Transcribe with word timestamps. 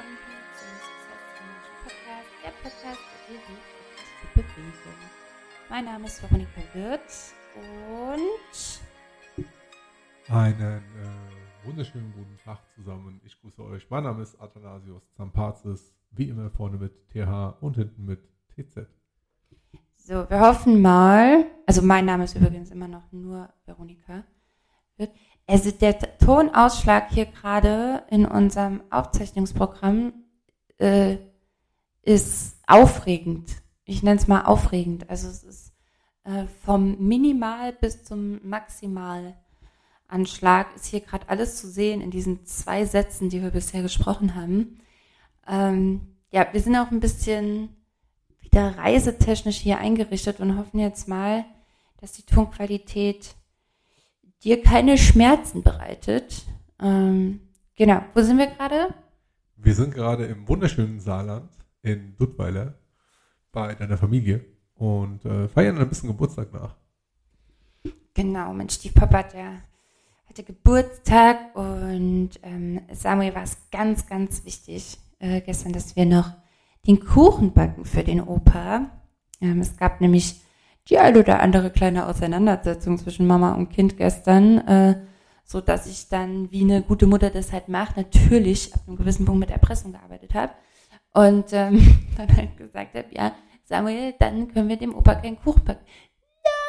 willkommen 0.00 0.18
zum 0.54 0.68
Success 0.80 1.20
Emotion 1.40 1.76
Podcast, 1.82 2.30
der 2.42 2.52
Podcast, 2.62 3.00
dir 3.28 3.40
hilft, 3.46 3.74
etwas 3.84 4.08
zu 4.08 4.26
bewegen. 4.34 5.10
Mein 5.68 5.84
Name 5.84 6.06
ist 6.06 6.22
Veronika 6.22 6.60
Wirth 6.72 7.34
und 7.56 8.80
Einen 10.34 10.78
äh, 10.78 11.66
wunderschönen 11.66 12.12
guten 12.14 12.38
Tag 12.42 12.60
zusammen. 12.74 13.20
Ich 13.24 13.38
grüße 13.40 13.62
euch. 13.62 13.90
Mein 13.90 14.04
Name 14.04 14.22
ist 14.22 14.40
Athanasius 14.40 15.02
Zampazis, 15.16 15.94
wie 16.12 16.28
immer 16.28 16.50
vorne 16.50 16.78
mit 16.78 16.92
TH 17.10 17.56
und 17.60 17.76
hinten 17.76 18.06
mit 18.06 18.20
TZ. 18.54 18.86
so, 19.96 20.30
wir 20.30 20.40
hoffen 20.40 20.80
mal, 20.80 21.44
also 21.66 21.82
mein 21.82 22.06
Name 22.06 22.24
ist 22.24 22.36
übrigens 22.36 22.70
immer 22.70 22.88
noch 22.88 23.12
nur 23.12 23.52
Veronika 23.66 24.24
Wirth. 25.00 25.10
Also 25.46 25.72
der 25.72 25.98
Tonausschlag 26.18 27.10
hier 27.10 27.26
gerade 27.26 28.04
in 28.08 28.24
unserem 28.24 28.82
Aufzeichnungsprogramm 28.90 30.12
äh, 30.78 31.16
ist 32.02 32.56
aufregend. 32.68 33.50
Ich 33.84 34.04
nenne 34.04 34.20
es 34.20 34.28
mal 34.28 34.42
aufregend. 34.42 35.10
Also 35.10 35.28
es 35.28 35.42
ist 35.42 35.72
äh, 36.24 36.44
vom 36.64 36.98
Minimal 36.98 37.72
bis 37.72 38.04
zum 38.04 38.40
Maximalanschlag 38.48 39.34
ist 40.76 40.86
hier 40.86 41.00
gerade 41.00 41.28
alles 41.28 41.56
zu 41.56 41.68
sehen 41.68 42.00
in 42.00 42.12
diesen 42.12 42.46
zwei 42.46 42.84
Sätzen, 42.84 43.28
die 43.28 43.42
wir 43.42 43.50
bisher 43.50 43.82
gesprochen 43.82 44.36
haben. 44.36 44.78
Ähm, 45.48 46.16
ja, 46.30 46.46
wir 46.52 46.60
sind 46.60 46.76
auch 46.76 46.92
ein 46.92 47.00
bisschen 47.00 47.74
wieder 48.38 48.78
reisetechnisch 48.78 49.56
hier 49.56 49.78
eingerichtet 49.78 50.38
und 50.40 50.56
hoffen 50.56 50.78
jetzt 50.78 51.08
mal, 51.08 51.44
dass 52.00 52.12
die 52.12 52.22
Tonqualität 52.22 53.34
dir 54.42 54.62
keine 54.62 54.98
Schmerzen 54.98 55.62
bereitet. 55.62 56.44
Ähm, 56.80 57.40
genau, 57.76 58.02
wo 58.14 58.22
sind 58.22 58.38
wir 58.38 58.46
gerade? 58.46 58.94
Wir 59.56 59.74
sind 59.74 59.94
gerade 59.94 60.26
im 60.26 60.48
wunderschönen 60.48 61.00
Saarland 61.00 61.50
in 61.82 62.16
Duttweiler 62.16 62.74
bei 63.52 63.74
deiner 63.74 63.98
Familie 63.98 64.44
und 64.74 65.24
äh, 65.24 65.48
feiern 65.48 65.78
ein 65.78 65.88
bisschen 65.88 66.08
Geburtstag 66.08 66.52
nach. 66.52 66.76
Genau, 68.14 68.52
mein 68.52 68.68
Stiefpapa 68.68 69.18
hat 69.18 69.34
ja 69.34 69.60
hatte 70.30 70.44
Geburtstag 70.44 71.56
und 71.56 72.30
ähm, 72.42 72.80
Samuel 72.92 73.34
war 73.34 73.42
es 73.42 73.58
ganz, 73.72 74.06
ganz 74.06 74.44
wichtig 74.44 74.96
äh, 75.18 75.40
gestern, 75.40 75.72
dass 75.72 75.96
wir 75.96 76.06
noch 76.06 76.32
den 76.86 77.00
Kuchen 77.00 77.52
backen 77.52 77.84
für 77.84 78.04
den 78.04 78.20
Opa. 78.20 78.90
Ähm, 79.40 79.60
es 79.60 79.76
gab 79.76 80.00
nämlich 80.00 80.40
die 80.90 80.98
ein 80.98 81.16
oder 81.16 81.40
andere 81.40 81.70
kleine 81.70 82.06
Auseinandersetzung 82.06 82.98
zwischen 82.98 83.26
Mama 83.26 83.54
und 83.54 83.70
Kind 83.70 83.96
gestern, 83.96 84.58
äh, 84.66 85.00
so 85.44 85.60
dass 85.60 85.86
ich 85.86 86.08
dann, 86.08 86.50
wie 86.50 86.62
eine 86.62 86.82
gute 86.82 87.06
Mutter 87.06 87.30
das 87.30 87.52
halt 87.52 87.68
macht, 87.68 87.96
natürlich 87.96 88.74
ab 88.74 88.82
einem 88.86 88.96
gewissen 88.96 89.24
Punkt 89.24 89.40
mit 89.40 89.50
Erpressung 89.50 89.92
gearbeitet 89.92 90.34
habe 90.34 90.52
und 91.14 91.52
ähm, 91.52 92.08
dann 92.16 92.36
halt 92.36 92.56
gesagt 92.56 92.94
habe, 92.94 93.06
ja, 93.12 93.32
Samuel, 93.64 94.14
dann 94.18 94.48
können 94.48 94.68
wir 94.68 94.76
dem 94.76 94.94
Opa 94.94 95.14
keinen 95.14 95.38
Kuchen 95.40 95.64
backen. 95.64 95.84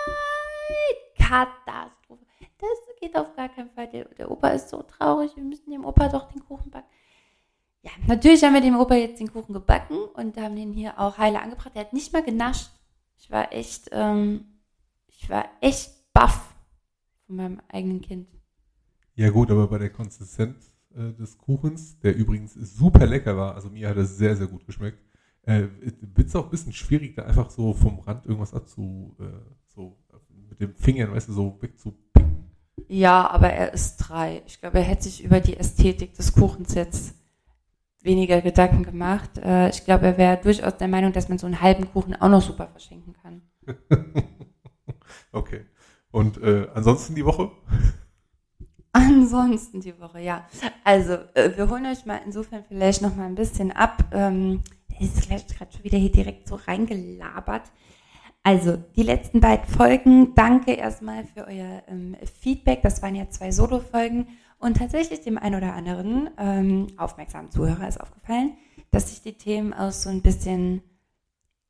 Nein, 0.08 1.28
Katastrophe. 1.28 2.24
Das 2.60 3.00
geht 3.00 3.16
auf 3.16 3.36
gar 3.36 3.50
keinen 3.50 3.72
Fall. 3.72 3.88
Der, 3.88 4.06
der 4.06 4.30
Opa 4.30 4.50
ist 4.50 4.70
so 4.70 4.84
traurig, 4.84 5.36
wir 5.36 5.44
müssen 5.44 5.72
dem 5.72 5.84
Opa 5.84 6.10
doch 6.10 6.32
den 6.32 6.46
Kuchen 6.46 6.70
backen. 6.70 6.88
Ja, 7.82 7.90
natürlich 8.06 8.44
haben 8.44 8.54
wir 8.54 8.62
dem 8.62 8.80
Opa 8.80 8.94
jetzt 8.94 9.20
den 9.20 9.34
Kuchen 9.34 9.54
gebacken 9.54 9.98
und 10.14 10.38
haben 10.38 10.56
den 10.56 10.74
hier 10.74 11.00
auch 11.00 11.18
heile 11.18 11.42
angebracht. 11.42 11.72
Der 11.74 11.82
hat 11.82 11.94
nicht 11.94 12.14
mal 12.14 12.22
genascht. 12.22 12.70
Ich 13.22 13.30
war 13.30 13.54
echt, 13.54 13.90
ähm, 13.92 14.46
ich 15.08 15.30
war 15.30 15.46
echt 15.62 15.92
baff 16.12 16.56
von 17.28 17.36
meinem 17.36 17.62
eigenen 17.70 18.02
Kind. 18.02 18.28
Ja 19.14 19.30
gut, 19.30 19.52
aber 19.52 19.68
bei 19.68 19.78
der 19.78 19.92
Konsistenz 19.92 20.74
äh, 20.96 21.14
des 21.14 21.38
Kuchens, 21.38 22.00
der 22.00 22.16
übrigens 22.16 22.56
super 22.56 23.06
lecker 23.06 23.38
war, 23.38 23.54
also 23.54 23.70
mir 23.70 23.90
hat 23.90 23.98
es 23.98 24.18
sehr, 24.18 24.36
sehr 24.36 24.48
gut 24.48 24.66
geschmeckt, 24.66 24.98
äh, 25.44 25.68
wird 26.02 26.30
es 26.30 26.36
auch 26.36 26.46
ein 26.46 26.50
bisschen 26.50 26.74
schwierig, 26.74 27.16
da 27.16 27.24
einfach 27.26 27.52
so 27.52 27.76
vom 27.76 28.00
Rand 28.00 28.26
irgendwas 28.26 28.56
abzu, 28.56 29.16
äh, 29.20 29.26
so 29.68 30.00
mit 30.50 30.60
den 30.60 30.74
Fingern, 30.74 31.12
weißt 31.12 31.30
du, 31.30 31.34
so 31.34 31.62
wegzupicken. 31.62 32.50
Ja, 32.88 33.30
aber 33.30 33.52
er 33.52 33.72
ist 33.72 33.98
drei. 33.98 34.42
Ich 34.48 34.60
glaube, 34.60 34.80
er 34.80 34.84
hätte 34.84 35.04
sich 35.04 35.24
über 35.24 35.40
die 35.40 35.58
Ästhetik 35.58 36.16
des 36.16 36.34
Kuchens 36.34 36.74
jetzt 36.74 37.14
weniger 38.03 38.41
Gedanken 38.41 38.84
gemacht. 38.84 39.38
Äh, 39.38 39.69
ich 39.69 39.85
glaube, 39.85 40.07
er 40.07 40.17
wäre 40.17 40.38
durchaus 40.38 40.78
der 40.78 40.88
Meinung, 40.88 41.13
dass 41.13 41.29
man 41.29 41.38
so 41.38 41.47
einen 41.47 41.62
halben 41.62 41.91
Kuchen 41.91 42.16
auch 42.16 42.29
noch 42.29 42.41
super 42.41 42.67
verschenken 42.67 43.13
kann. 43.22 43.41
okay. 45.31 45.66
Und 46.12 46.41
äh, 46.41 46.67
ansonsten 46.73 47.16
die 47.16 47.25
Woche? 47.25 47.51
Ansonsten 48.94 49.79
die 49.79 49.97
Woche, 50.00 50.19
ja. 50.19 50.45
Also, 50.84 51.13
äh, 51.34 51.51
wir 51.56 51.69
holen 51.69 51.85
euch 51.85 52.06
mal 52.06 52.19
insofern 52.25 52.66
vielleicht 52.67 53.01
noch 53.01 53.16
mal 53.16 53.25
ein 53.25 53.35
bisschen 53.35 53.72
ab. 53.72 54.03
Ähm, 54.12 54.62
ist 55.00 55.25
vielleicht 55.25 55.57
gerade 55.57 55.72
schon 55.72 55.83
wieder 55.83 55.97
hier 55.97 56.12
direkt 56.12 56.47
so 56.47 56.56
reingelabert. 56.56 57.72
Also, 58.44 58.75
die 58.75 59.03
letzten 59.03 59.39
beiden 59.39 59.66
Folgen, 59.66 60.35
danke 60.35 60.73
erstmal 60.73 61.25
für 61.25 61.47
euer 61.47 61.83
ähm, 61.88 62.18
Feedback. 62.41 62.81
Das 62.81 63.01
waren 63.01 63.16
ja 63.16 63.29
zwei 63.29 63.51
Solo-Folgen. 63.51 64.28
Und 64.62 64.78
tatsächlich 64.78 65.22
dem 65.22 65.40
einen 65.40 65.56
oder 65.56 65.74
anderen 65.74 66.30
ähm, 66.38 66.88
aufmerksamen 66.96 67.50
Zuhörer 67.50 67.88
ist 67.88 68.00
aufgefallen, 68.00 68.54
dass 68.92 69.10
sich 69.10 69.24
die 69.24 69.34
Themen 69.34 69.74
auch 69.74 69.92
so 69.92 70.10
ein 70.10 70.22
bisschen 70.22 70.84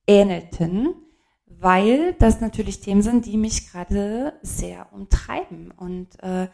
ähnelten, 0.07 0.93
weil 1.45 2.13
das 2.19 2.41
natürlich 2.41 2.81
Themen 2.81 3.01
sind, 3.01 3.25
die 3.25 3.37
mich 3.37 3.71
gerade 3.71 4.33
sehr 4.41 4.91
umtreiben. 4.91 5.71
Und 5.71 6.21
äh, 6.21 6.49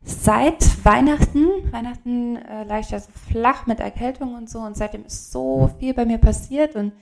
seit 0.00 0.84
Weihnachten, 0.86 1.48
Weihnachten 1.70 2.36
äh, 2.36 2.64
lag 2.64 2.80
ich 2.80 2.90
ja 2.90 3.00
so 3.00 3.10
flach 3.30 3.66
mit 3.66 3.80
Erkältung 3.80 4.34
und 4.34 4.48
so. 4.48 4.60
Und 4.60 4.78
seitdem 4.78 5.04
ist 5.04 5.32
so 5.32 5.70
viel 5.78 5.92
bei 5.92 6.06
mir 6.06 6.18
passiert. 6.18 6.76
Und 6.76 6.92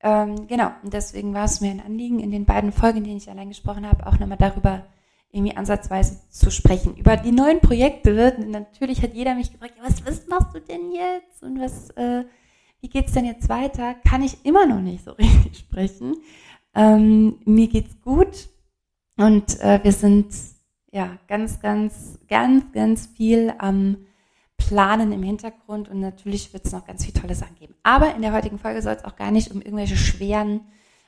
ähm, 0.00 0.48
genau, 0.48 0.70
und 0.82 0.92
deswegen 0.92 1.32
war 1.32 1.44
es 1.44 1.62
mir 1.62 1.70
ein 1.70 1.80
Anliegen, 1.80 2.20
in 2.20 2.30
den 2.30 2.44
beiden 2.44 2.72
Folgen, 2.72 2.98
in 2.98 3.04
denen 3.04 3.16
ich 3.16 3.30
allein 3.30 3.48
gesprochen 3.48 3.88
habe, 3.88 4.06
auch 4.06 4.18
nochmal 4.18 4.38
darüber 4.38 4.84
irgendwie 5.32 5.56
ansatzweise 5.56 6.20
zu 6.28 6.50
sprechen. 6.50 6.96
Über 6.96 7.16
die 7.16 7.32
neuen 7.32 7.60
Projekte 7.60 8.36
natürlich 8.46 9.02
hat 9.02 9.14
jeder 9.14 9.34
mich 9.34 9.50
gefragt, 9.50 9.74
was, 9.82 10.04
was 10.06 10.26
machst 10.26 10.54
du 10.54 10.60
denn 10.60 10.92
jetzt 10.92 11.42
und 11.42 11.58
was, 11.58 11.90
äh, 11.90 12.24
wie 12.80 12.88
geht's 12.88 13.12
denn 13.12 13.24
jetzt 13.24 13.48
weiter? 13.48 13.94
Kann 14.06 14.22
ich 14.22 14.44
immer 14.44 14.66
noch 14.66 14.80
nicht 14.80 15.04
so 15.04 15.12
richtig 15.18 15.58
sprechen. 15.58 16.16
Ähm, 16.74 17.38
mir 17.46 17.66
geht's 17.68 18.00
gut 18.02 18.48
und 19.16 19.58
äh, 19.60 19.80
wir 19.82 19.92
sind 19.92 20.34
ja 20.92 21.18
ganz, 21.28 21.60
ganz, 21.60 22.18
ganz, 22.28 22.70
ganz 22.72 23.06
viel 23.06 23.54
am 23.56 24.06
Planen 24.58 25.12
im 25.12 25.22
Hintergrund 25.22 25.88
und 25.88 26.00
natürlich 26.00 26.52
wird 26.52 26.66
es 26.66 26.72
noch 26.72 26.86
ganz 26.86 27.06
viele 27.06 27.20
tolle 27.20 27.34
Sachen 27.34 27.56
geben. 27.56 27.74
Aber 27.82 28.14
in 28.14 28.22
der 28.22 28.32
heutigen 28.32 28.58
Folge 28.58 28.82
soll 28.82 28.94
es 28.94 29.04
auch 29.04 29.16
gar 29.16 29.30
nicht 29.30 29.50
um 29.50 29.62
irgendwelche 29.62 29.96
schweren 29.96 30.60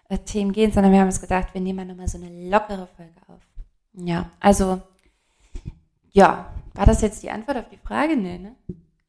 äh, 0.08 0.18
Themen 0.18 0.52
gehen, 0.52 0.72
sondern 0.72 0.92
wir 0.92 1.00
haben 1.00 1.06
uns 1.08 1.20
gedacht, 1.20 1.52
wir 1.52 1.60
nehmen 1.60 1.76
mal 1.76 1.84
nochmal 1.84 2.08
so 2.08 2.18
eine 2.18 2.48
lockere 2.48 2.88
Folge 2.96 3.20
auf. 3.28 3.53
Ja, 3.96 4.30
also, 4.40 4.82
ja, 6.12 6.52
war 6.74 6.86
das 6.86 7.00
jetzt 7.02 7.22
die 7.22 7.30
Antwort 7.30 7.58
auf 7.58 7.68
die 7.68 7.76
Frage? 7.78 8.16
Nee, 8.16 8.38
ne? 8.38 8.56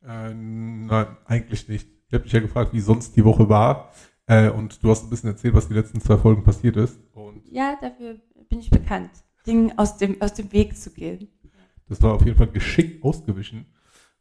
Äh, 0.04 0.34
nein, 0.34 1.08
eigentlich 1.26 1.68
nicht. 1.68 1.88
Ich 2.08 2.14
habe 2.14 2.24
dich 2.24 2.34
ja 2.34 2.40
gefragt, 2.40 2.74
wie 2.74 2.80
sonst 2.82 3.16
die 3.16 3.26
Woche 3.26 3.50
war. 3.50 3.92
Äh, 4.28 4.50
und 4.50 4.84
du 4.84 4.90
hast 4.90 5.04
ein 5.04 5.10
bisschen 5.10 5.30
erzählt, 5.30 5.54
was 5.54 5.68
die 5.68 5.74
letzten 5.74 6.00
zwei 6.02 6.18
Folgen 6.18 6.44
passiert 6.44 6.78
ist. 6.78 7.00
Und 7.14 7.42
Ja, 7.52 7.76
dafür 7.82 8.16
bin 8.50 8.60
ich 8.60 8.70
bekannt, 8.70 9.10
Dingen 9.48 9.78
aus 9.78 9.98
dem, 9.98 10.22
aus 10.22 10.34
dem 10.34 10.52
Weg 10.52 10.78
zu 10.78 10.92
gehen. 10.92 11.30
das 11.88 12.02
war 12.02 12.14
auf 12.14 12.26
jeden 12.26 12.38
Fall 12.38 12.48
geschickt 12.48 13.04
ausgewichen. 13.04 13.66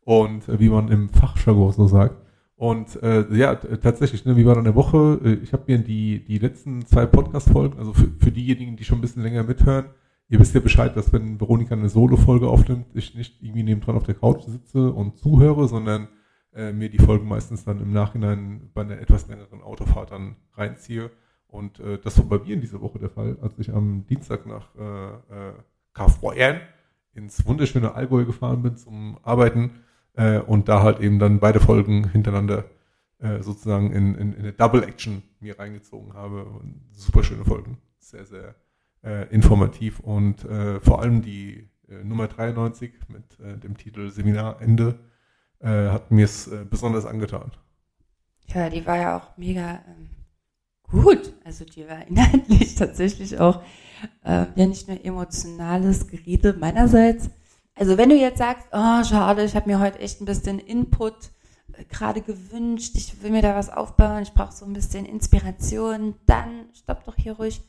Und 0.00 0.48
äh, 0.48 0.58
wie 0.60 0.69
man 0.69 0.88
im 0.88 1.08
Fachjargon 1.08 1.72
so 1.72 1.87
sagt. 1.87 2.17
Und 2.56 3.02
äh, 3.02 3.26
ja, 3.34 3.55
tatsächlich, 3.55 4.25
ne, 4.25 4.37
wie 4.37 4.46
war 4.46 4.55
dann 4.55 4.67
eine 4.67 4.75
Woche? 4.75 5.20
Äh, 5.25 5.32
Ich 5.43 5.52
habe 5.52 5.64
mir 5.67 5.78
die, 5.78 6.25
die 6.25 6.38
letzten 6.38 6.84
zwei 6.87 7.05
Podcast-Folgen, 7.06 7.78
also 7.78 7.93
für, 7.94 8.08
für 8.19 8.31
diejenigen, 8.32 8.76
die 8.76 8.84
schon 8.84 8.99
ein 8.99 9.00
bisschen 9.00 9.22
länger 9.22 9.43
mithören, 9.43 9.87
ihr 10.29 10.41
wisst 10.41 10.55
ja 10.55 10.61
Bescheid, 10.61 10.97
dass 10.97 11.12
wenn 11.12 11.41
Veronika 11.41 11.75
eine 11.75 11.88
Solo-Folge 11.88 12.49
aufnimmt, 12.49 12.87
ich 12.94 13.15
nicht 13.15 13.43
irgendwie 13.43 13.62
nebendran 13.62 13.97
auf 13.97 14.05
der 14.05 14.15
Couch 14.15 14.43
sitze 14.44 14.91
und 14.93 15.19
zuhöre, 15.19 15.69
sondern 15.69 16.09
äh, 16.55 16.73
mir 16.73 16.88
die 16.88 16.99
Folgen 16.99 17.29
meistens 17.29 17.65
dann 17.65 17.81
im 17.81 17.93
Nachhinein 17.93 18.71
bei 18.75 18.82
einer 18.82 18.99
etwas 18.99 19.29
längeren 19.29 19.61
Autofahrt 19.62 20.12
dann 20.12 20.37
reinziehe. 20.55 21.11
Und 21.47 21.79
äh, 21.81 21.99
das 21.99 22.19
war 22.19 22.25
bei 22.25 22.44
mir 22.44 22.55
in 22.55 22.61
dieser 22.61 22.81
Woche 22.81 22.99
der 22.99 23.11
Fall, 23.11 23.38
als 23.41 23.59
ich 23.59 23.73
am 23.73 24.06
Dienstag 24.06 24.47
nach 24.47 24.75
äh, 24.76 25.49
äh, 25.49 25.53
Kaufbeuern 25.93 26.61
ins 27.12 27.47
wunderschöne 27.47 27.94
Allgäu 27.94 28.25
gefahren 28.25 28.62
bin 28.62 28.77
zum 28.77 29.19
Arbeiten 29.23 29.82
äh, 30.15 30.38
und 30.38 30.69
da 30.69 30.82
halt 30.82 31.00
eben 31.00 31.19
dann 31.19 31.38
beide 31.38 31.61
Folgen 31.61 32.09
hintereinander 32.11 32.65
äh, 33.19 33.41
sozusagen 33.41 33.93
in, 33.93 34.15
in, 34.15 34.32
in 34.32 34.41
eine 34.41 34.53
Double 34.53 34.82
Action 34.82 35.23
mir 35.41 35.59
reingezogen 35.59 36.15
habe. 36.15 36.44
Und 36.44 36.82
super 36.93 37.23
schöne 37.23 37.44
Folgen. 37.44 37.79
Sehr, 37.99 38.25
sehr 38.25 38.56
äh, 39.05 39.29
informativ 39.29 40.01
und 40.01 40.45
äh, 40.45 40.81
vor 40.81 41.03
allem 41.03 41.23
die 41.23 41.69
äh, 41.89 42.05
Nummer 42.05 42.29
93 42.29 42.93
mit 43.09 43.39
äh, 43.41 43.59
dem 43.59 43.77
Titel 43.77 44.11
Seminarende 44.11 44.99
äh, 45.61 45.89
hat 45.89 46.11
mir 46.11 46.25
es 46.25 46.51
besonders 46.71 47.06
angetan. 47.06 47.53
Ja, 48.53 48.69
die 48.69 48.85
war 48.87 48.97
ja 48.97 49.17
auch 49.17 49.37
mega 49.37 49.81
ähm, 49.89 50.11
gut. 50.91 51.33
Also 51.45 51.65
die 51.65 51.89
war 51.89 52.06
inhaltlich 52.06 52.75
tatsächlich 52.77 53.39
auch 53.39 53.62
äh, 54.25 54.47
ja 54.55 54.67
nicht 54.67 54.89
nur 54.89 55.03
emotionales 55.05 56.06
Gerede 56.06 56.53
meinerseits. 56.55 57.31
Also 57.75 57.99
wenn 57.99 58.11
du 58.11 58.17
jetzt 58.17 58.39
sagst, 58.39 58.67
oh 58.73 59.03
schade, 59.05 59.45
ich 59.45 59.56
habe 59.56 59.69
mir 59.69 59.81
heute 59.81 59.99
echt 59.99 60.21
ein 60.21 60.27
bisschen 60.27 60.59
Input 60.59 61.31
gerade 61.89 62.21
gewünscht, 62.21 62.93
ich 62.95 63.23
will 63.23 63.31
mir 63.31 63.43
da 63.43 63.56
was 63.56 63.71
aufbauen, 63.71 64.23
ich 64.23 64.33
brauche 64.33 64.53
so 64.53 64.65
ein 64.65 64.73
bisschen 64.73 65.06
Inspiration, 65.06 66.15
dann 66.27 66.67
stopp 66.73 67.05
doch 67.05 67.17
hier 67.17 67.33
ruhig 67.33 67.62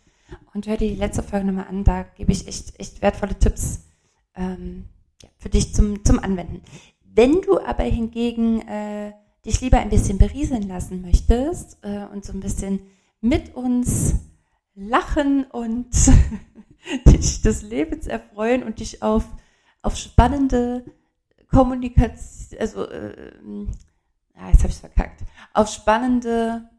und 0.54 0.68
hör 0.68 0.78
dir 0.78 0.90
die 0.90 0.96
letzte 0.96 1.24
Folge 1.24 1.46
nochmal 1.46 1.68
an. 1.68 1.84
Da 1.84 2.04
gebe 2.04 2.32
ich 2.32 2.48
echt, 2.48 2.80
echt 2.80 3.02
wertvolle 3.02 3.38
Tipps 3.38 3.86
ähm, 4.36 4.86
ja, 5.22 5.30
für 5.38 5.50
dich 5.50 5.74
zum, 5.74 6.04
zum 6.04 6.20
Anwenden. 6.20 6.62
Wenn 7.04 7.42
du 7.42 7.60
aber 7.60 7.84
hingegen 7.84 8.62
äh, 8.68 9.14
dich 9.46 9.62
lieber 9.62 9.78
ein 9.78 9.90
bisschen 9.90 10.18
berieseln 10.18 10.68
lassen 10.68 11.02
möchtest 11.02 11.78
äh, 11.84 12.06
und 12.12 12.26
so 12.26 12.34
ein 12.34 12.40
bisschen 12.40 12.82
mit 13.22 13.56
uns 13.56 14.16
lachen 14.74 15.46
und 15.46 15.88
dich 17.08 17.42
des 17.42 17.62
Lebens 17.62 18.08
erfreuen 18.08 18.64
und 18.64 18.80
dich 18.80 19.02
auf, 19.02 19.26
auf 19.82 19.96
spannende 19.96 20.86
Kommunikation, 21.50 22.60
also 22.60 22.88
äh, 22.90 23.32
ja, 24.36 24.50
jetzt 24.50 24.64
habe 24.64 24.70
ich 24.70 24.80
verkackt, 24.80 25.24
auf 25.54 25.70
spannende, 25.70 26.70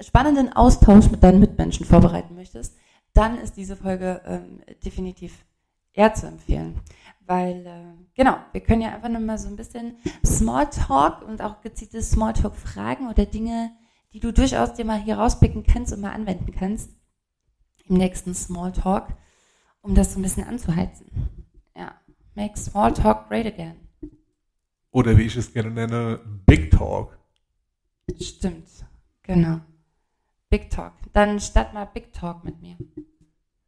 spannenden 0.00 0.52
Austausch 0.52 1.10
mit 1.10 1.22
deinen 1.22 1.40
Mitmenschen 1.40 1.86
vorbereiten 1.86 2.34
möchtest, 2.34 2.76
dann 3.12 3.38
ist 3.38 3.56
diese 3.56 3.76
Folge 3.76 4.22
ähm, 4.24 4.60
definitiv 4.84 5.44
eher 5.92 6.14
zu 6.14 6.26
empfehlen. 6.26 6.80
Weil, 7.26 7.66
äh, 7.66 8.04
genau, 8.14 8.36
wir 8.52 8.60
können 8.60 8.82
ja 8.82 8.94
einfach 8.94 9.08
nochmal 9.08 9.38
so 9.38 9.48
ein 9.48 9.56
bisschen 9.56 9.96
Smalltalk 10.24 11.22
und 11.22 11.42
auch 11.42 11.60
gezielte 11.60 12.02
Smalltalk-Fragen 12.02 13.08
oder 13.08 13.26
Dinge, 13.26 13.72
die 14.12 14.20
du 14.20 14.32
durchaus 14.32 14.74
dir 14.74 14.84
mal 14.84 15.00
hier 15.00 15.18
rauspicken 15.18 15.64
kannst 15.64 15.92
und 15.92 16.00
mal 16.00 16.12
anwenden 16.12 16.52
kannst 16.52 16.90
im 17.86 17.96
nächsten 17.96 18.34
Smalltalk, 18.34 19.08
um 19.82 19.94
das 19.94 20.12
so 20.12 20.20
ein 20.20 20.22
bisschen 20.22 20.46
anzuheizen. 20.46 21.06
Ja, 21.76 21.94
make 22.34 22.58
Smalltalk 22.58 23.28
great 23.28 23.46
again. 23.46 23.76
Oder 24.92 25.16
wie 25.16 25.22
ich 25.22 25.36
es 25.36 25.52
gerne 25.52 25.70
nenne, 25.70 26.20
Big 26.46 26.70
Talk. 26.72 27.16
Stimmt, 28.20 28.66
genau. 29.22 29.60
Big 30.50 30.68
Talk. 30.68 30.92
Dann 31.12 31.38
statt 31.38 31.72
mal 31.72 31.86
Big 31.86 32.12
Talk 32.12 32.44
mit 32.44 32.60
mir. 32.60 32.76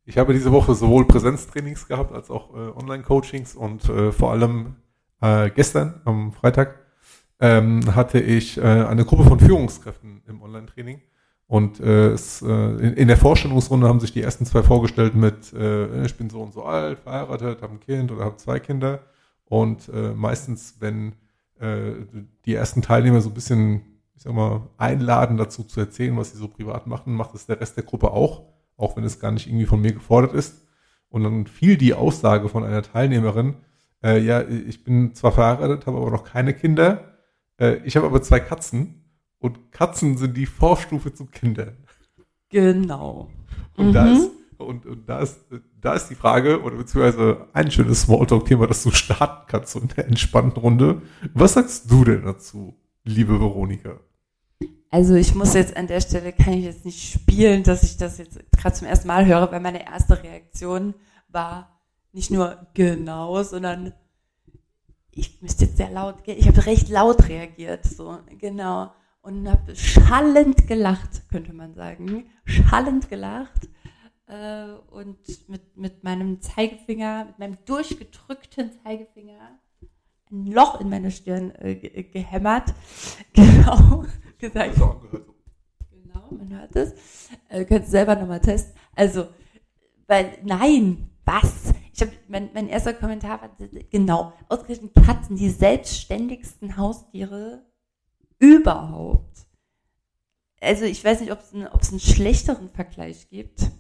Ich 0.05 0.19
habe 0.19 0.33
diese 0.33 0.51
Woche 0.51 0.75
sowohl 0.75 1.07
Präsenztrainings 1.07 1.87
gehabt 1.87 2.13
als 2.13 2.29
auch 2.29 2.53
äh, 2.55 2.59
Online-Coachings 2.77 3.55
und 3.55 3.89
äh, 3.89 4.11
vor 4.11 4.33
allem 4.33 4.75
äh, 5.21 5.49
gestern 5.51 6.01
am 6.05 6.33
Freitag 6.33 6.81
ähm, 7.39 7.95
hatte 7.95 8.19
ich 8.19 8.59
äh, 8.59 8.63
eine 8.63 9.05
Gruppe 9.05 9.25
von 9.25 9.39
Führungskräften 9.39 10.23
im 10.27 10.43
Online-Training 10.43 11.01
und 11.47 11.79
äh, 11.79 12.09
es, 12.09 12.43
äh, 12.43 12.49
in, 12.49 12.95
in, 12.95 13.09
der 13.09 13.17
Vorstellungsrunde 13.17 13.89
haben 13.89 14.01
sich 14.01 14.13
die 14.13 14.23
ersten 14.23 14.45
zwei 14.45 14.65
vorgestellt 14.65 15.15
mit 15.15 15.53
ich 15.53 16.17
bin 16.17 16.31
so 16.31 16.43
und 16.43 16.53
so 16.53 16.65
alt, 16.65 16.99
verheiratet, 16.99 17.63
habe 17.63 17.75
ein 17.75 17.81
Kind 17.81 18.11
oder 18.11 18.25
habe 18.25 18.37
zwei 18.39 18.59
Kinder 18.59 19.01
und 19.45 19.89
meistens, 20.17 20.77
wenn 20.81 21.13
die 21.61 22.55
ersten 22.55 22.83
Teilnehmer 22.83 23.21
so 23.21 23.29
ein 23.29 23.35
bisschen, 23.35 23.83
ich 24.23 24.25
sag 24.25 24.35
mal, 24.35 24.69
einladen 24.79 25.37
dazu 25.37 25.65
zu 25.65 25.81
erzählen, 25.81 26.17
was 26.17 26.33
sie 26.33 26.39
so 26.39 26.49
privat 26.49 26.87
machen, 26.87 27.15
macht 27.15 27.35
es 27.35 27.47
der 27.47 27.61
Rest 27.61 27.77
der 27.77 27.85
Gruppe 27.85 28.13
auch 28.13 28.53
auch 28.77 28.97
wenn 28.97 29.05
es 29.05 29.21
gar 29.21 29.31
nicht 29.31 29.47
irgendwie 29.47 29.67
von 29.67 29.81
mir 29.81 29.93
gefordert 29.93 30.35
ist. 30.35 30.67
Und 31.09 31.25
dann 31.25 31.47
fiel 31.47 31.77
die 31.77 31.95
Aussage 31.95 32.49
von 32.49 32.65
einer 32.65 32.83
Teilnehmerin, 32.83 33.55
äh, 34.03 34.19
ja, 34.19 34.43
ich 34.43 34.83
bin 34.83 35.15
zwar 35.15 35.33
verheiratet, 35.33 35.87
habe 35.87 35.99
aber 35.99 36.11
noch 36.11 36.25
keine 36.25 36.55
Kinder, 36.55 37.13
äh, 37.59 37.77
ich 37.85 37.97
habe 37.97 38.07
aber 38.07 38.23
zwei 38.23 38.41
Katzen 38.41 39.05
und 39.39 39.73
Katzen 39.73 40.17
sind 40.17 40.37
die 40.37 40.47
Vorstufe 40.47 41.13
zu 41.13 41.27
Kindern. 41.27 41.77
Genau. 42.49 43.31
Und 43.77 43.89
mhm. 43.89 43.93
da 43.93 44.13
ist 44.13 44.31
und, 44.59 44.87
und 44.87 45.09
da 45.09 45.19
ist 45.21 45.41
da 45.81 45.95
ist 45.95 46.09
die 46.09 46.15
Frage 46.15 46.63
oder 46.63 46.77
beziehungsweise 46.77 47.49
ein 47.53 47.71
schönes 47.71 48.03
Smalltalk-Thema, 48.03 48.69
das 48.69 48.85
du 48.85 48.93
starten 48.93 49.47
kannst 49.49 49.73
so 49.73 49.81
in 49.81 49.89
der 49.89 50.07
entspannten 50.07 50.61
Runde. 50.61 51.03
Was 51.35 51.55
sagst 51.55 51.91
du 51.91 52.05
denn 52.05 52.25
dazu, 52.25 52.77
liebe 53.05 53.41
Veronika? 53.41 53.99
Also 54.93 55.15
ich 55.15 55.35
muss 55.35 55.55
jetzt 55.55 55.75
an 55.75 55.87
der 55.87 56.03
Stelle, 56.03 56.35
kann 56.35 56.53
ich 56.53 56.65
jetzt 56.65 56.85
nicht 56.85 57.15
spielen, 57.15 57.63
dass 57.63 57.83
ich 57.83 57.97
das 57.97 58.19
jetzt 58.19 58.39
gerade 58.53 58.75
zum 58.75 58.87
ersten 58.87 59.09
Mal 59.09 59.25
höre, 59.25 59.51
weil 59.51 59.61
meine 59.61 59.87
erste 59.87 60.23
Reaktion 60.23 60.93
war 61.29 61.81
nicht 62.13 62.31
nur 62.31 62.67
genau, 62.75 63.43
sondern 63.43 63.95
ich 65.11 65.41
müsste 65.41 65.65
jetzt 65.65 65.79
sehr 65.79 65.91
laut, 65.91 66.17
ich 66.27 66.47
habe 66.47 66.67
recht 66.67 66.91
laut 66.91 67.27
reagiert, 67.27 67.87
so 67.87 68.19
genau. 68.39 68.93
Und 69.23 69.49
habe 69.49 69.75
schallend 69.75 70.67
gelacht, 70.69 71.27
könnte 71.31 71.55
man 71.55 71.75
sagen, 71.75 72.27
schallend 72.45 73.09
gelacht 73.09 73.71
äh, 74.27 74.73
und 74.91 75.17
mit 75.49 75.75
mit 75.75 76.05
meinem 76.05 76.43
Zeigefinger, 76.43 77.25
mit 77.25 77.39
meinem 77.39 77.57
durchgedrückten 77.65 78.73
Zeigefinger 78.85 79.59
ein 80.31 80.47
Loch 80.49 80.83
in 80.83 80.91
meine 80.91 81.11
Stirn 81.11 81.51
äh, 81.61 81.77
gehämmert, 81.77 82.75
genau 83.33 84.05
gesagt. 84.43 84.79
Genau, 85.91 86.29
man 86.31 86.59
hört 86.59 86.77
es. 86.77 86.95
Äh, 87.49 87.65
könnt 87.65 87.87
selber 87.87 88.17
nochmal 88.17 88.41
testen. 88.41 88.75
Also, 88.95 89.29
weil, 90.07 90.39
nein, 90.43 91.11
was? 91.25 91.73
Ich 91.95 92.01
habe, 92.01 92.13
mein, 92.29 92.51
mein 92.53 92.69
erster 92.69 92.93
Kommentar 92.93 93.41
war, 93.41 93.51
genau, 93.91 94.33
ausgerechnet 94.49 94.95
Katzen, 94.95 95.37
die 95.37 95.49
selbstständigsten 95.49 96.77
Haustiere 96.77 97.65
überhaupt. 98.39 99.47
Also, 100.61 100.85
ich 100.85 101.05
weiß 101.05 101.21
nicht, 101.21 101.33
ob 101.33 101.41
es 101.41 101.55
einen, 101.55 101.67
einen 101.67 102.01
schlechteren 102.01 102.69
Vergleich 102.69 103.29
gibt. 103.31 103.71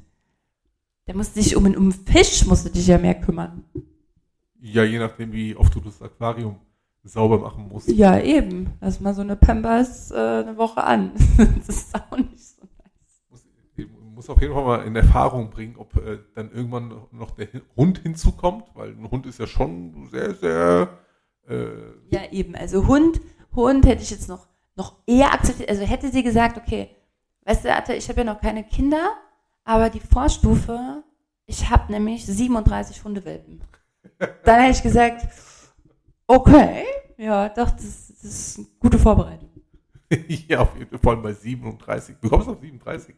Der 1.06 1.17
musste 1.17 1.43
sich 1.43 1.56
um, 1.56 1.65
um 1.75 1.93
Fisch, 1.93 2.47
musste 2.47 2.70
dich 2.70 2.87
ja 2.87 2.99
mehr 2.99 3.20
kümmern. 3.20 3.65
Ja, 4.61 4.85
je 4.85 4.99
nachdem, 4.99 5.32
wie 5.32 5.56
oft 5.56 5.75
du 5.75 5.81
das 5.81 6.00
Aquarium 6.00 6.61
sauber 7.04 7.38
machen 7.38 7.69
musst. 7.69 7.88
Ja, 7.88 8.19
eben. 8.19 8.70
Lass 8.81 9.00
mal 9.00 9.14
so 9.14 9.22
eine 9.22 9.37
Pampers 9.37 10.10
äh, 10.10 10.14
eine 10.14 10.56
Woche 10.56 10.84
an. 10.84 11.12
das 11.66 11.69
ist 11.69 11.94
auch 11.94 12.16
nicht 12.16 12.38
so 12.38 12.62
nice. 12.62 13.22
Muss, 13.31 13.44
muss 14.14 14.31
auf 14.31 14.40
jeden 14.40 14.54
Fall 14.54 14.64
mal 14.64 14.87
in 14.87 14.94
Erfahrung 14.94 15.50
bringen, 15.50 15.76
ob 15.76 15.96
äh, 15.96 16.19
dann 16.34 16.52
irgendwann 16.52 16.94
noch 17.10 17.32
der 17.32 17.49
Hund 17.76 17.99
hinzukommt, 17.99 18.64
weil 18.75 18.90
ein 18.90 19.10
Hund 19.10 19.26
ist 19.26 19.38
ja 19.38 19.46
schon 19.46 20.08
sehr, 20.10 20.34
sehr. 20.34 20.99
Äh 21.49 21.66
ja, 22.10 22.31
eben. 22.31 22.54
Also 22.54 22.87
Hund, 22.87 23.20
Hund 23.55 23.84
hätte 23.87 24.02
ich 24.02 24.10
jetzt 24.10 24.28
noch, 24.28 24.46
noch 24.76 24.96
eher 25.06 25.32
akzeptiert. 25.32 25.69
Also 25.69 25.82
hätte 25.82 26.10
sie 26.10 26.22
gesagt, 26.22 26.56
okay, 26.56 26.91
weißt 27.44 27.65
du, 27.65 27.74
Atte, 27.74 27.94
ich 27.94 28.08
habe 28.08 28.20
ja 28.20 28.32
noch 28.32 28.41
keine 28.41 28.62
Kinder, 28.62 29.10
aber 29.65 29.91
die 29.91 30.00
Vorstufe, 30.00 31.03
ich 31.46 31.69
habe 31.69 31.91
nämlich 31.91 32.24
37 32.24 33.03
Hundewelpen. 33.03 33.60
Dann 34.44 34.60
hätte 34.60 34.77
ich 34.77 34.82
gesagt, 34.82 35.27
Okay, 36.34 36.84
ja, 37.19 37.51
doch, 37.51 37.70
das, 37.72 38.08
das 38.08 38.24
ist 38.24 38.58
eine 38.58 38.67
gute 38.81 38.98
Vorbereitung. 38.98 39.51
ja, 40.48 40.60
auf 40.60 40.74
jeden 40.79 40.98
Fall 40.98 41.19
bei 41.19 41.34
37. 41.34 42.17
Du 42.22 42.31
kommst 42.31 42.48
auf 42.48 42.58
37. 42.58 43.15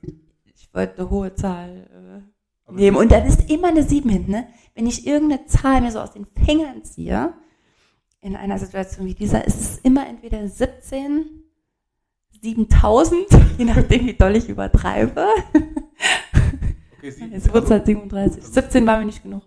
Ich 0.57 0.75
wollte 0.75 0.99
eine 0.99 1.11
hohe 1.11 1.33
Zahl 1.33 2.25
äh, 2.69 2.73
nehmen. 2.73 2.97
Und 2.97 3.13
dann 3.13 3.25
ist 3.25 3.49
immer 3.49 3.69
eine 3.69 3.85
7 3.85 4.11
hinten. 4.11 4.33
Ne? 4.33 4.49
Wenn 4.75 4.89
ich 4.89 5.07
irgendeine 5.07 5.47
Zahl 5.47 5.81
mir 5.81 5.93
so 5.93 6.01
aus 6.01 6.11
den 6.11 6.27
Fingern 6.45 6.83
ziehe, 6.83 7.35
in 8.21 8.35
einer 8.35 8.59
Situation 8.59 9.07
wie 9.07 9.15
dieser, 9.15 9.47
ist 9.47 9.61
es 9.61 9.79
immer 9.79 10.09
entweder 10.09 10.49
17, 10.49 11.27
7000, 12.43 13.27
je 13.59 13.65
nachdem, 13.65 14.07
wie 14.07 14.15
doll 14.15 14.35
ich 14.35 14.49
übertreibe. 14.49 15.29
Okay, 16.99 17.15
Jetzt 17.31 17.55
wird 17.55 17.65
es 17.65 17.71
halt 17.71 17.87
37. 17.87 18.43
17 18.43 18.85
war 18.85 18.99
mir 18.99 19.05
nicht 19.05 19.23
genug. 19.23 19.45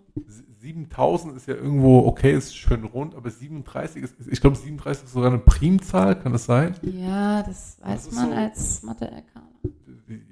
7000 0.60 1.36
ist 1.36 1.46
ja 1.46 1.54
irgendwo, 1.54 2.00
okay, 2.06 2.34
ist 2.34 2.56
schön 2.56 2.84
rund, 2.84 3.14
aber 3.14 3.30
37 3.30 4.02
ist, 4.02 4.14
ich 4.28 4.40
glaube, 4.40 4.56
37 4.56 5.04
ist 5.04 5.12
sogar 5.12 5.30
eine 5.30 5.38
Primzahl, 5.38 6.18
kann 6.18 6.32
das 6.32 6.46
sein? 6.46 6.74
Ja, 6.82 7.42
das 7.42 7.78
weiß 7.80 8.06
das 8.06 8.14
man 8.14 8.30
so, 8.30 8.34
als 8.34 8.82
Mathe-LK. 8.82 9.42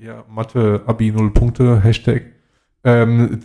Ja, 0.01 0.25
Mathe, 0.29 0.83
Abi, 0.87 1.13
null 1.13 1.33
Punkte, 1.33 1.83
Hashtag. 1.83 2.33
Ähm, 2.83 3.41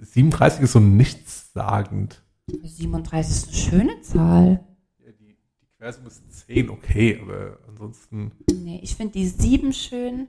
37 0.00 0.62
ist 0.62 0.72
so 0.72 0.80
nichtssagend. 0.80 2.22
37 2.62 3.32
ist 3.32 3.48
eine 3.48 3.56
schöne 3.56 4.00
Zahl. 4.02 4.64
Ja, 4.98 5.12
die, 5.12 5.36
die 5.60 5.66
Quersumme 5.78 6.08
ist 6.08 6.46
10, 6.46 6.70
okay, 6.70 7.20
aber 7.22 7.58
ansonsten. 7.68 8.32
Nee, 8.50 8.80
ich 8.82 8.96
finde 8.96 9.12
die 9.12 9.28
7 9.28 9.72
schön. 9.72 10.28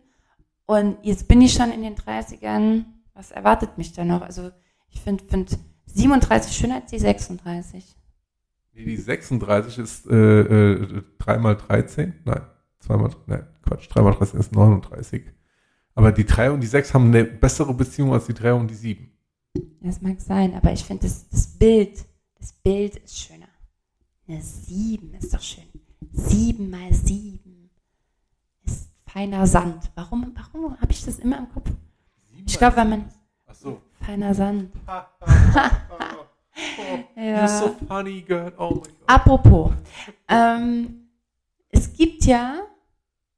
Und 0.65 0.97
jetzt 1.03 1.27
bin 1.27 1.41
ich 1.41 1.53
schon 1.53 1.71
in 1.71 1.81
den 1.81 1.95
30ern. 1.95 2.85
Was 3.13 3.31
erwartet 3.31 3.77
mich 3.77 3.93
da 3.93 4.05
noch? 4.05 4.21
Also, 4.21 4.51
ich 4.89 5.01
finde, 5.01 5.23
find 5.25 5.57
37 5.93 6.55
schöner 6.55 6.75
als 6.75 6.91
die 6.91 6.99
36. 6.99 7.95
Nee, 8.73 8.85
die 8.85 8.97
36 8.97 9.77
ist 9.77 10.07
äh, 10.07 10.41
äh, 10.71 11.03
3 11.19 11.37
mal 11.37 11.55
13. 11.55 12.13
Nein, 12.25 12.41
2 12.79 12.97
mal, 12.97 13.09
nein, 13.27 13.47
Quatsch, 13.61 13.87
3 13.89 14.01
mal 14.01 14.13
13 14.13 14.39
ist 14.39 14.51
39. 14.51 15.23
Aber 15.95 16.11
die 16.11 16.25
3 16.25 16.51
und 16.51 16.61
die 16.61 16.67
6 16.67 16.93
haben 16.93 17.07
eine 17.07 17.23
bessere 17.23 17.73
Beziehung 17.73 18.13
als 18.13 18.25
die 18.25 18.33
3 18.33 18.53
und 18.53 18.69
die 18.69 18.75
7. 18.75 19.11
Das 19.81 20.01
mag 20.01 20.19
sein, 20.19 20.55
aber 20.55 20.73
ich 20.73 20.83
finde 20.83 21.03
das, 21.03 21.29
das 21.29 21.47
Bild, 21.47 22.05
das 22.39 22.53
Bild 22.53 22.95
ist 22.97 23.19
schöner. 23.19 23.47
Eine 24.27 24.41
7 24.41 25.13
ist 25.13 25.33
doch 25.33 25.41
schön. 25.41 25.65
7 26.11 26.69
mal 26.69 26.91
7 26.91 27.69
ist 28.65 28.89
feiner 29.05 29.45
Sand. 29.45 29.91
Warum, 29.93 30.33
warum 30.35 30.79
habe 30.79 30.91
ich 30.91 31.05
das 31.05 31.19
immer 31.19 31.37
im 31.37 31.49
Kopf? 31.49 31.69
Ich 32.45 32.57
glaube, 32.57 32.77
weil 32.77 32.87
man. 32.87 33.05
Ach 33.45 33.55
so. 33.55 33.81
Feiner 34.05 34.33
Sand. 34.33 34.71
ja. 37.15 37.45
You're 37.45 37.47
so 37.47 37.75
funny, 37.87 38.21
girl. 38.21 38.51
Oh 38.57 38.69
my 38.69 38.81
God. 38.81 38.89
Apropos. 39.07 39.71
Ähm, 40.27 41.09
es 41.69 41.93
gibt 41.93 42.25
ja, 42.25 42.61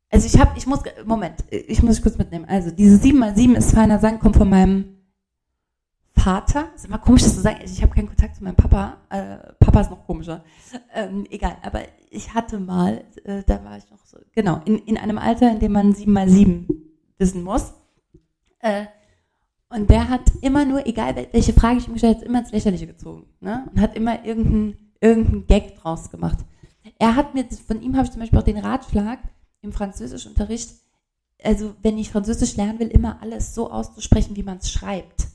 also 0.10 0.26
ich 0.28 0.40
habe, 0.40 0.58
ich 0.58 0.66
muss, 0.68 0.80
Moment, 1.06 1.44
ich 1.50 1.84
muss 1.84 2.02
kurz 2.02 2.18
mitnehmen. 2.18 2.46
Also 2.46 2.72
diese 2.72 2.98
7 2.98 3.18
mal 3.18 3.36
7 3.36 3.56
ist 3.56 3.74
feiner 3.74 4.00
sagen, 4.00 4.20
kommt 4.20 4.38
von 4.38 4.50
meinem 4.50 4.96
Vater. 6.14 6.70
Ist 6.76 6.86
immer 6.86 6.98
komisch, 6.98 7.24
das 7.24 7.36
zu 7.36 7.42
sagen. 7.42 7.60
Ich 7.64 7.82
habe 7.82 7.94
keinen 7.94 8.08
Kontakt 8.08 8.36
zu 8.36 8.44
meinem 8.44 8.56
Papa. 8.56 8.98
Äh, 9.10 9.54
Papa 9.60 9.82
ist 9.82 9.92
noch 9.92 10.06
komischer. 10.06 10.44
Ähm, 10.94 11.26
egal, 11.30 11.58
aber 11.62 11.82
ich 12.10 12.34
hatte 12.34 12.60
mal, 12.60 13.04
äh, 13.24 13.44
da 13.46 13.64
war 13.64 13.78
ich 13.78 13.90
noch 13.92 14.04
so, 14.06 14.18
genau, 14.34 14.62
in, 14.66 14.80
in 14.80 14.98
einem 14.98 15.18
Alter, 15.18 15.52
in 15.52 15.60
dem 15.60 15.74
man 15.74 15.94
7 15.94 16.12
mal 16.12 16.28
7 16.28 16.68
wissen 17.18 17.44
muss. 17.44 17.74
Äh, 18.60 18.86
und 19.70 19.90
der 19.90 20.10
hat 20.10 20.32
immer 20.42 20.66
nur, 20.66 20.86
egal 20.88 21.16
welche 21.32 21.54
Frage 21.54 21.80
ich 21.80 21.88
ihm 21.88 21.94
gestellt 21.94 22.18
habe, 22.18 22.26
immer 22.26 22.40
ins 22.40 22.52
Lächerliche 22.52 22.88
gezogen. 22.88 23.26
Ne? 23.40 23.68
Und 23.72 23.82
hat 23.82 23.96
immer 23.96 24.24
irgendeinen 24.24 24.86
irgendein 25.06 25.48
Gag 25.48 25.76
draus 25.78 26.10
gemacht. 26.10 26.40
Er 26.98 27.16
hat 27.16 27.34
mir, 27.34 27.46
von 27.68 27.82
ihm 27.82 27.96
habe 27.96 28.06
ich 28.06 28.12
zum 28.12 28.22
Beispiel 28.22 28.40
auch 28.40 28.44
den 28.44 28.58
Ratschlag 28.58 29.20
im 29.62 29.72
Französischunterricht, 29.72 30.70
also 31.44 31.76
wenn 31.82 31.98
ich 31.98 32.10
Französisch 32.10 32.56
lernen 32.56 32.80
will, 32.80 32.88
immer 32.88 33.22
alles 33.22 33.54
so 33.54 33.72
auszusprechen, 33.72 34.36
wie 34.36 34.44
man 34.44 34.58
es 34.58 34.72
schreibt. 34.72 35.28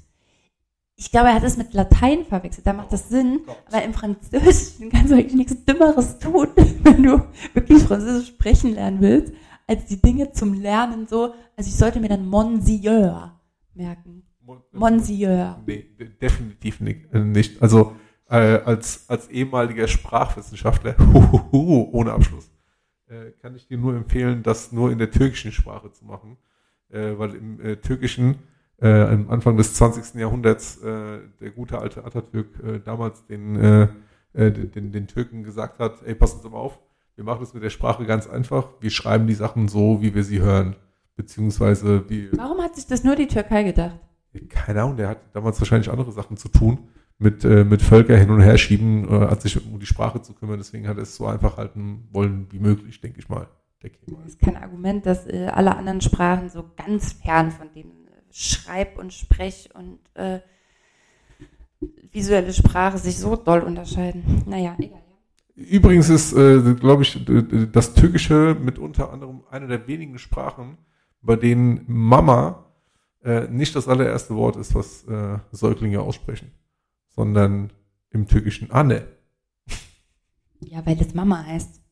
Ich 0.96 1.10
glaube, 1.10 1.28
er 1.28 1.34
hat 1.34 1.44
es 1.44 1.56
mit 1.56 1.72
Latein 1.72 2.24
verwechselt, 2.24 2.66
da 2.66 2.72
macht 2.72 2.92
das 2.92 3.08
Sinn, 3.08 3.40
oh 3.46 3.52
weil 3.70 3.84
im 3.84 3.94
Französischen 3.94 4.90
kannst 4.90 5.10
du 5.10 5.14
eigentlich 5.14 5.34
nichts 5.34 5.64
Dümmeres 5.64 6.18
tun, 6.18 6.48
wenn 6.82 7.02
du 7.02 7.22
wirklich 7.54 7.82
Französisch 7.82 8.28
sprechen 8.28 8.74
lernen 8.74 9.00
willst, 9.00 9.32
als 9.66 9.86
die 9.86 10.00
Dinge 10.00 10.32
zum 10.32 10.54
Lernen 10.54 11.06
so, 11.06 11.34
also 11.56 11.68
ich 11.68 11.76
sollte 11.76 12.00
mir 12.00 12.08
dann 12.08 12.26
Monsieur 12.26 13.39
merken. 13.74 14.22
Monsieur. 14.72 15.62
Nee, 15.66 15.90
definitiv 16.20 16.80
nicht. 16.80 17.62
Also 17.62 17.94
äh, 18.28 18.60
als, 18.64 19.08
als 19.08 19.28
ehemaliger 19.28 19.86
Sprachwissenschaftler 19.88 20.96
ohne 21.52 22.12
Abschluss 22.12 22.50
äh, 23.08 23.32
kann 23.42 23.54
ich 23.54 23.66
dir 23.66 23.78
nur 23.78 23.94
empfehlen, 23.94 24.42
das 24.42 24.72
nur 24.72 24.90
in 24.90 24.98
der 24.98 25.10
türkischen 25.10 25.52
Sprache 25.52 25.92
zu 25.92 26.04
machen, 26.04 26.36
äh, 26.90 27.12
weil 27.16 27.34
im 27.34 27.60
äh, 27.60 27.76
Türkischen 27.76 28.36
äh, 28.80 28.88
am 28.88 29.30
Anfang 29.30 29.56
des 29.56 29.74
20. 29.74 30.14
Jahrhunderts 30.14 30.78
äh, 30.78 31.20
der 31.40 31.50
gute 31.50 31.78
alte 31.78 32.04
Atatürk 32.04 32.48
äh, 32.62 32.80
damals 32.80 33.26
den, 33.26 33.56
äh, 33.56 33.88
äh, 34.32 34.50
den, 34.50 34.92
den, 34.92 35.06
Türken 35.06 35.42
gesagt 35.42 35.80
hat, 35.80 36.02
ey, 36.04 36.14
pass 36.14 36.32
uns 36.34 36.44
mal 36.44 36.56
auf, 36.56 36.78
wir 37.16 37.24
machen 37.24 37.42
es 37.42 37.52
mit 37.52 37.62
der 37.62 37.70
Sprache 37.70 38.06
ganz 38.06 38.26
einfach, 38.26 38.68
wir 38.80 38.90
schreiben 38.90 39.26
die 39.26 39.34
Sachen 39.34 39.68
so, 39.68 40.00
wie 40.00 40.14
wir 40.14 40.24
sie 40.24 40.40
hören, 40.40 40.76
beziehungsweise 41.20 42.08
wie... 42.08 42.30
Warum 42.32 42.62
hat 42.62 42.76
sich 42.76 42.86
das 42.86 43.04
nur 43.04 43.14
die 43.14 43.26
Türkei 43.26 43.62
gedacht? 43.62 44.00
Keine 44.48 44.82
Ahnung, 44.82 44.96
der 44.96 45.08
hat 45.08 45.18
damals 45.34 45.60
wahrscheinlich 45.60 45.90
andere 45.90 46.12
Sachen 46.12 46.38
zu 46.38 46.48
tun 46.48 46.88
mit, 47.18 47.44
äh, 47.44 47.62
mit 47.62 47.82
Völker 47.82 48.16
hin 48.16 48.30
und 48.30 48.40
her 48.40 48.56
schieben, 48.56 49.06
äh, 49.06 49.28
hat 49.28 49.42
sich 49.42 49.62
um 49.62 49.78
die 49.78 49.84
Sprache 49.84 50.22
zu 50.22 50.32
kümmern. 50.32 50.56
Deswegen 50.56 50.88
hat 50.88 50.96
er 50.96 51.02
es 51.02 51.16
so 51.16 51.26
einfach 51.26 51.58
halten 51.58 52.08
wollen 52.10 52.46
wie 52.50 52.58
möglich, 52.58 53.02
denke 53.02 53.18
ich 53.18 53.28
mal. 53.28 53.48
Das 53.82 53.90
ist 54.26 54.40
kein 54.40 54.56
Argument, 54.56 55.04
dass 55.04 55.26
äh, 55.26 55.48
alle 55.52 55.76
anderen 55.76 56.00
Sprachen 56.00 56.48
so 56.48 56.64
ganz 56.76 57.12
fern 57.12 57.50
von 57.50 57.68
dem 57.74 57.88
äh, 57.88 58.32
Schreib- 58.32 58.98
und 58.98 59.12
Sprech- 59.12 59.68
und 59.74 59.98
äh, 60.14 60.40
visuelle 62.12 62.54
Sprache 62.54 62.96
sich 62.96 63.18
so 63.18 63.36
doll 63.36 63.60
unterscheiden. 63.60 64.42
Naja, 64.46 64.74
egal. 64.78 65.02
Übrigens 65.54 66.08
ist, 66.08 66.32
äh, 66.32 66.74
glaube 66.74 67.02
ich, 67.02 67.26
das 67.72 67.92
Türkische 67.92 68.56
mit 68.58 68.78
unter 68.78 69.12
anderem 69.12 69.42
eine 69.50 69.66
der 69.66 69.86
wenigen 69.86 70.18
Sprachen, 70.18 70.78
bei 71.22 71.36
denen 71.36 71.84
Mama 71.86 72.66
äh, 73.22 73.48
nicht 73.48 73.74
das 73.76 73.88
allererste 73.88 74.34
Wort 74.34 74.56
ist, 74.56 74.74
was 74.74 75.04
äh, 75.04 75.38
Säuglinge 75.52 76.00
aussprechen 76.00 76.52
sondern 77.20 77.70
im 78.10 78.26
Türkischen 78.26 78.70
Anne. 78.70 79.06
Ja, 80.60 80.84
weil 80.86 81.00
es 81.00 81.14
Mama 81.14 81.44
heißt. 81.44 81.82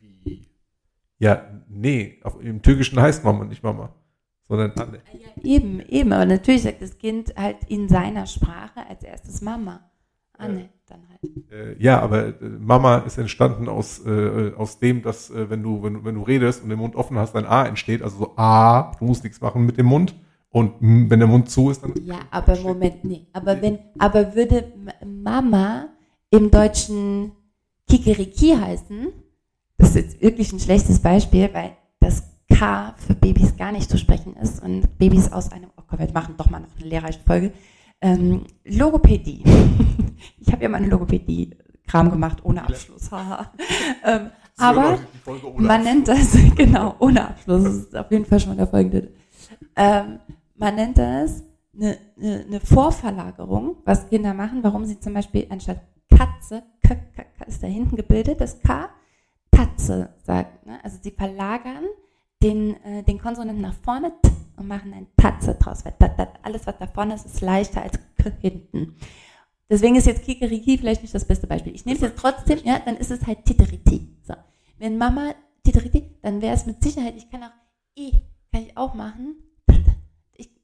Wie? 0.00 0.48
Ja, 1.18 1.62
nee, 1.68 2.20
auf, 2.22 2.40
im 2.42 2.62
Türkischen 2.62 3.00
heißt 3.00 3.24
Mama 3.24 3.44
nicht 3.44 3.62
Mama, 3.62 3.94
sondern 4.42 4.72
Anne. 4.72 5.00
Ja, 5.12 5.28
eben, 5.42 5.80
eben, 5.80 6.12
aber 6.12 6.26
natürlich 6.26 6.62
sagt 6.62 6.82
das 6.82 6.98
Kind 6.98 7.34
halt 7.36 7.58
in 7.68 7.88
seiner 7.88 8.26
Sprache 8.26 8.86
als 8.88 9.02
erstes 9.04 9.40
Mama. 9.42 9.88
Anne, 10.42 10.68
dann 10.86 11.00
halt. 11.08 11.20
Äh, 11.50 11.82
ja, 11.82 12.00
aber 12.00 12.28
äh, 12.28 12.34
Mama 12.58 12.98
ist 12.98 13.18
entstanden 13.18 13.68
aus, 13.68 14.04
äh, 14.04 14.52
aus 14.56 14.78
dem, 14.78 15.02
dass 15.02 15.30
äh, 15.30 15.48
wenn, 15.50 15.62
du, 15.62 15.82
wenn, 15.82 16.04
wenn 16.04 16.14
du 16.14 16.22
redest 16.22 16.62
und 16.62 16.68
den 16.68 16.78
Mund 16.78 16.96
offen 16.96 17.18
hast, 17.18 17.34
ein 17.36 17.46
A 17.46 17.66
entsteht, 17.66 18.02
also 18.02 18.18
so 18.18 18.32
A, 18.36 18.92
du 18.98 19.04
musst 19.04 19.24
nichts 19.24 19.40
machen 19.40 19.64
mit 19.64 19.78
dem 19.78 19.86
Mund 19.86 20.14
und 20.50 20.74
wenn 20.80 21.18
der 21.18 21.28
Mund 21.28 21.50
zu 21.50 21.70
ist, 21.70 21.82
dann. 21.82 21.94
Ja, 22.04 22.20
aber 22.30 22.56
Moment, 22.56 23.04
nee. 23.04 23.26
Aber 23.32 23.60
wenn, 23.62 23.78
aber 23.98 24.34
würde 24.34 24.72
Mama 25.04 25.88
im 26.30 26.50
Deutschen 26.50 27.32
Kikeriki 27.88 28.54
heißen, 28.56 29.08
das 29.78 29.90
ist 29.90 29.96
jetzt 29.96 30.22
wirklich 30.22 30.52
ein 30.52 30.60
schlechtes 30.60 31.00
Beispiel, 31.00 31.48
weil 31.52 31.72
das 32.00 32.22
K 32.52 32.94
für 32.98 33.14
Babys 33.14 33.56
gar 33.56 33.72
nicht 33.72 33.88
zu 33.88 33.96
sprechen 33.96 34.36
ist 34.36 34.62
und 34.62 34.98
Babys 34.98 35.32
aus 35.32 35.50
einem, 35.52 35.70
oh 35.76 35.82
Gott, 35.88 35.98
wir 35.98 36.12
machen 36.12 36.34
doch 36.36 36.50
mal 36.50 36.60
noch 36.60 36.68
eine 36.78 36.88
lehrreiche 36.88 37.20
Folge. 37.26 37.52
Ähm, 38.02 38.44
Logopädie. 38.64 39.44
ich 40.38 40.52
habe 40.52 40.62
ja 40.62 40.68
mal 40.68 40.78
eine 40.78 40.88
Logopädie-Kram 40.88 42.10
gemacht, 42.10 42.38
ohne 42.42 42.62
Abschluss. 42.64 43.08
ähm, 44.04 44.30
aber 44.58 44.98
man 45.56 45.84
nennt 45.84 46.08
das, 46.08 46.36
genau, 46.56 46.96
ohne 46.98 47.28
Abschluss. 47.28 47.62
Das 47.64 47.74
ist 47.74 47.96
auf 47.96 48.10
jeden 48.10 48.24
Fall 48.24 48.40
schon 48.40 48.50
mal 48.50 48.56
der 48.56 48.66
folgende. 48.66 49.12
Ähm, 49.76 50.18
man 50.56 50.74
nennt 50.74 50.98
das 50.98 51.44
eine, 51.74 51.96
eine, 52.18 52.44
eine 52.46 52.60
Vorverlagerung, 52.60 53.76
was 53.84 54.08
Kinder 54.08 54.34
machen, 54.34 54.62
warum 54.62 54.84
sie 54.84 54.98
zum 54.98 55.14
Beispiel 55.14 55.46
anstatt 55.48 55.80
Katze, 56.10 56.64
K, 56.82 56.94
K, 56.94 57.22
K 57.22 57.44
ist 57.46 57.62
da 57.62 57.68
hinten 57.68 57.96
gebildet, 57.96 58.40
das 58.40 58.60
K, 58.60 58.90
Tatze 59.50 60.10
sagen. 60.24 60.50
Ne? 60.64 60.80
Also 60.82 60.98
sie 61.00 61.12
verlagern 61.12 61.84
den, 62.42 62.82
äh, 62.82 63.02
den 63.04 63.18
Konsonanten 63.18 63.62
nach 63.62 63.74
vorne 63.74 64.12
t, 64.22 64.30
und 64.56 64.68
machen 64.68 64.92
ein 64.92 65.06
Tatze 65.16 65.54
draus, 65.54 65.84
weil 65.84 65.94
dat, 65.98 66.18
dat, 66.18 66.38
alles, 66.42 66.66
was 66.66 66.78
da 66.78 66.86
vorne 66.86 67.14
ist, 67.14 67.26
ist 67.26 67.40
leichter 67.40 67.82
als 67.82 67.98
hinten. 68.40 68.96
Deswegen 69.68 69.96
ist 69.96 70.06
jetzt 70.06 70.24
Kikeriki 70.24 70.78
vielleicht 70.78 71.02
nicht 71.02 71.14
das 71.14 71.24
beste 71.24 71.46
Beispiel. 71.46 71.74
Ich 71.74 71.84
nehme 71.84 71.96
es 71.96 72.02
jetzt 72.02 72.18
trotzdem, 72.18 72.58
ja, 72.64 72.78
dann 72.84 72.96
ist 72.96 73.10
es 73.10 73.26
halt 73.26 73.44
Titeriti. 73.44 74.16
So. 74.22 74.34
Wenn 74.78 74.98
Mama 74.98 75.34
Titeriti, 75.64 76.18
dann 76.22 76.42
wäre 76.42 76.54
es 76.54 76.66
mit 76.66 76.82
Sicherheit, 76.82 77.14
ich 77.16 77.30
kann 77.30 77.42
auch 77.42 77.52
I, 77.98 78.12
kann 78.52 78.62
ich 78.62 78.76
auch 78.76 78.94
machen, 78.94 79.36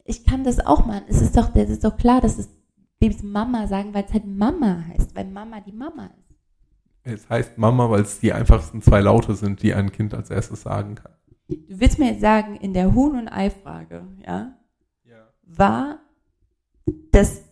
ich 0.09 0.25
kann 0.25 0.43
das 0.43 0.59
auch 0.65 0.87
machen. 0.87 1.05
Es 1.07 1.21
ist 1.21 1.37
doch, 1.37 1.53
das 1.53 1.69
ist 1.69 1.85
doch 1.85 1.97
klar, 1.97 2.21
dass 2.21 2.39
es 2.39 2.49
Babys 2.99 3.23
Mama 3.23 3.67
sagen, 3.67 3.93
weil 3.93 4.05
es 4.05 4.13
halt 4.13 4.27
Mama 4.27 4.85
heißt, 4.89 5.15
weil 5.15 5.27
Mama 5.27 5.61
die 5.61 5.73
Mama 5.73 6.07
ist. 6.07 6.35
Es 7.05 7.29
heißt 7.29 7.59
Mama, 7.59 7.91
weil 7.91 8.03
es 8.03 8.19
die 8.19 8.33
einfachsten 8.33 8.83
zwei 8.83 9.01
Laute 9.01 9.35
sind, 9.35 9.63
die 9.63 9.75
ein 9.75 9.93
Kind 9.93 10.15
als 10.15 10.31
erstes 10.31 10.63
sagen 10.63 10.95
kann. 10.95 11.13
Du 11.49 11.81
willst 11.81 11.99
mir 11.99 12.11
jetzt 12.11 12.21
sagen, 12.21 12.57
in 12.57 12.75
der 12.75 12.95
Huhn- 12.95 13.19
und 13.19 13.29
Ei-Frage, 13.29 14.07
ja, 14.27 14.55
ja, 15.05 15.29
war 15.43 16.01
das 17.11 17.43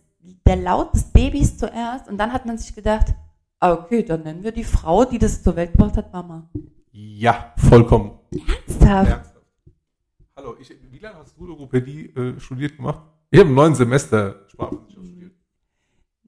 der 0.46 0.56
Laut 0.56 0.94
des 0.94 1.04
Babys 1.12 1.56
zuerst 1.56 2.08
und 2.08 2.18
dann 2.18 2.32
hat 2.32 2.44
man 2.44 2.58
sich 2.58 2.74
gedacht, 2.74 3.14
ah, 3.58 3.72
okay, 3.72 4.02
dann 4.02 4.22
nennen 4.22 4.44
wir 4.44 4.52
die 4.52 4.64
Frau, 4.64 5.06
die 5.06 5.18
das 5.18 5.42
zur 5.42 5.56
Welt 5.56 5.72
gebracht 5.72 5.96
hat, 5.96 6.12
Mama. 6.12 6.48
Ja, 6.92 7.54
vollkommen. 7.56 8.18
Ernsthaft? 8.32 9.10
Ernsthaft. 9.10 9.36
Hallo, 10.36 10.56
ich, 10.60 10.70
wie 10.90 10.98
lange 10.98 11.16
hast 11.16 11.34
du 11.38 11.46
Logopädie 11.46 12.06
äh, 12.14 12.38
studiert 12.38 12.76
gemacht? 12.76 13.00
Ich 13.30 13.40
habe 13.40 13.48
im 13.48 13.54
neuen 13.54 13.74
Semester 13.74 14.44
Sprachwissenschaft 14.48 14.92
studiert. 14.92 15.32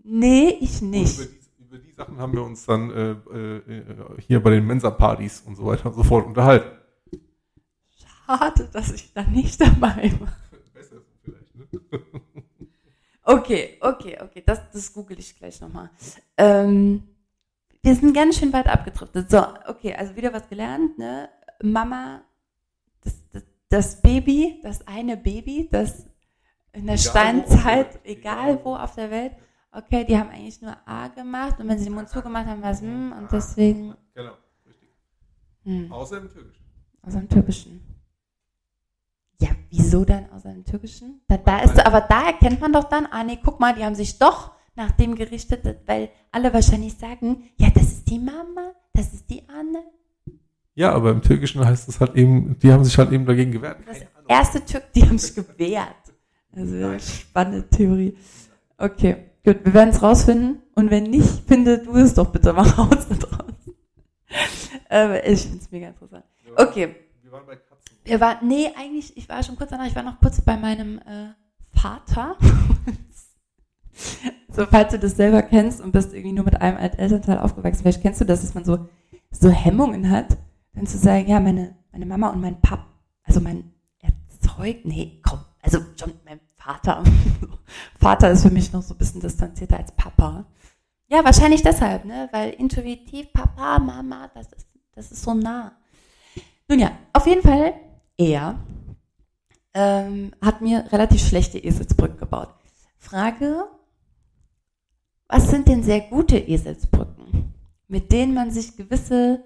Nee, 0.03 0.57
ich 0.61 0.81
nicht. 0.81 1.19
Über 1.19 1.29
die, 1.29 1.65
über 1.65 1.79
die, 1.79 1.93
Sachen 1.93 2.19
haben 2.19 2.33
wir 2.33 2.43
uns 2.43 2.65
dann 2.65 2.91
äh, 2.91 3.11
äh, 3.11 3.83
hier 4.27 4.43
bei 4.43 4.51
den 4.51 4.67
Mensa-Partys 4.67 5.43
und 5.43 5.57
so 5.57 5.67
weiter 5.67 5.87
und 5.87 5.95
so 5.95 6.03
fort 6.03 6.27
unterhalten. 6.27 6.78
Schade, 8.29 8.69
dass 8.71 8.93
ich 8.93 9.13
da 9.15 9.23
nicht 9.23 9.59
dabei 9.61 10.13
war. 10.21 10.37
Besser 10.75 10.97
vielleicht, 11.23 11.55
ne? 11.55 11.67
Okay, 13.23 13.77
okay, 13.83 14.19
okay, 14.23 14.43
das, 14.45 14.71
das 14.71 14.91
google 14.91 15.19
ich 15.19 15.37
gleich 15.37 15.61
nochmal. 15.61 15.91
Ähm, 16.39 17.03
wir 17.83 17.95
sind 17.95 18.15
ganz 18.15 18.39
schön 18.39 18.55
weit 18.55 18.67
abgedriftet. 18.67 19.31
So, 19.31 19.45
okay, 19.67 19.95
also 19.95 20.17
wieder 20.17 20.33
was 20.33 20.49
gelernt, 20.49 20.97
ne? 20.97 21.29
Mama, 21.63 22.23
das, 23.03 23.23
das, 23.31 23.43
das 23.69 24.01
Baby, 24.01 24.61
das 24.63 24.87
eine 24.87 25.19
Baby, 25.19 25.69
das 25.71 26.07
in 26.73 26.87
der 26.87 26.95
egal 26.95 26.99
Steinzeit, 26.99 27.97
wo 27.97 28.09
egal 28.09 28.65
wo 28.65 28.75
auf 28.75 28.95
der 28.95 29.11
Welt, 29.11 29.33
okay, 29.73 30.05
die 30.05 30.17
haben 30.17 30.31
eigentlich 30.31 30.63
nur 30.63 30.77
A 30.87 31.09
gemacht 31.09 31.61
und 31.61 31.69
wenn 31.69 31.79
sie 31.79 31.85
den 31.85 31.95
Mund 31.95 32.09
zugemacht 32.09 32.47
haben, 32.47 32.63
war 32.63 32.71
es 32.71 32.81
M 32.81 33.13
und 33.13 33.31
deswegen. 33.31 33.95
Genau, 34.15 34.33
richtig. 34.67 34.89
Hm. 35.65 35.93
Außer 35.93 36.17
im 36.17 36.31
Türkischen. 36.31 36.65
Außer 37.03 37.21
im 37.21 37.29
Türkischen. 37.29 37.88
Ja, 39.41 39.49
wieso 39.71 40.05
dann 40.05 40.31
außer 40.31 40.51
im 40.51 40.65
Türkischen? 40.65 41.21
Da, 41.29 41.37
da 41.37 41.61
ist, 41.61 41.79
aber 41.85 42.01
da 42.01 42.27
erkennt 42.27 42.61
man 42.61 42.73
doch 42.73 42.85
dann, 42.85 43.07
ah 43.07 43.23
nee, 43.23 43.39
guck 43.43 43.61
mal, 43.61 43.75
die 43.75 43.85
haben 43.85 43.95
sich 43.95 44.19
doch 44.19 44.53
nach 44.75 44.93
dem 44.93 45.15
gerichtet, 45.15 45.65
weil 45.87 46.11
alle 46.31 46.53
wahrscheinlich 46.53 46.97
sagen, 46.97 47.45
ja, 47.57 47.69
das 47.71 47.85
ist 47.85 48.11
die 48.11 48.19
Mama, 48.19 48.73
das 48.93 49.13
ist 49.13 49.31
die 49.31 49.49
Anne, 49.49 49.83
ja, 50.79 50.93
aber 50.93 51.11
im 51.11 51.23
Türkischen 51.23 51.67
heißt 51.67 51.89
es 51.89 51.99
halt 51.99 52.15
eben, 52.15 52.57
die 52.61 52.73
haben 52.73 52.85
sich 52.85 52.97
halt 52.97 53.11
eben 53.11 53.27
dagegen 53.27 53.51
gewehrt. 53.51 53.79
Das 53.85 53.99
erste 54.29 54.65
Türk, 54.65 54.93
die 54.93 55.03
haben 55.03 55.19
sich 55.19 55.35
gewehrt. 55.35 55.97
Also 56.55 56.97
spannende 57.01 57.69
Theorie. 57.69 58.17
Okay, 58.77 59.17
gut, 59.45 59.65
wir 59.65 59.75
werden 59.75 59.89
es 59.89 60.01
rausfinden. 60.01 60.63
Und 60.77 60.93
wenn 60.93 61.11
nicht, 61.11 61.29
finde 61.49 61.79
du 61.79 61.97
es 61.97 62.15
doch 62.15 62.31
bitte 62.31 62.53
mal 62.53 62.63
raus 62.63 63.09
da 63.09 63.15
draußen. 63.17 63.75
äh, 64.89 65.33
ich 65.33 65.43
finde 65.43 65.59
es 65.59 65.71
mega 65.73 65.89
interessant. 65.89 66.25
Okay. 66.55 66.95
Wir 67.23 67.33
waren 67.33 67.45
bei. 67.45 67.59
Wir 68.09 68.21
waren, 68.21 68.47
nee, 68.47 68.71
eigentlich, 68.75 69.15
ich 69.19 69.29
war 69.29 69.43
schon 69.43 69.57
kurz 69.57 69.71
danach, 69.71 69.87
ich 69.87 69.95
war 69.95 70.03
noch 70.03 70.19
kurz 70.19 70.41
bei 70.41 70.57
meinem 70.57 70.99
äh, 71.01 71.35
Vater. 71.79 72.37
so, 74.49 74.65
falls 74.65 74.93
du 74.93 74.99
das 74.99 75.17
selber 75.17 75.43
kennst 75.43 75.83
und 75.83 75.93
bist 75.93 76.15
irgendwie 76.15 76.33
nur 76.33 76.47
mit 76.47 76.59
einem 76.59 76.79
Elternteil 76.79 77.39
aufgewachsen, 77.39 77.83
vielleicht 77.83 78.01
kennst 78.01 78.23
du 78.23 78.25
das, 78.25 78.41
dass 78.41 78.55
man 78.55 78.65
so, 78.65 78.89
so 79.31 79.51
Hemmungen 79.51 80.09
hat, 80.09 80.39
dann 80.73 80.87
zu 80.87 80.97
sagen, 80.97 81.29
ja, 81.29 81.39
meine, 81.39 81.77
meine 81.93 82.07
Mama 82.07 82.31
und 82.31 82.41
mein 82.41 82.59
Pap, 82.63 82.87
also 83.25 83.41
mein 83.41 83.73
Erzeug, 84.01 84.79
nee, 84.85 85.21
komm, 85.23 85.41
also 85.61 85.81
schon 85.97 86.15
mein 86.25 86.41
Vater. 86.57 87.05
Vater 88.01 88.31
ist 88.31 88.43
für 88.43 88.51
mich 88.51 88.73
noch 88.73 88.83
so 88.83 88.95
ein 88.95 88.99
bisschen 88.99 89.21
distanzierter 89.21 89.77
als 89.77 89.93
Papa. 89.93 90.47
Ja, 91.09 91.25
wahrscheinlich 91.25 91.63
deshalb, 91.63 92.07
ne? 92.07 92.31
Weil 92.33 92.51
intuitiv 92.53 93.33
Papa, 93.35 93.79
Mama, 93.79 94.31
das 94.33 94.51
ist, 94.53 94.67
das 94.95 95.13
ist 95.13 95.23
so 95.23 95.35
nah. 95.35 95.73
Nun 96.69 96.79
ja, 96.79 96.93
auf 97.13 97.27
jeden 97.27 97.43
Fall, 97.43 97.75
er 98.19 98.59
ähm, 99.75 100.33
hat 100.43 100.61
mir 100.61 100.85
relativ 100.93 101.27
schlechte 101.27 101.59
Eselsbrücken 101.59 102.19
gebaut. 102.19 102.49
Frage, 102.99 103.65
was 105.29 105.49
sind 105.49 105.69
denn 105.69 105.83
sehr 105.83 106.01
gute 106.01 106.37
Eselsbrücken, 106.37 107.55
mit 107.87 108.13
denen 108.13 108.35
man 108.35 108.51
sich 108.51 108.77
gewisse, 108.77 109.45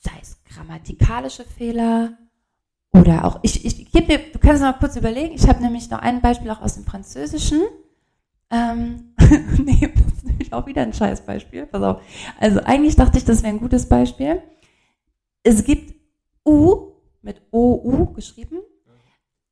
sei 0.00 0.12
es 0.22 0.42
grammatikalische 0.44 1.44
Fehler 1.44 2.16
oder 2.92 3.26
auch, 3.26 3.40
ich, 3.42 3.64
ich 3.64 3.92
gebe 3.92 4.06
dir, 4.06 4.18
du 4.32 4.38
kannst 4.38 4.62
noch 4.62 4.78
kurz 4.78 4.96
überlegen, 4.96 5.34
ich 5.34 5.46
habe 5.46 5.62
nämlich 5.62 5.90
noch 5.90 5.98
ein 5.98 6.22
Beispiel 6.22 6.50
auch 6.50 6.62
aus 6.62 6.74
dem 6.74 6.84
Französischen. 6.84 7.62
Ähm, 8.50 9.14
nee, 9.58 9.92
das 9.94 10.14
ist 10.14 10.24
nämlich 10.24 10.52
auch 10.54 10.66
wieder 10.66 10.82
ein 10.82 10.94
scheiß 10.94 11.26
Beispiel. 11.26 11.66
Pass 11.66 11.82
auf. 11.82 12.02
Also 12.40 12.60
eigentlich 12.60 12.96
dachte 12.96 13.18
ich, 13.18 13.24
das 13.24 13.42
wäre 13.42 13.52
ein 13.52 13.60
gutes 13.60 13.88
Beispiel. 13.88 14.42
Es 15.42 15.64
gibt 15.64 15.94
U 16.46 16.87
mit 17.28 17.42
OU 17.52 18.14
geschrieben, 18.14 18.62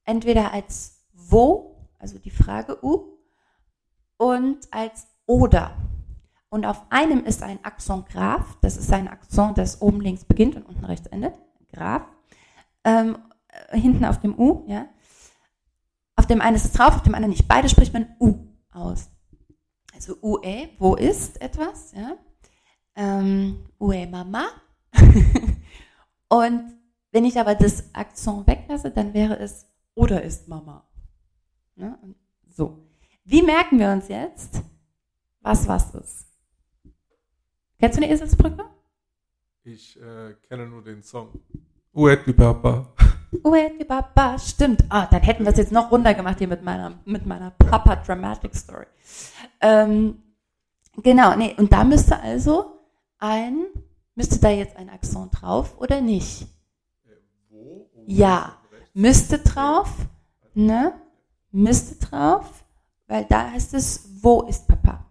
entweder 0.05 0.51
als 0.51 1.05
wo, 1.13 1.77
also 1.99 2.19
die 2.19 2.31
Frage 2.31 2.83
U, 2.83 3.19
und 4.17 4.73
als 4.73 5.07
oder. 5.27 5.77
Und 6.49 6.65
auf 6.65 6.87
einem 6.89 7.25
ist 7.25 7.43
ein 7.43 7.63
Akzent 7.67 8.09
Graph, 8.09 8.57
das 8.63 8.79
ist 8.79 8.91
ein 8.95 9.09
Akzent, 9.09 9.59
das 9.59 9.83
oben 9.83 10.01
links 10.01 10.25
beginnt 10.25 10.57
und 10.57 10.63
unten 10.63 10.87
rechts 10.87 11.07
endet, 11.09 11.35
Graph. 11.71 12.07
Ähm, 12.85 13.19
äh, 13.49 13.79
hinten 13.79 14.07
auf 14.07 14.21
dem 14.21 14.39
U, 14.39 14.65
ja. 14.69 14.89
Auf 16.17 16.27
dem 16.27 16.41
einen 16.41 16.57
ist 16.57 16.65
es 16.65 16.73
drauf, 16.73 16.95
auf 16.95 17.03
dem 17.03 17.15
anderen 17.15 17.31
nicht. 17.31 17.47
Beide 17.47 17.69
spricht 17.69 17.93
man 17.93 18.17
U 18.19 18.37
aus. 18.71 19.11
Also 19.93 20.17
UE, 20.23 20.71
wo 20.79 20.95
ist 20.95 21.43
etwas, 21.43 21.93
ja. 21.93 22.17
Ähm, 22.95 23.67
UE 23.79 24.07
Mama. 24.07 24.47
und 26.31 26.77
wenn 27.17 27.25
ich 27.25 27.41
aber 27.41 27.55
das 27.55 27.95
Akzent 27.95 28.47
weglasse, 28.47 28.91
dann 28.91 29.15
wäre 29.15 29.39
es 29.39 29.67
oder 29.95 30.23
ist 30.23 30.49
Mama. 30.49 30.87
Ne? 31.75 31.99
So. 32.51 32.87
Wie 33.25 33.41
merken 33.41 33.79
wir 33.79 33.91
uns 33.91 34.09
jetzt, 34.09 34.61
was 35.41 35.67
was 35.67 35.95
ist? 35.95 36.27
Kennst 37.79 37.97
du 37.97 38.03
eine 38.03 38.13
Eselsbrücke? 38.13 38.67
Ich 39.65 39.99
äh, 39.99 40.35
kenne 40.47 40.67
nur 40.67 40.85
den 40.85 41.03
Song. 41.03 41.41
Uet 41.95 42.37
Papa. 42.37 42.93
Uet 43.43 43.89
Papa, 43.89 44.39
stimmt. 44.39 44.85
Ah, 44.91 45.07
dann 45.07 45.23
hätten 45.23 45.45
wir 45.45 45.53
es 45.53 45.59
jetzt 45.59 45.73
noch 45.73 45.91
runtergemacht 45.91 46.37
hier 46.37 46.49
mit 46.49 46.63
meiner, 46.63 47.01
mit 47.07 47.25
meiner 47.25 47.51
Papa 47.53 47.97
Dramatic 47.97 48.55
Story. 48.55 48.85
Ähm, 49.63 50.23
genau, 51.03 51.35
nee, 51.35 51.55
und 51.57 51.73
da 51.73 51.83
müsste 51.83 52.21
also 52.21 52.79
ein, 53.17 53.65
müsste 54.15 54.39
da 54.39 54.51
jetzt 54.51 54.77
ein 54.77 54.91
Akzent 54.91 55.41
drauf 55.41 55.81
oder 55.81 56.03
nicht? 56.03 56.49
Ja, 58.07 58.57
müsste 58.95 59.39
drauf, 59.39 59.91
ne? 60.55 60.93
Müsste 61.51 61.97
drauf, 61.97 62.65
weil 63.07 63.25
da 63.25 63.51
heißt 63.51 63.75
es, 63.75 64.09
wo 64.23 64.43
ist 64.43 64.69
Papa? 64.69 65.05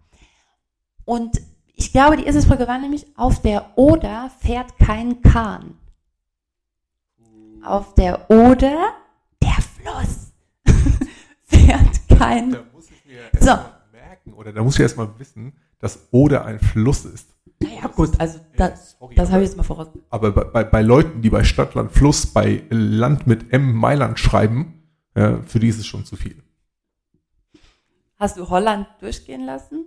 Und 1.04 1.40
ich 1.74 1.92
glaube, 1.92 2.16
die 2.16 2.26
Eselsbrücke 2.26 2.66
war 2.66 2.78
nämlich, 2.78 3.06
auf 3.16 3.42
der 3.42 3.76
Oder 3.76 4.30
fährt 4.40 4.78
kein 4.78 5.20
Kahn. 5.20 5.76
Auf 7.62 7.94
der 7.94 8.30
Oder, 8.30 8.94
der 9.42 9.56
Fluss, 9.60 10.32
fährt 11.44 12.08
kein. 12.18 12.52
Da 12.52 12.64
muss 12.72 12.90
ich 12.90 13.04
mir 13.04 13.20
erst 13.32 13.42
So. 13.42 13.50
mal 13.50 13.82
merken, 13.92 14.32
oder 14.32 14.52
da 14.52 14.62
muss 14.62 14.74
ich 14.76 14.80
erst 14.80 14.96
mal 14.96 15.18
wissen, 15.18 15.52
dass 15.80 16.08
Oder 16.12 16.44
ein 16.46 16.60
Fluss 16.60 17.04
ist. 17.04 17.35
Naja, 17.68 17.86
gut, 17.88 18.10
also 18.18 18.38
das, 18.56 18.96
sorry, 18.98 19.14
das 19.14 19.28
aber- 19.28 19.34
habe 19.34 19.42
ich 19.44 19.48
jetzt 19.50 19.56
mal 19.56 19.62
voraus. 19.62 19.88
Aber 20.10 20.32
bei, 20.32 20.44
bei, 20.44 20.64
bei 20.64 20.82
Leuten, 20.82 21.22
die 21.22 21.30
bei 21.30 21.44
Stadtland 21.44 21.92
Fluss 21.92 22.26
bei 22.26 22.62
Land 22.70 23.26
mit 23.26 23.52
M 23.52 23.74
Mailand 23.74 24.18
schreiben, 24.18 24.82
ja, 25.16 25.40
für 25.42 25.58
die 25.58 25.68
ist 25.68 25.78
es 25.78 25.86
schon 25.86 26.04
zu 26.04 26.16
viel. 26.16 26.42
Hast 28.18 28.36
du 28.38 28.48
Holland 28.48 28.86
durchgehen 29.00 29.44
lassen? 29.44 29.86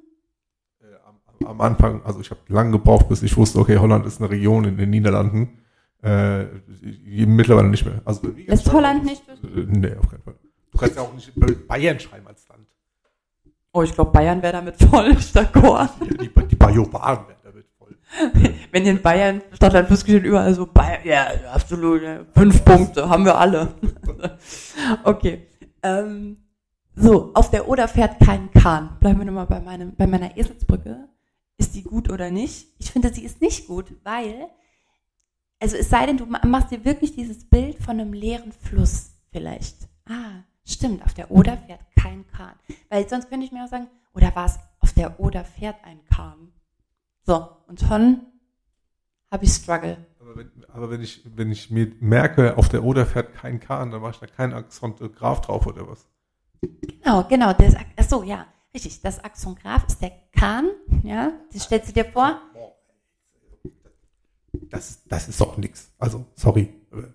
Äh, 0.81 0.85
am, 1.05 1.47
am 1.47 1.61
Anfang, 1.61 2.03
also 2.03 2.19
ich 2.19 2.29
habe 2.29 2.41
lange 2.47 2.71
gebraucht, 2.71 3.09
bis 3.09 3.23
ich 3.23 3.35
wusste, 3.37 3.59
okay, 3.59 3.77
Holland 3.77 4.05
ist 4.05 4.19
eine 4.19 4.29
Region 4.29 4.65
in 4.65 4.77
den 4.77 4.89
Niederlanden. 4.89 5.59
Äh, 6.01 6.45
mittlerweile 7.25 7.67
nicht 7.69 7.85
mehr. 7.85 8.01
Also, 8.05 8.31
gesagt, 8.31 8.71
Holland 8.71 9.03
nicht 9.03 9.21
durch? 9.27 9.43
Äh, 9.43 9.65
nee, 9.67 9.95
auf 9.95 10.09
keinen 10.09 10.21
Fall. 10.23 10.35
Du 10.71 10.77
kannst 10.77 10.95
ja 10.95 11.01
auch 11.01 11.13
nicht 11.13 11.67
Bayern 11.67 11.99
schreiben 11.99 12.27
als 12.27 12.47
Land. 12.47 12.65
Oh, 13.71 13.83
ich 13.83 13.93
glaube, 13.93 14.11
Bayern 14.11 14.41
wäre 14.41 14.53
damit 14.53 14.77
voll 14.77 15.11
d'accord. 15.33 15.89
Die, 16.01 16.17
die 16.17 16.29
werden 16.59 16.77
damit 16.77 16.91
voll. 16.91 17.25
Wenn 18.71 18.85
in 18.85 19.01
Bayern 19.01 19.41
Stadtland 19.53 19.87
Fluss 19.87 20.01
steht, 20.01 20.23
überall 20.23 20.53
so 20.53 20.65
Bayern, 20.65 21.01
ja, 21.05 21.27
absolut, 21.53 22.01
ja, 22.01 22.25
fünf 22.33 22.63
Punkte, 22.65 23.07
haben 23.07 23.25
wir 23.25 23.37
alle. 23.37 23.75
okay. 25.03 25.47
Ähm, 25.83 26.37
so, 26.95 27.31
auf 27.33 27.49
der 27.51 27.67
Oder 27.69 27.87
fährt 27.87 28.19
kein 28.19 28.51
Kahn. 28.51 28.97
Bleiben 28.99 29.19
wir 29.19 29.25
nochmal 29.25 29.45
bei, 29.45 29.59
meinem, 29.59 29.95
bei 29.95 30.07
meiner 30.07 30.35
Eselsbrücke. 30.35 31.07
Ist 31.57 31.75
die 31.75 31.83
gut 31.83 32.09
oder 32.09 32.31
nicht? 32.31 32.67
Ich 32.79 32.91
finde, 32.91 33.13
sie 33.13 33.23
ist 33.23 33.41
nicht 33.41 33.67
gut, 33.67 33.93
weil, 34.03 34.47
also 35.61 35.77
es 35.77 35.89
sei 35.89 36.05
denn, 36.05 36.17
du 36.17 36.25
ma- 36.25 36.45
machst 36.45 36.71
dir 36.71 36.83
wirklich 36.85 37.13
dieses 37.15 37.47
Bild 37.49 37.77
von 37.81 37.99
einem 37.99 38.13
leeren 38.13 38.51
Fluss 38.51 39.11
vielleicht. 39.31 39.75
Ah, 40.09 40.43
stimmt, 40.65 41.03
auf 41.05 41.13
der 41.13 41.31
Oder 41.31 41.57
fährt 41.57 41.81
kein 42.01 42.25
Kahn. 42.27 42.55
Weil 42.89 43.07
sonst 43.07 43.29
könnte 43.29 43.45
ich 43.45 43.51
mir 43.51 43.63
auch 43.63 43.69
sagen, 43.69 43.87
oder 44.13 44.35
war 44.35 44.45
es, 44.45 44.57
auf 44.79 44.93
der 44.93 45.19
Oder 45.19 45.43
fährt 45.45 45.75
ein 45.83 45.99
Kahn. 46.05 46.51
So, 47.29 47.47
und 47.67 47.79
schon 47.79 48.21
habe 49.29 49.45
ich 49.45 49.51
Struggle. 49.51 50.03
Aber 50.19 50.35
wenn, 50.35 50.51
aber 50.67 50.89
wenn 50.89 51.03
ich, 51.03 51.21
wenn 51.35 51.51
ich 51.51 51.69
mir 51.69 51.91
merke, 51.99 52.57
auf 52.57 52.69
der 52.69 52.83
Oder 52.83 53.05
fährt 53.05 53.35
kein 53.35 53.59
Kahn, 53.59 53.91
dann 53.91 54.01
mache 54.01 54.13
ich 54.13 54.17
da 54.17 54.25
keinen 54.25 54.53
äh, 54.53 55.09
Graf 55.09 55.41
drauf 55.41 55.67
oder 55.67 55.87
was? 55.87 56.07
Genau, 56.59 57.23
genau. 57.25 57.53
Das, 57.53 57.75
Ak- 57.75 57.85
ach 57.97 58.09
so, 58.09 58.23
ja, 58.23 58.47
richtig. 58.73 58.99
Das 59.01 59.23
Axon 59.23 59.53
Graf 59.53 59.85
ist 59.85 60.01
der 60.01 60.11
Kahn, 60.35 60.71
ja. 61.03 61.33
Das 61.53 61.65
stellst 61.65 61.89
du 61.89 61.93
dir 61.93 62.05
vor. 62.05 62.41
Das, 64.71 65.03
das 65.03 65.29
ist 65.29 65.39
doch 65.39 65.55
nix. 65.55 65.91
Also, 65.99 66.25
sorry. 66.33 66.73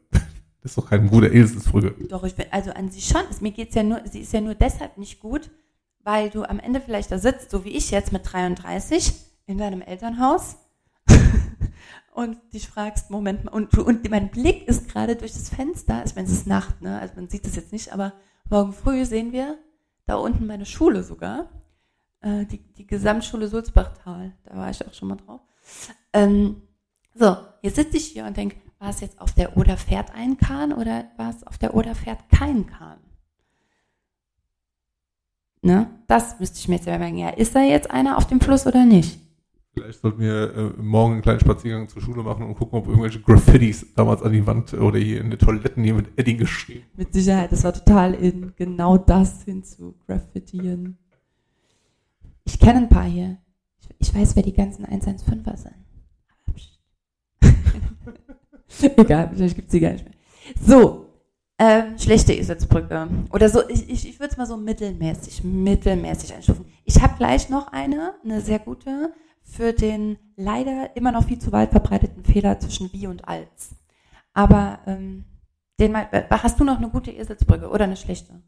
Das 0.62 0.70
ist 0.70 0.78
doch 0.78 0.88
keine 0.88 1.10
gute 1.10 1.26
Eselsbrücke. 1.26 2.06
Doch, 2.06 2.22
ich 2.22 2.36
bin, 2.36 2.46
also 2.52 2.70
an 2.70 2.88
sie 2.88 3.00
schon. 3.02 3.20
Mir 3.40 3.50
geht's 3.50 3.74
ja 3.74 3.82
nur, 3.82 4.00
sie 4.10 4.20
ist 4.20 4.32
ja 4.32 4.40
nur 4.40 4.54
deshalb 4.54 4.96
nicht 4.96 5.18
gut, 5.18 5.50
weil 6.04 6.30
du 6.30 6.44
am 6.44 6.60
Ende 6.60 6.80
vielleicht 6.80 7.10
da 7.10 7.18
sitzt, 7.18 7.50
so 7.50 7.64
wie 7.64 7.70
ich 7.70 7.90
jetzt 7.90 8.12
mit 8.12 8.32
33 8.32 9.23
in 9.46 9.58
deinem 9.58 9.82
Elternhaus 9.82 10.56
und 12.14 12.38
dich 12.52 12.68
fragst, 12.68 13.10
Moment 13.10 13.44
mal, 13.44 13.52
und, 13.52 13.76
und 13.76 14.08
mein 14.10 14.30
Blick 14.30 14.66
ist 14.68 14.88
gerade 14.88 15.16
durch 15.16 15.32
das 15.32 15.48
Fenster, 15.48 16.02
ich 16.04 16.14
meine, 16.14 16.26
es 16.26 16.32
ist 16.32 16.46
Nacht, 16.46 16.80
ne? 16.82 16.98
Also 16.98 17.14
man 17.16 17.28
sieht 17.28 17.46
das 17.46 17.56
jetzt 17.56 17.72
nicht, 17.72 17.92
aber 17.92 18.14
morgen 18.48 18.72
früh 18.72 19.04
sehen 19.04 19.32
wir 19.32 19.58
da 20.06 20.16
unten 20.16 20.46
meine 20.46 20.66
Schule 20.66 21.02
sogar, 21.02 21.48
äh, 22.20 22.44
die, 22.46 22.58
die 22.58 22.86
Gesamtschule 22.86 23.48
Sulzbachtal, 23.48 24.32
da 24.44 24.56
war 24.56 24.70
ich 24.70 24.86
auch 24.86 24.92
schon 24.94 25.08
mal 25.08 25.16
drauf. 25.16 25.40
Ähm, 26.12 26.62
so, 27.14 27.36
jetzt 27.62 27.76
sitze 27.76 27.96
ich 27.96 28.06
hier 28.06 28.24
und 28.26 28.36
denke, 28.36 28.56
war 28.78 28.90
es 28.90 29.00
jetzt 29.00 29.20
auf 29.20 29.32
der 29.32 29.56
Oder 29.56 29.76
fährt 29.76 30.14
ein 30.14 30.36
Kahn 30.36 30.72
oder 30.72 31.06
war 31.16 31.30
es 31.30 31.46
auf 31.46 31.58
der 31.58 31.74
Oder 31.74 31.94
fährt 31.94 32.28
kein 32.28 32.66
Kahn? 32.66 32.98
Ne? 35.62 35.88
Das 36.06 36.38
müsste 36.38 36.58
ich 36.58 36.68
mir 36.68 36.76
jetzt 36.76 36.86
merken. 36.86 37.16
Ja, 37.16 37.30
ist 37.30 37.54
da 37.54 37.60
jetzt 37.60 37.90
einer 37.90 38.18
auf 38.18 38.26
dem 38.26 38.40
Fluss 38.40 38.66
oder 38.66 38.84
nicht? 38.84 39.18
Vielleicht 39.74 40.00
sollten 40.00 40.20
wir 40.20 40.54
äh, 40.56 40.80
morgen 40.80 41.14
einen 41.14 41.22
kleinen 41.22 41.40
Spaziergang 41.40 41.88
zur 41.88 42.00
Schule 42.00 42.22
machen 42.22 42.46
und 42.46 42.54
gucken, 42.54 42.78
ob 42.78 42.86
irgendwelche 42.86 43.20
Graffitis 43.20 43.92
damals 43.96 44.22
an 44.22 44.32
die 44.32 44.46
Wand 44.46 44.72
oder 44.72 45.00
hier 45.00 45.20
in 45.20 45.30
den 45.30 45.38
Toiletten 45.38 45.82
hier 45.82 45.94
mit 45.94 46.16
Edding 46.16 46.38
geschrieben. 46.38 46.84
Mit 46.96 47.12
Sicherheit, 47.12 47.50
das 47.50 47.64
war 47.64 47.72
total 47.72 48.14
in 48.14 48.52
genau 48.54 48.96
das 48.96 49.42
hinzu, 49.42 49.96
Graffitieren. 50.06 50.96
Ich 52.44 52.60
kenne 52.60 52.80
ein 52.80 52.88
paar 52.88 53.04
hier. 53.04 53.38
Ich, 53.98 54.14
weiß, 54.14 54.36
wer 54.36 54.44
die 54.44 54.52
ganzen 54.52 54.86
115er 54.86 55.56
sind. 55.56 55.74
Egal, 58.96 59.30
vielleicht 59.34 59.56
gibt 59.56 59.66
es 59.66 59.72
die 59.72 59.80
gar 59.80 59.92
nicht 59.92 60.04
mehr. 60.04 60.14
So, 60.64 61.06
ähm, 61.58 61.98
schlechte 61.98 62.32
Eselsbrücke. 62.32 63.08
Oder 63.32 63.48
so, 63.48 63.68
ich, 63.68 63.88
ich, 63.88 64.08
ich 64.08 64.20
würde 64.20 64.30
es 64.32 64.36
mal 64.36 64.46
so 64.46 64.56
mittelmäßig, 64.56 65.42
mittelmäßig 65.42 66.32
einstufen. 66.32 66.66
Ich 66.84 67.02
habe 67.02 67.16
gleich 67.16 67.48
noch 67.48 67.72
eine, 67.72 68.14
eine 68.22 68.40
sehr 68.40 68.60
gute 68.60 69.12
für 69.44 69.72
den 69.72 70.18
leider 70.36 70.96
immer 70.96 71.12
noch 71.12 71.24
viel 71.24 71.38
zu 71.38 71.52
weit 71.52 71.70
verbreiteten 71.70 72.24
Fehler 72.24 72.58
zwischen 72.58 72.92
wie 72.92 73.06
und 73.06 73.28
als. 73.28 73.76
Aber 74.32 74.80
ähm, 74.86 75.24
den 75.78 75.92
mal, 75.92 76.08
hast 76.30 76.58
du 76.58 76.64
noch 76.64 76.78
eine 76.78 76.90
gute 76.90 77.12
Eselsbrücke 77.12 77.68
oder 77.68 77.84
eine 77.84 77.96
schlechte? 77.96 78.42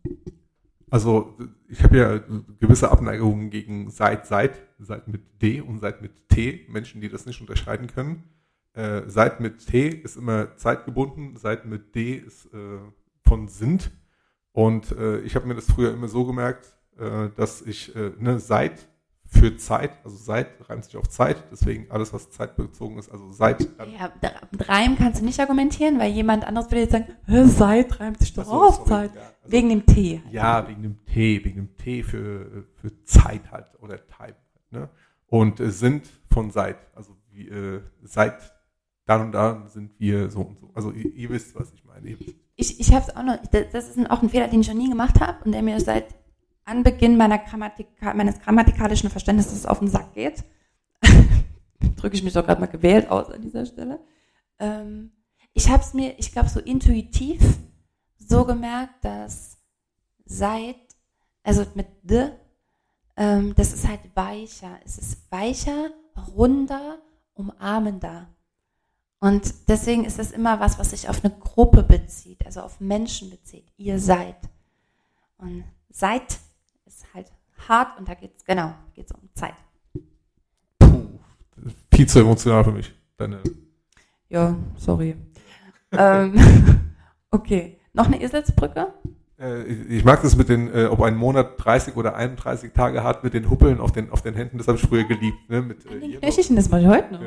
Also 0.90 1.36
ich 1.68 1.82
habe 1.82 1.98
ja 1.98 2.18
gewisse 2.60 2.90
Abneigungen 2.90 3.50
gegen 3.50 3.90
seit, 3.90 4.26
seit, 4.26 4.62
seit 4.78 5.08
mit 5.08 5.42
D 5.42 5.60
und 5.60 5.80
seit 5.80 6.00
mit 6.00 6.28
T, 6.28 6.66
Menschen, 6.68 7.00
die 7.00 7.08
das 7.08 7.26
nicht 7.26 7.40
unterscheiden 7.40 7.88
können. 7.88 8.24
Äh, 8.72 9.02
seit 9.06 9.40
mit 9.40 9.66
T 9.66 9.88
ist 9.88 10.16
immer 10.16 10.56
zeitgebunden, 10.56 11.36
seit 11.36 11.64
mit 11.66 11.94
D 11.94 12.14
ist 12.14 12.46
äh, 12.46 12.78
von 13.26 13.48
sind. 13.48 13.90
Und 14.52 14.92
äh, 14.92 15.20
ich 15.20 15.34
habe 15.34 15.46
mir 15.46 15.54
das 15.54 15.66
früher 15.66 15.92
immer 15.92 16.08
so 16.08 16.24
gemerkt, 16.24 16.76
äh, 16.98 17.30
dass 17.36 17.62
ich 17.62 17.94
äh, 17.96 18.12
ne, 18.18 18.38
seit 18.38 18.88
für 19.28 19.56
Zeit, 19.56 19.90
also 20.04 20.16
seit 20.16 20.68
reimt 20.68 20.84
sich 20.84 20.96
auf 20.96 21.08
Zeit, 21.08 21.44
deswegen 21.50 21.90
alles, 21.90 22.12
was 22.12 22.30
zeitbezogen 22.30 22.98
ist, 22.98 23.10
also 23.10 23.30
seit. 23.32 23.62
Ja, 23.62 24.12
mit 24.50 24.68
Reim 24.68 24.96
kannst 24.96 25.20
du 25.20 25.24
nicht 25.24 25.40
argumentieren, 25.40 25.98
weil 25.98 26.12
jemand 26.12 26.46
anderes 26.46 26.70
würde 26.70 26.80
jetzt 26.80 26.92
sagen, 26.92 27.06
seit 27.26 28.00
reimt 28.00 28.18
sich 28.18 28.32
doch 28.34 28.44
so, 28.44 28.52
auf 28.52 28.76
sorry, 28.76 28.88
Zeit. 28.88 29.14
Ja, 29.14 29.20
also, 29.20 29.52
wegen 29.52 29.68
dem 29.68 29.86
T. 29.86 30.22
Ja, 30.30 30.68
wegen 30.68 30.82
dem 30.82 31.04
T, 31.06 31.44
wegen 31.44 31.56
dem 31.56 31.76
T 31.76 32.02
für, 32.02 32.64
für 32.74 33.04
Zeit 33.04 33.50
halt 33.50 33.66
oder 33.80 33.96
Time. 33.96 34.16
Halt, 34.18 34.36
ne? 34.70 34.88
Und 35.26 35.60
äh, 35.60 35.70
sind 35.70 36.06
von 36.30 36.50
seit, 36.50 36.76
also 36.94 37.16
wie, 37.30 37.48
äh, 37.48 37.82
seit 38.02 38.54
dann 39.06 39.22
und 39.22 39.32
da 39.32 39.66
sind 39.68 39.92
wir 39.98 40.30
so 40.30 40.40
und 40.40 40.58
so. 40.58 40.70
Also 40.74 40.90
ihr, 40.90 41.14
ihr 41.14 41.30
wisst, 41.30 41.54
was 41.54 41.72
ich 41.72 41.84
meine. 41.84 42.16
Ich, 42.56 42.80
ich 42.80 42.92
habe 42.92 43.04
es 43.06 43.16
auch 43.16 43.22
noch, 43.22 43.38
das 43.72 43.88
ist 43.88 44.10
auch 44.10 44.22
ein 44.22 44.30
Fehler, 44.30 44.48
den 44.48 44.60
ich 44.60 44.68
noch 44.68 44.74
nie 44.74 44.88
gemacht 44.88 45.20
habe 45.20 45.44
und 45.44 45.52
der 45.52 45.62
mir 45.62 45.78
seit 45.80 46.14
Anbeginn 46.66 47.16
meiner 47.16 47.38
Grammatika, 47.38 48.12
meines 48.12 48.40
grammatikalischen 48.40 49.08
Verständnisses 49.08 49.64
auf 49.64 49.78
den 49.78 49.88
Sack 49.88 50.12
geht. 50.14 50.44
Drücke 51.96 52.16
ich 52.16 52.22
mich 52.22 52.34
doch 52.34 52.44
gerade 52.44 52.60
mal 52.60 52.66
gewählt 52.66 53.10
aus 53.10 53.30
an 53.30 53.40
dieser 53.40 53.64
Stelle. 53.64 54.00
Ähm, 54.58 55.12
ich 55.54 55.70
habe 55.70 55.82
es 55.82 55.94
mir, 55.94 56.18
ich 56.18 56.32
glaube, 56.32 56.48
so 56.48 56.60
intuitiv 56.60 57.40
so 58.18 58.44
gemerkt, 58.44 59.04
dass 59.04 59.58
seit, 60.24 60.76
also 61.42 61.64
mit 61.74 61.86
de, 62.02 62.30
ähm, 63.16 63.54
das 63.54 63.72
ist 63.72 63.88
halt 63.88 64.00
weicher. 64.14 64.78
Es 64.84 64.98
ist 64.98 65.30
weicher, 65.30 65.90
runder, 66.36 66.98
umarmender. 67.34 68.28
Und 69.20 69.68
deswegen 69.68 70.04
ist 70.04 70.18
es 70.18 70.32
immer 70.32 70.60
was, 70.60 70.78
was 70.78 70.90
sich 70.90 71.08
auf 71.08 71.24
eine 71.24 71.34
Gruppe 71.34 71.82
bezieht, 71.82 72.44
also 72.44 72.60
auf 72.60 72.80
Menschen 72.80 73.30
bezieht. 73.30 73.72
Ihr 73.76 73.98
seid. 73.98 74.36
Und 75.38 75.64
seid 75.88 76.38
hart 77.68 77.98
und 77.98 78.08
da 78.08 78.14
geht 78.14 78.32
es, 78.36 78.44
genau, 78.44 78.74
geht 78.94 79.12
um 79.12 79.28
Zeit. 79.34 79.54
Puh, 80.78 81.18
viel 81.92 82.08
zu 82.08 82.20
emotional 82.20 82.64
für 82.64 82.72
mich. 82.72 82.92
Deine. 83.16 83.40
Ja, 84.28 84.56
sorry. 84.76 85.16
ähm, 85.92 86.34
okay, 87.30 87.78
noch 87.92 88.06
eine 88.06 88.20
Eselsbrücke? 88.20 88.92
Äh, 89.38 89.64
ich 89.64 90.04
mag 90.04 90.22
das 90.22 90.36
mit 90.36 90.48
den, 90.48 90.72
äh, 90.74 90.86
ob 90.86 91.02
ein 91.02 91.16
Monat 91.16 91.54
30 91.58 91.96
oder 91.96 92.16
31 92.16 92.72
Tage 92.72 93.02
hat, 93.02 93.22
mit 93.22 93.34
den 93.34 93.50
Huppeln 93.50 93.80
auf 93.80 93.92
den, 93.92 94.10
auf 94.10 94.22
den 94.22 94.34
Händen, 94.34 94.58
das 94.58 94.68
habe 94.68 94.78
ich 94.78 94.86
früher 94.86 95.04
geliebt. 95.04 95.48
Ne? 95.48 95.62
Mit, 95.62 95.84
äh, 95.86 96.16
Knöchelchen, 96.18 96.56
das 96.56 96.70
mache 96.70 96.82
ich 96.82 96.86
heute 96.86 97.14
noch. 97.14 97.20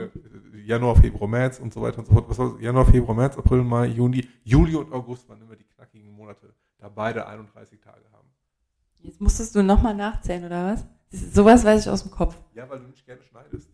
Januar, 0.65 0.95
Februar, 0.95 1.27
März 1.27 1.59
und 1.59 1.73
so 1.73 1.81
weiter 1.81 1.99
und 1.99 2.05
so 2.05 2.13
fort. 2.13 2.29
Was 2.29 2.37
war 2.37 2.53
das? 2.53 2.61
Januar, 2.61 2.85
Februar, 2.85 3.15
März, 3.15 3.37
April, 3.37 3.63
Mai, 3.63 3.87
Juni, 3.87 4.27
Juli 4.43 4.75
und 4.75 4.91
August 4.91 5.27
waren 5.29 5.41
immer 5.41 5.55
die 5.55 5.63
knackigen 5.63 6.15
Monate, 6.15 6.53
da 6.77 6.89
beide 6.89 7.25
31 7.25 7.79
Tage. 7.79 8.08
Jetzt 9.01 9.21
musstest 9.21 9.55
du 9.55 9.63
nochmal 9.63 9.95
nachzählen, 9.95 10.45
oder 10.45 10.73
was? 10.73 10.85
Sowas 11.11 11.63
weiß 11.63 11.83
ich 11.83 11.89
aus 11.89 12.03
dem 12.03 12.11
Kopf. 12.11 12.37
Ja, 12.53 12.69
weil 12.69 12.79
du 12.79 12.87
nicht 12.87 13.05
gerne 13.05 13.23
schneidest. 13.23 13.69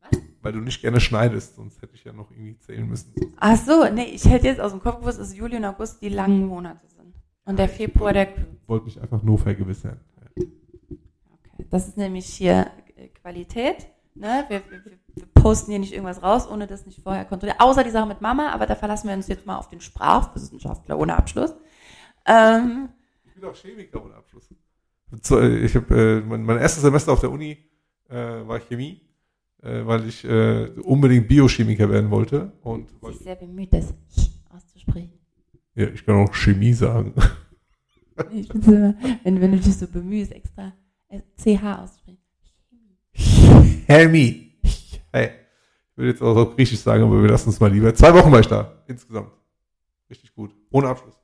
Was? 0.00 0.20
Weil 0.40 0.52
du 0.52 0.60
nicht 0.60 0.80
gerne 0.80 1.00
schneidest, 1.00 1.56
sonst 1.56 1.82
hätte 1.82 1.94
ich 1.94 2.04
ja 2.04 2.12
noch 2.12 2.30
irgendwie 2.30 2.58
zählen 2.58 2.88
müssen. 2.88 3.12
Ach 3.36 3.56
so, 3.56 3.86
nee, 3.92 4.04
ich 4.04 4.24
hätte 4.24 4.46
jetzt 4.46 4.60
aus 4.60 4.72
dem 4.72 4.80
Kopf 4.80 5.00
gewusst, 5.00 5.18
dass 5.18 5.36
Juli 5.36 5.56
und 5.56 5.64
August 5.64 6.00
die 6.00 6.08
langen 6.08 6.46
Monate 6.46 6.86
sind. 6.88 7.14
Und 7.44 7.58
der 7.58 7.68
Februar 7.68 8.12
der. 8.12 8.28
Ich 8.36 8.68
wollte 8.68 8.86
mich 8.86 9.00
einfach 9.00 9.22
nur 9.22 9.38
vergewissern. 9.38 10.00
Okay, 10.36 11.66
das 11.70 11.88
ist 11.88 11.96
nämlich 11.96 12.26
hier 12.26 12.70
äh, 12.96 13.08
Qualität. 13.08 13.88
Ne? 14.14 14.44
Wir, 14.48 14.62
wir, 14.70 14.84
wir, 14.84 15.26
posten 15.34 15.70
hier 15.70 15.80
nicht 15.80 15.92
irgendwas 15.92 16.22
raus, 16.22 16.48
ohne 16.48 16.66
das 16.66 16.86
nicht 16.86 17.02
vorher 17.02 17.24
kontrollieren. 17.24 17.60
Außer 17.60 17.82
die 17.82 17.90
Sache 17.90 18.06
mit 18.06 18.20
Mama, 18.20 18.50
aber 18.50 18.66
da 18.66 18.74
verlassen 18.76 19.08
wir 19.08 19.14
uns 19.14 19.28
jetzt 19.28 19.46
mal 19.46 19.56
auf 19.58 19.68
den 19.68 19.80
Sprachwissenschaftler 19.80 20.98
ohne 20.98 21.16
Abschluss. 21.16 21.54
Ähm, 22.26 22.90
bin 23.42 23.50
auch 23.50 23.56
Chemiker 23.56 24.04
ohne 24.04 24.14
Abschluss. 24.14 24.48
Ich 25.64 25.76
habe 25.76 25.94
äh, 25.94 26.20
mein, 26.20 26.42
mein 26.42 26.58
erstes 26.58 26.82
Semester 26.82 27.12
auf 27.12 27.20
der 27.20 27.30
Uni 27.30 27.58
äh, 28.08 28.14
war 28.14 28.60
Chemie, 28.60 29.02
äh, 29.62 29.84
weil 29.84 30.08
ich 30.08 30.24
äh, 30.24 30.70
unbedingt 30.82 31.28
Biochemiker 31.28 31.90
werden 31.90 32.10
wollte. 32.10 32.52
Und 32.62 32.88
Sie 32.88 33.10
ist 33.10 33.24
sehr 33.24 33.36
bemüht, 33.36 33.74
das 33.74 33.92
auszusprechen. 34.48 35.12
Ja, 35.74 35.88
ich 35.88 36.04
kann 36.06 36.16
auch 36.16 36.32
Chemie 36.32 36.72
sagen. 36.72 37.14
Ich 38.30 38.48
bin 38.48 38.62
so, 38.62 38.70
wenn, 38.70 39.40
wenn 39.40 39.52
du 39.52 39.58
dich 39.58 39.74
so 39.74 39.86
bemühst, 39.86 40.32
extra 40.32 40.72
CH 41.36 41.80
auszusprechen. 41.82 42.18
Chemie. 43.86 44.52
Hey. 45.12 45.30
Ich 45.90 45.96
würde 45.96 46.10
jetzt 46.10 46.22
auch 46.22 46.36
auf 46.36 46.54
Griechisch 46.56 46.80
sagen, 46.80 47.04
aber 47.04 47.22
wir 47.22 47.30
lassen 47.30 47.50
es 47.50 47.58
mal 47.58 47.72
lieber. 47.72 47.94
Zwei 47.94 48.14
Wochen 48.14 48.30
war 48.30 48.40
ich 48.40 48.46
da, 48.46 48.82
insgesamt. 48.86 49.32
Richtig 50.08 50.34
gut. 50.34 50.54
Ohne 50.70 50.88
Abschluss. 50.88 51.21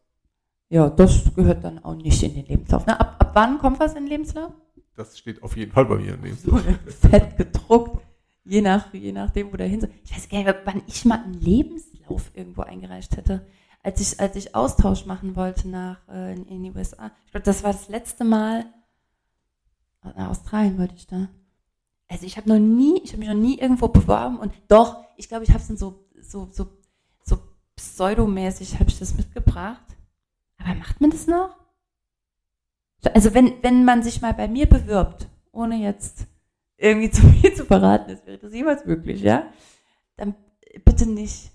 Ja, 0.71 0.91
das 0.91 1.35
gehört 1.35 1.65
dann 1.65 1.83
auch 1.83 1.95
nicht 1.95 2.23
in 2.23 2.35
den 2.35 2.47
Lebenslauf. 2.47 2.87
Ne? 2.87 2.99
Ab, 2.99 3.17
ab 3.19 3.31
wann 3.35 3.59
kommt 3.59 3.81
was 3.81 3.95
in 3.95 4.05
den 4.05 4.09
Lebenslauf? 4.09 4.53
Das 4.97 5.19
steht 5.19 5.43
auf 5.43 5.57
jeden 5.57 5.73
Fall 5.73 5.87
bei 5.87 5.97
mir 5.97 6.15
im 6.15 6.23
Lebenslauf. 6.23 6.63
So 6.63 7.09
fett 7.09 7.37
gedruckt. 7.37 8.05
Je, 8.45 8.63
nach, 8.63 8.93
je 8.93 9.13
nachdem, 9.13 9.53
wo 9.53 9.57
der 9.57 9.69
hin 9.69 9.81
soll. 9.81 9.91
Ich 10.05 10.15
weiß 10.15 10.29
gar 10.29 10.43
nicht, 10.43 10.55
wann 10.65 10.83
ich 10.87 11.05
mal 11.05 11.23
einen 11.23 11.35
Lebenslauf 11.35 12.31
irgendwo 12.35 12.63
eingereicht 12.63 13.17
hätte. 13.17 13.47
Als 13.83 14.01
ich, 14.01 14.21
als 14.21 14.37
ich 14.37 14.55
Austausch 14.55 15.07
machen 15.07 15.37
wollte 15.37 15.69
nach, 15.69 16.07
äh, 16.09 16.33
in, 16.33 16.47
in 16.47 16.63
die 16.63 16.73
USA. 16.73 17.11
Ich 17.27 17.31
glaube, 17.31 17.45
das 17.45 17.63
war 17.63 17.73
das 17.73 17.89
letzte 17.89 18.25
Mal. 18.25 18.67
Nach 20.03 20.31
Australien 20.31 20.79
wollte 20.79 20.95
ich 20.97 21.07
da. 21.07 21.29
Also 22.09 22.25
ich 22.25 22.37
habe 22.37 22.49
noch 22.49 22.59
nie, 22.59 23.01
ich 23.03 23.13
habe 23.13 23.21
mich 23.21 23.29
noch 23.29 23.35
nie 23.35 23.59
irgendwo 23.59 23.89
beworben 23.89 24.39
und 24.39 24.53
doch, 24.69 25.05
ich 25.17 25.29
glaube, 25.29 25.45
ich 25.45 25.51
habe 25.51 25.61
es 25.61 25.69
dann 25.69 25.77
so, 25.77 26.07
so, 26.23 26.49
so, 26.51 26.69
so 27.23 27.39
pseudomäßig 27.77 28.81
habe 28.81 28.89
ich 28.89 28.99
das 28.99 29.15
mitgebracht. 29.15 29.98
Aber 30.69 30.79
macht 30.79 31.01
man 31.01 31.11
das 31.11 31.27
noch? 31.27 31.57
Also 33.15 33.33
wenn, 33.33 33.63
wenn 33.63 33.85
man 33.85 34.03
sich 34.03 34.21
mal 34.21 34.35
bei 34.35 34.49
mir 34.49 34.67
bewirbt, 34.67 35.29
ohne 35.53 35.77
jetzt 35.77 36.27
irgendwie 36.77 37.11
zu 37.11 37.27
viel 37.29 37.55
zu 37.55 37.65
verraten, 37.65 38.11
ist, 38.11 38.27
wäre 38.27 38.39
das 38.39 38.53
jemals 38.53 38.85
möglich, 38.85 39.23
ja? 39.23 39.47
Dann 40.17 40.35
bitte 40.85 41.09
nicht. 41.09 41.53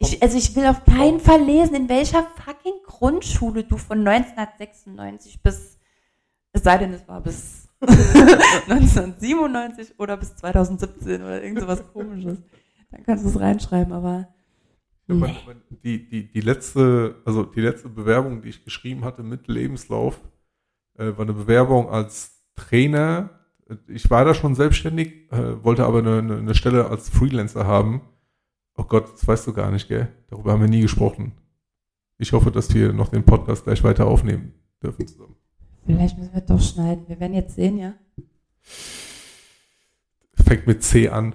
Ich, 0.00 0.22
also 0.22 0.38
ich 0.38 0.54
will 0.54 0.66
auf 0.66 0.84
keinen 0.84 1.20
Fall 1.20 1.42
lesen, 1.42 1.74
in 1.74 1.88
welcher 1.88 2.24
fucking 2.44 2.82
Grundschule 2.84 3.64
du 3.64 3.76
von 3.76 4.06
1996 4.06 5.42
bis, 5.42 5.78
es 6.52 6.62
sei 6.62 6.78
denn, 6.78 6.92
es 6.92 7.06
war 7.08 7.20
bis 7.20 7.68
1997 7.80 9.98
oder 9.98 10.16
bis 10.16 10.36
2017 10.36 11.22
oder 11.22 11.42
irgend 11.42 11.60
sowas 11.60 11.82
komisches. 11.92 12.38
Dann 12.90 13.04
kannst 13.04 13.24
du 13.24 13.28
es 13.28 13.38
reinschreiben, 13.38 13.92
aber. 13.92 14.28
Nee. 15.08 15.34
Die, 15.82 16.08
die, 16.08 16.30
die 16.30 16.40
letzte, 16.40 17.16
also 17.24 17.42
die 17.42 17.62
letzte 17.62 17.88
Bewerbung, 17.88 18.42
die 18.42 18.50
ich 18.50 18.64
geschrieben 18.64 19.04
hatte 19.04 19.22
mit 19.22 19.48
Lebenslauf, 19.48 20.20
äh, 20.98 21.06
war 21.06 21.20
eine 21.20 21.32
Bewerbung 21.32 21.88
als 21.88 22.44
Trainer. 22.54 23.30
Ich 23.86 24.10
war 24.10 24.24
da 24.24 24.34
schon 24.34 24.54
selbstständig, 24.54 25.32
äh, 25.32 25.64
wollte 25.64 25.86
aber 25.86 26.00
eine, 26.00 26.18
eine, 26.18 26.36
eine 26.36 26.54
Stelle 26.54 26.88
als 26.88 27.08
Freelancer 27.08 27.66
haben. 27.66 28.02
Oh 28.76 28.84
Gott, 28.84 29.12
das 29.14 29.26
weißt 29.26 29.46
du 29.46 29.54
gar 29.54 29.70
nicht, 29.70 29.88
gell? 29.88 30.08
Darüber 30.28 30.52
haben 30.52 30.60
wir 30.60 30.68
nie 30.68 30.82
gesprochen. 30.82 31.32
Ich 32.18 32.32
hoffe, 32.32 32.50
dass 32.50 32.72
wir 32.74 32.92
noch 32.92 33.08
den 33.08 33.24
Podcast 33.24 33.64
gleich 33.64 33.82
weiter 33.82 34.06
aufnehmen 34.06 34.52
dürfen 34.82 35.06
zusammen. 35.06 35.36
Vielleicht 35.86 36.18
müssen 36.18 36.34
wir 36.34 36.42
doch 36.42 36.60
schneiden. 36.60 37.04
Wir 37.08 37.18
werden 37.18 37.34
jetzt 37.34 37.54
sehen, 37.54 37.78
ja? 37.78 37.94
Fängt 40.34 40.66
mit 40.66 40.82
C 40.82 41.08
an. 41.08 41.34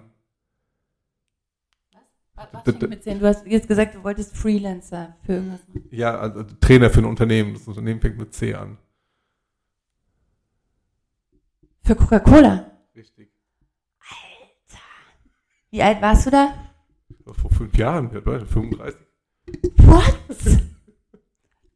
Was? 2.51 2.65
Mit 2.65 3.07
an? 3.07 3.19
Du 3.19 3.27
hast 3.27 3.45
jetzt 3.45 3.67
gesagt, 3.67 3.95
du 3.95 4.03
wolltest 4.03 4.35
Freelancer 4.35 5.15
für 5.25 5.33
irgendwas 5.33 5.67
machen. 5.67 5.87
Ja, 5.91 6.19
also 6.19 6.43
Trainer 6.61 6.89
für 6.89 6.99
ein 6.99 7.05
Unternehmen. 7.05 7.53
Das 7.53 7.67
Unternehmen 7.67 8.01
fängt 8.01 8.17
mit 8.17 8.33
C 8.33 8.53
an. 8.53 8.77
Für 11.83 11.95
Coca-Cola? 11.95 12.71
Richtig. 12.95 13.31
Alter. 13.99 14.83
Wie 15.69 15.83
alt 15.83 16.01
warst 16.01 16.25
du 16.25 16.31
da? 16.31 16.53
Vor 17.25 17.51
fünf 17.51 17.77
Jahren, 17.77 18.09
35. 18.09 18.99
What? 19.77 20.19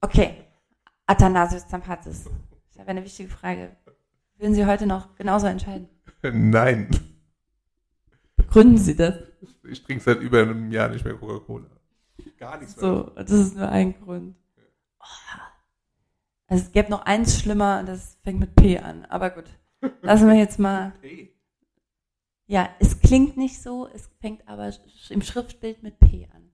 Okay. 0.02 0.44
Athanasius 1.06 1.68
Zampatis. 1.68 2.26
Das 2.26 2.78
wäre 2.78 2.90
eine 2.90 3.04
wichtige 3.04 3.30
Frage. 3.30 3.76
Würden 4.38 4.54
Sie 4.54 4.66
heute 4.66 4.86
noch 4.86 5.16
genauso 5.16 5.48
entscheiden? 5.48 5.90
Nein. 6.22 6.90
Begründen 8.36 8.78
Sie 8.78 8.96
das? 8.96 9.16
Ich 9.64 9.84
trinke 9.84 10.04
seit 10.04 10.20
über 10.20 10.42
einem 10.42 10.72
Jahr 10.72 10.90
nicht 10.90 11.06
mehr 11.06 11.16
Coca-Cola. 11.16 11.70
Gar 12.38 12.60
nichts 12.60 12.76
mehr. 12.76 12.86
So, 12.86 13.04
das 13.16 13.32
ist 13.32 13.56
nur 13.56 13.70
ein 13.70 13.94
Grund. 14.00 14.36
Oh. 15.00 15.40
Also 16.48 16.64
es 16.64 16.72
gäbe 16.72 16.90
noch 16.90 17.02
eins 17.06 17.40
schlimmer, 17.40 17.84
das 17.84 18.18
fängt 18.24 18.40
mit 18.40 18.56
P 18.56 18.80
an. 18.80 19.06
Aber 19.06 19.30
gut, 19.30 19.46
lassen 20.02 20.28
wir 20.28 20.36
jetzt 20.36 20.60
mal. 20.60 20.94
P? 21.02 21.34
Ja, 22.46 22.70
es 22.80 23.00
klingt 23.02 23.36
nicht 23.36 23.62
so, 23.62 23.90
es 23.94 24.10
fängt 24.22 24.48
aber 24.48 24.72
im 25.10 25.22
Schriftbild 25.22 25.84
mit 25.84 26.00
P 26.00 26.28
an. 26.34 26.50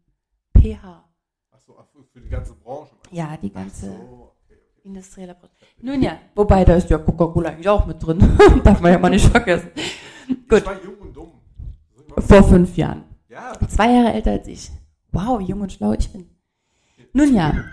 PH. 0.58 1.08
Achso, 1.52 1.78
ach, 1.78 1.86
für 2.12 2.20
die 2.20 2.30
ganze 2.30 2.56
Branche. 2.56 2.96
Ja, 3.12 3.38
die 3.38 3.52
ganze 3.52 3.92
Ach 3.94 4.00
so, 4.00 4.36
okay, 4.48 4.56
okay. 4.56 4.82
industrielle 4.84 5.36
Branche. 5.36 5.54
Nun 5.82 6.02
ja, 6.02 6.18
wobei 6.34 6.66
da 6.66 6.76
ist 6.76 6.90
ja 6.90 6.98
Coca-Cola 6.98 7.50
eigentlich 7.50 7.70
auch 7.70 7.86
mit 7.86 8.02
drin. 8.04 8.20
Darf 8.64 8.82
man 8.82 8.92
ja 8.94 8.98
mal 8.98 9.10
nicht 9.10 9.28
vergessen. 9.28 9.70
Gut. 10.50 10.60
Ich 10.60 10.66
war 10.66 10.84
jung 10.84 10.98
und 10.98 11.14
dumm. 11.14 11.43
Vor 12.18 12.44
fünf 12.44 12.78
Jahren. 12.78 13.04
Ja, 13.30 13.54
Zwei 13.68 13.92
Jahre 13.92 14.14
älter 14.14 14.32
als 14.32 14.48
ich. 14.48 14.72
Wow, 15.12 15.42
jung 15.42 15.62
und 15.62 15.72
schlau 15.72 15.94
ich 15.94 16.12
bin. 16.12 16.30
Nun 17.14 17.34
ja. 17.34 17.66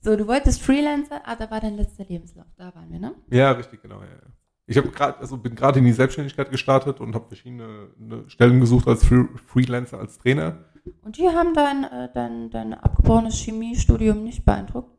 So, 0.00 0.16
du 0.16 0.26
wolltest 0.28 0.62
Freelancer, 0.62 1.20
ah, 1.24 1.34
da 1.34 1.50
war 1.50 1.60
dein 1.60 1.76
letzter 1.76 2.04
Lebenslauf. 2.04 2.46
Da 2.56 2.74
waren 2.74 2.90
wir, 2.90 3.00
ne? 3.00 3.14
Ja, 3.30 3.50
richtig, 3.52 3.82
genau. 3.82 4.00
Ja, 4.00 4.06
ja. 4.06 4.32
Ich 4.68 4.76
habe 4.76 4.88
gerade, 4.90 5.18
also 5.18 5.36
bin 5.36 5.54
gerade 5.54 5.78
in 5.78 5.84
die 5.84 5.92
Selbstständigkeit 5.92 6.50
gestartet 6.50 7.00
und 7.00 7.14
habe 7.14 7.28
verschiedene 7.28 7.88
ne, 7.98 8.24
Stellen 8.28 8.60
gesucht 8.60 8.88
als 8.88 9.04
Free 9.04 9.24
Freelancer, 9.46 9.98
als 9.98 10.18
Trainer. 10.18 10.64
Und 11.02 11.18
die 11.18 11.28
haben 11.28 11.54
dein, 11.54 11.84
äh, 11.84 12.08
dein, 12.12 12.50
dein 12.50 12.74
abgebrochenes 12.74 13.36
Chemiestudium 13.36 14.24
nicht 14.24 14.44
beeindruckt. 14.44 14.96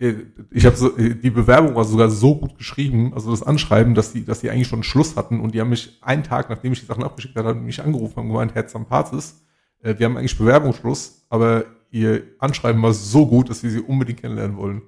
Äh, 0.00 0.14
Ich 0.50 0.66
habe 0.66 0.76
so, 0.76 0.96
äh, 0.96 1.14
die 1.14 1.30
Bewerbung 1.30 1.74
war 1.76 1.84
sogar 1.84 2.10
so 2.10 2.34
gut 2.36 2.56
geschrieben, 2.56 3.12
also 3.14 3.30
das 3.30 3.42
Anschreiben, 3.42 3.94
dass 3.94 4.12
die, 4.12 4.24
dass 4.24 4.40
die 4.40 4.50
eigentlich 4.50 4.68
schon 4.68 4.82
Schluss 4.82 5.16
hatten 5.16 5.40
und 5.40 5.54
die 5.54 5.60
haben 5.60 5.68
mich 5.68 5.98
einen 6.00 6.24
Tag, 6.24 6.50
nachdem 6.50 6.72
ich 6.72 6.80
die 6.80 6.86
Sachen 6.86 7.04
abgeschickt 7.04 7.36
hatte, 7.36 7.48
haben 7.48 7.64
mich 7.64 7.82
angerufen 7.82 8.18
und 8.20 8.28
gemeint, 8.28 8.54
Herr 8.54 8.66
Zampazis, 8.66 9.44
äh, 9.82 9.94
wir 9.98 10.06
haben 10.06 10.16
eigentlich 10.16 10.36
Bewerbungsschluss, 10.38 11.26
aber 11.28 11.64
ihr 11.90 12.22
Anschreiben 12.38 12.82
war 12.82 12.92
so 12.94 13.26
gut, 13.26 13.50
dass 13.50 13.62
wir 13.62 13.70
sie 13.70 13.80
unbedingt 13.80 14.20
kennenlernen 14.20 14.56
wollen. 14.56 14.82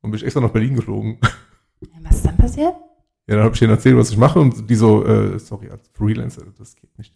Und 0.00 0.10
bin 0.10 0.18
ich 0.18 0.24
extra 0.24 0.40
nach 0.40 0.50
Berlin 0.50 0.76
geflogen. 0.76 1.18
Ja, 1.80 1.98
was 2.02 2.16
ist 2.16 2.26
dann 2.26 2.36
passiert? 2.36 2.74
Ja, 3.26 3.36
dann 3.36 3.44
habe 3.44 3.54
ich 3.54 3.60
denen 3.60 3.72
erzählt, 3.72 3.96
was 3.96 4.10
ich 4.10 4.16
mache 4.16 4.40
und 4.40 4.68
die 4.68 4.74
so, 4.74 5.04
äh, 5.04 5.38
sorry, 5.38 5.70
als 5.70 5.88
Freelancer, 5.88 6.42
das 6.58 6.74
geht 6.74 6.96
nicht. 6.98 7.14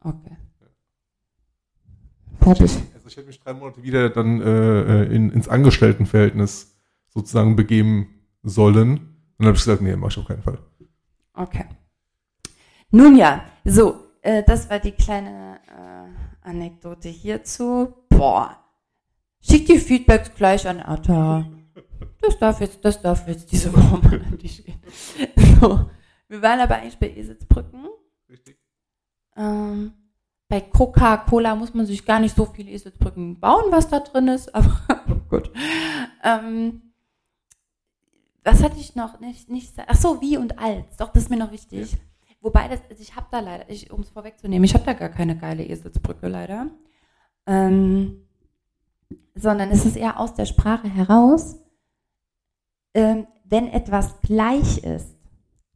Okay. 0.00 0.36
Fertig. 2.40 2.70
Also 2.94 3.08
ich 3.08 3.16
hätte 3.16 3.26
mich 3.26 3.40
drei 3.40 3.54
Monate 3.54 3.82
wieder 3.82 4.10
dann 4.10 4.40
äh, 4.40 5.02
äh, 5.02 5.14
in, 5.14 5.30
ins 5.30 5.48
Angestelltenverhältnis 5.48 6.76
sozusagen 7.08 7.56
begeben 7.56 8.24
sollen. 8.42 8.90
Und 8.90 9.38
dann 9.38 9.48
habe 9.48 9.56
ich 9.56 9.64
gesagt, 9.64 9.82
nee, 9.82 9.96
mach 9.96 10.10
ich 10.10 10.18
auf 10.18 10.26
keinen 10.26 10.42
Fall. 10.42 10.58
Okay. 11.34 11.66
Nun 12.90 13.16
ja, 13.16 13.44
so, 13.64 13.96
äh, 14.22 14.42
das 14.44 14.70
war 14.70 14.78
die 14.78 14.92
kleine 14.92 15.60
äh, 15.66 16.48
Anekdote 16.48 17.08
hierzu. 17.08 17.94
Boah. 18.08 18.56
Schick 19.40 19.66
die 19.66 19.78
Feedbacks 19.78 20.34
gleich 20.34 20.66
an 20.66 20.80
Atta. 20.80 21.46
Das 22.20 22.38
darf 22.38 22.60
jetzt, 22.60 22.84
das 22.84 23.00
darf 23.00 23.28
jetzt 23.28 23.52
diese 23.52 23.72
Woche 23.72 23.98
mal 24.04 24.20
an 24.20 24.38
dich 24.38 24.64
gehen. 24.64 24.80
So. 25.60 25.88
Wir 26.28 26.42
waren 26.42 26.60
aber 26.60 26.76
eigentlich 26.76 26.98
bei 26.98 27.10
Eselsbrücken. 27.16 27.86
Richtig. 28.28 28.58
Ähm, 29.36 29.92
bei 30.48 30.62
Coca-Cola 30.62 31.54
muss 31.54 31.74
man 31.74 31.86
sich 31.86 32.04
gar 32.04 32.20
nicht 32.20 32.34
so 32.34 32.46
viele 32.46 32.70
Eselsbrücken 32.70 33.38
bauen, 33.38 33.64
was 33.70 33.88
da 33.88 34.00
drin 34.00 34.28
ist, 34.28 34.54
aber 34.54 34.80
gut. 35.28 35.50
Ähm, 36.24 36.82
was 38.42 38.62
hatte 38.62 38.78
ich 38.78 38.96
noch 38.96 39.20
nicht, 39.20 39.50
nicht 39.50 39.74
ach 39.86 39.96
so, 39.96 40.20
wie 40.22 40.38
und 40.38 40.58
als. 40.58 40.96
Doch, 40.96 41.10
das 41.12 41.24
ist 41.24 41.28
mir 41.30 41.36
noch 41.36 41.52
wichtig. 41.52 41.96
Wobei, 42.40 42.68
das, 42.68 42.80
also 42.88 43.02
ich 43.02 43.14
habe 43.14 43.26
da 43.30 43.40
leider, 43.40 43.66
um 43.92 44.00
es 44.00 44.10
vorwegzunehmen, 44.10 44.64
ich 44.64 44.74
habe 44.74 44.84
da 44.84 44.92
gar 44.92 45.08
keine 45.08 45.36
geile 45.36 45.64
Eselsbrücke 45.64 46.28
leider. 46.28 46.70
Ähm, 47.46 48.22
sondern 49.34 49.70
es 49.70 49.84
ist 49.84 49.96
eher 49.96 50.18
aus 50.18 50.34
der 50.34 50.46
Sprache 50.46 50.88
heraus, 50.88 51.56
ähm, 52.94 53.26
wenn 53.44 53.68
etwas 53.68 54.20
gleich 54.20 54.78
ist, 54.78 55.16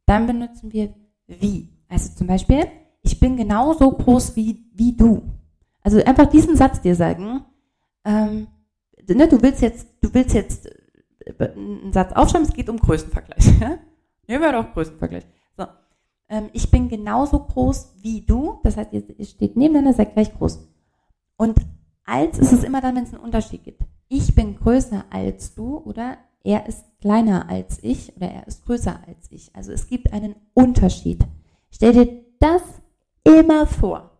dann 0.05 0.25
benutzen 0.27 0.71
wir 0.71 0.93
wie. 1.27 1.69
Also 1.89 2.13
zum 2.15 2.27
Beispiel, 2.27 2.67
ich 3.03 3.19
bin 3.19 3.37
genauso 3.37 3.91
groß 3.91 4.35
wie, 4.35 4.65
wie 4.73 4.95
du. 4.95 5.21
Also 5.81 6.03
einfach 6.03 6.27
diesen 6.27 6.55
Satz 6.55 6.81
dir 6.81 6.95
sagen, 6.95 7.45
ähm, 8.05 8.47
ne, 9.07 9.27
du 9.27 9.41
willst 9.41 9.61
jetzt, 9.61 9.87
du 10.01 10.13
willst 10.13 10.33
jetzt 10.33 10.67
äh, 11.19 11.51
einen 11.51 11.91
Satz 11.93 12.13
aufschreiben, 12.13 12.47
es 12.47 12.53
geht 12.53 12.69
um 12.69 12.77
Größenvergleich. 12.77 13.45
Nehmen 14.27 14.41
wir 14.41 14.51
doch 14.53 14.73
Größenvergleich. 14.73 15.25
So. 15.57 15.65
Ähm, 16.29 16.49
ich 16.53 16.71
bin 16.71 16.87
genauso 16.87 17.39
groß 17.39 17.95
wie 18.01 18.21
du, 18.21 18.59
das 18.63 18.77
heißt, 18.77 18.93
ihr, 18.93 19.03
ihr 19.19 19.25
steht 19.25 19.57
nebeneinander, 19.57 19.93
seid 19.93 20.13
gleich 20.13 20.33
groß. 20.33 20.67
Und 21.37 21.57
als 22.05 22.39
ist 22.39 22.53
es 22.53 22.63
immer 22.63 22.81
dann, 22.81 22.95
wenn 22.95 23.03
es 23.03 23.13
einen 23.13 23.23
Unterschied 23.23 23.63
gibt. 23.63 23.83
Ich 24.07 24.35
bin 24.35 24.55
größer 24.55 25.05
als 25.09 25.55
du 25.55 25.77
oder 25.77 26.17
er 26.43 26.67
ist 26.67 26.83
kleiner 26.99 27.49
als 27.49 27.79
ich 27.81 28.15
oder 28.15 28.29
er 28.29 28.47
ist 28.47 28.65
größer 28.65 28.99
als 29.07 29.31
ich. 29.31 29.55
Also 29.55 29.71
es 29.71 29.87
gibt 29.87 30.11
einen 30.13 30.35
Unterschied. 30.53 31.25
Stell 31.71 31.93
dir 31.93 32.23
das 32.39 32.61
immer 33.23 33.65
vor. 33.67 34.11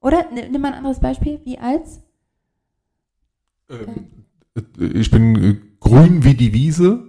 Oder 0.00 0.26
nimm 0.32 0.60
mal 0.60 0.68
ein 0.68 0.78
anderes 0.78 1.00
Beispiel, 1.00 1.40
wie 1.44 1.58
als 1.58 2.00
Ähm, 3.68 4.10
äh, 4.54 4.84
ich 4.84 5.10
bin 5.10 5.36
äh, 5.36 5.56
grün 5.80 6.22
wie 6.24 6.34
die 6.34 6.52
Wiese. 6.52 7.08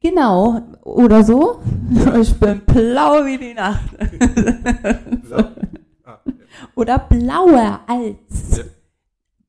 genau 0.00 0.60
oder 0.82 1.22
so. 1.24 1.60
Ich 2.20 2.34
bin 2.40 2.60
blau 2.66 3.24
wie 3.24 3.38
die 3.38 3.54
Nacht. 3.54 3.90
Ah, 6.04 6.20
ja. 6.24 6.32
Oder 6.76 6.98
blauer 7.00 7.80
als. 7.86 8.58
Ja. 8.58 8.64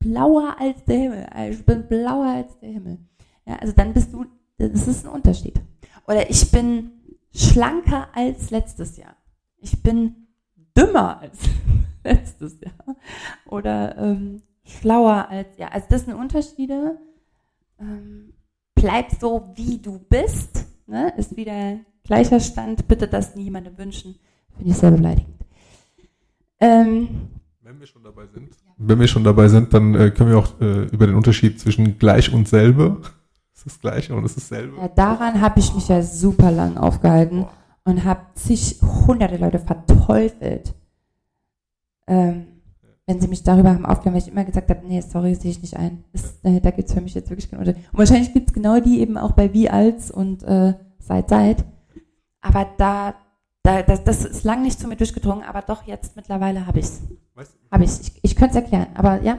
Blauer 0.00 0.56
als 0.58 0.84
der 0.84 0.96
Himmel. 0.96 1.26
Also 1.30 1.58
Ich 1.60 1.64
bin 1.66 1.86
blauer 1.88 2.26
als 2.26 2.58
der 2.58 2.70
Himmel. 2.70 2.98
Ja, 3.46 3.56
also 3.56 3.72
dann 3.72 3.92
bist 3.94 4.12
du, 4.12 4.26
das 4.58 4.86
ist 4.88 5.06
ein 5.06 5.12
Unterschied. 5.12 5.60
Oder 6.06 6.28
ich 6.28 6.50
bin 6.50 6.90
schlanker 7.32 8.08
als 8.14 8.50
letztes 8.50 8.96
Jahr. 8.96 9.14
Ich 9.60 9.82
bin 9.82 10.28
dümmer 10.76 11.20
als 11.20 11.38
letztes 12.04 12.60
Jahr. 12.60 12.96
Oder 13.46 13.96
ähm, 13.98 14.42
schlauer 14.64 15.28
als, 15.28 15.48
ja, 15.56 15.68
also 15.68 15.86
das 15.90 16.04
sind 16.04 16.14
Unterschiede. 16.14 16.98
Ähm, 17.80 18.32
bleib 18.74 19.10
so, 19.20 19.52
wie 19.54 19.78
du 19.78 19.98
bist. 19.98 20.66
Ne? 20.86 21.12
Ist 21.16 21.36
wieder 21.36 21.78
gleicher 22.04 22.40
Stand. 22.40 22.88
Bitte 22.88 23.08
das 23.08 23.34
niemandem 23.34 23.76
wünschen. 23.78 24.16
Finde 24.56 24.70
ich 24.70 24.76
sehr 24.76 24.90
beleidigend. 24.90 25.34
Ähm, 26.60 27.28
Wenn 27.62 27.78
wir 27.78 27.86
schon 27.86 28.02
dabei 28.02 28.26
sind, 28.26 28.50
wenn 28.78 28.98
wir 29.00 29.06
schon 29.06 29.24
dabei 29.24 29.48
sind, 29.48 29.72
dann 29.72 29.94
äh, 29.94 30.10
können 30.10 30.30
wir 30.30 30.38
auch 30.38 30.60
äh, 30.60 30.84
über 30.86 31.06
den 31.06 31.14
Unterschied 31.14 31.60
zwischen 31.60 31.98
gleich 31.98 32.32
und 32.32 32.48
selbe. 32.48 33.00
Es 33.52 33.66
ist 33.66 33.74
das 33.74 33.80
Gleiche 33.80 34.14
und 34.14 34.24
es 34.24 34.36
ist 34.36 34.46
selbe. 34.46 34.76
Ja, 34.76 34.86
daran 34.86 35.40
habe 35.40 35.58
ich 35.58 35.74
mich 35.74 35.88
ja 35.88 36.00
super 36.00 36.52
lang 36.52 36.76
aufgehalten 36.76 37.40
Boah. 37.40 37.52
Und 37.88 38.04
habe 38.04 38.20
zig 38.34 38.80
hunderte 39.06 39.36
Leute 39.38 39.58
verteufelt. 39.58 40.74
Ähm, 42.06 42.46
wenn 43.06 43.20
sie 43.20 43.28
mich 43.28 43.42
darüber 43.42 43.70
haben 43.70 43.86
aufgehört, 43.86 44.14
weil 44.14 44.22
ich 44.22 44.28
immer 44.28 44.44
gesagt 44.44 44.68
habe, 44.68 44.86
nee, 44.86 45.00
sorry, 45.00 45.34
sehe 45.34 45.50
ich 45.50 45.62
nicht 45.62 45.76
ein. 45.76 46.04
Das, 46.12 46.38
äh, 46.42 46.60
da 46.60 46.70
gibt 46.70 46.88
es 46.88 46.94
für 46.94 47.00
mich 47.00 47.14
jetzt 47.14 47.30
wirklich 47.30 47.50
keinen 47.50 47.60
Unterschied. 47.60 47.82
Und 47.90 47.98
wahrscheinlich 47.98 48.34
gibt 48.34 48.48
es 48.48 48.52
genau 48.52 48.80
die 48.80 49.00
eben 49.00 49.16
auch 49.16 49.32
bei 49.32 49.54
wie 49.54 49.70
als 49.70 50.10
und 50.10 50.42
äh, 50.42 50.74
seit 50.98 51.30
seit. 51.30 51.64
Aber 52.42 52.66
da, 52.76 53.14
da 53.62 53.82
das, 53.82 54.04
das 54.04 54.26
ist 54.26 54.44
lang 54.44 54.62
nicht 54.62 54.78
zu 54.78 54.88
mir 54.88 54.96
durchgedrungen, 54.96 55.42
aber 55.44 55.62
doch 55.62 55.86
jetzt 55.86 56.16
mittlerweile 56.16 56.66
habe 56.66 56.80
ich 56.80 56.84
es. 56.84 57.02
Weißt, 57.34 57.56
Habe 57.70 57.84
ich 57.84 57.90
Ich, 58.00 58.20
ich 58.22 58.36
könnte 58.36 58.58
es 58.58 58.62
erklären, 58.62 58.88
aber 58.94 59.22
ja. 59.22 59.38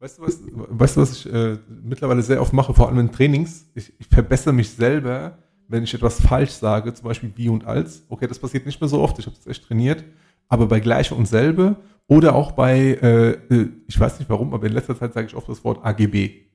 weißt, 0.00 0.18
du, 0.18 0.22
was, 0.22 0.40
weißt 0.42 0.96
du, 0.96 1.00
was 1.00 1.12
ich 1.12 1.32
äh, 1.32 1.58
mittlerweile 1.68 2.22
sehr 2.22 2.42
oft 2.42 2.52
mache, 2.52 2.74
vor 2.74 2.88
allem 2.88 2.98
in 2.98 3.12
Trainings? 3.12 3.66
Ich, 3.74 3.92
ich 4.00 4.08
verbessere 4.08 4.52
mich 4.52 4.70
selber, 4.70 5.38
wenn 5.68 5.84
ich 5.84 5.94
etwas 5.94 6.20
falsch 6.20 6.50
sage, 6.50 6.92
zum 6.94 7.06
Beispiel 7.06 7.32
wie 7.34 7.48
und 7.48 7.64
als. 7.66 8.04
Okay, 8.08 8.26
das 8.26 8.38
passiert 8.38 8.66
nicht 8.66 8.80
mehr 8.80 8.88
so 8.88 9.00
oft, 9.00 9.18
ich 9.18 9.26
habe 9.26 9.36
das 9.36 9.46
echt 9.46 9.64
trainiert. 9.64 10.04
Aber 10.48 10.66
bei 10.66 10.80
gleiche 10.80 11.14
und 11.14 11.26
selbe 11.26 11.76
oder 12.08 12.34
auch 12.34 12.52
bei, 12.52 12.78
äh, 12.78 13.30
äh, 13.30 13.68
ich 13.86 13.98
weiß 13.98 14.18
nicht 14.18 14.30
warum, 14.30 14.54
aber 14.54 14.66
in 14.66 14.72
letzter 14.72 14.96
Zeit 14.96 15.12
sage 15.12 15.26
ich 15.26 15.34
oft 15.34 15.48
das 15.48 15.64
Wort 15.64 15.84
AGB. 15.84 16.46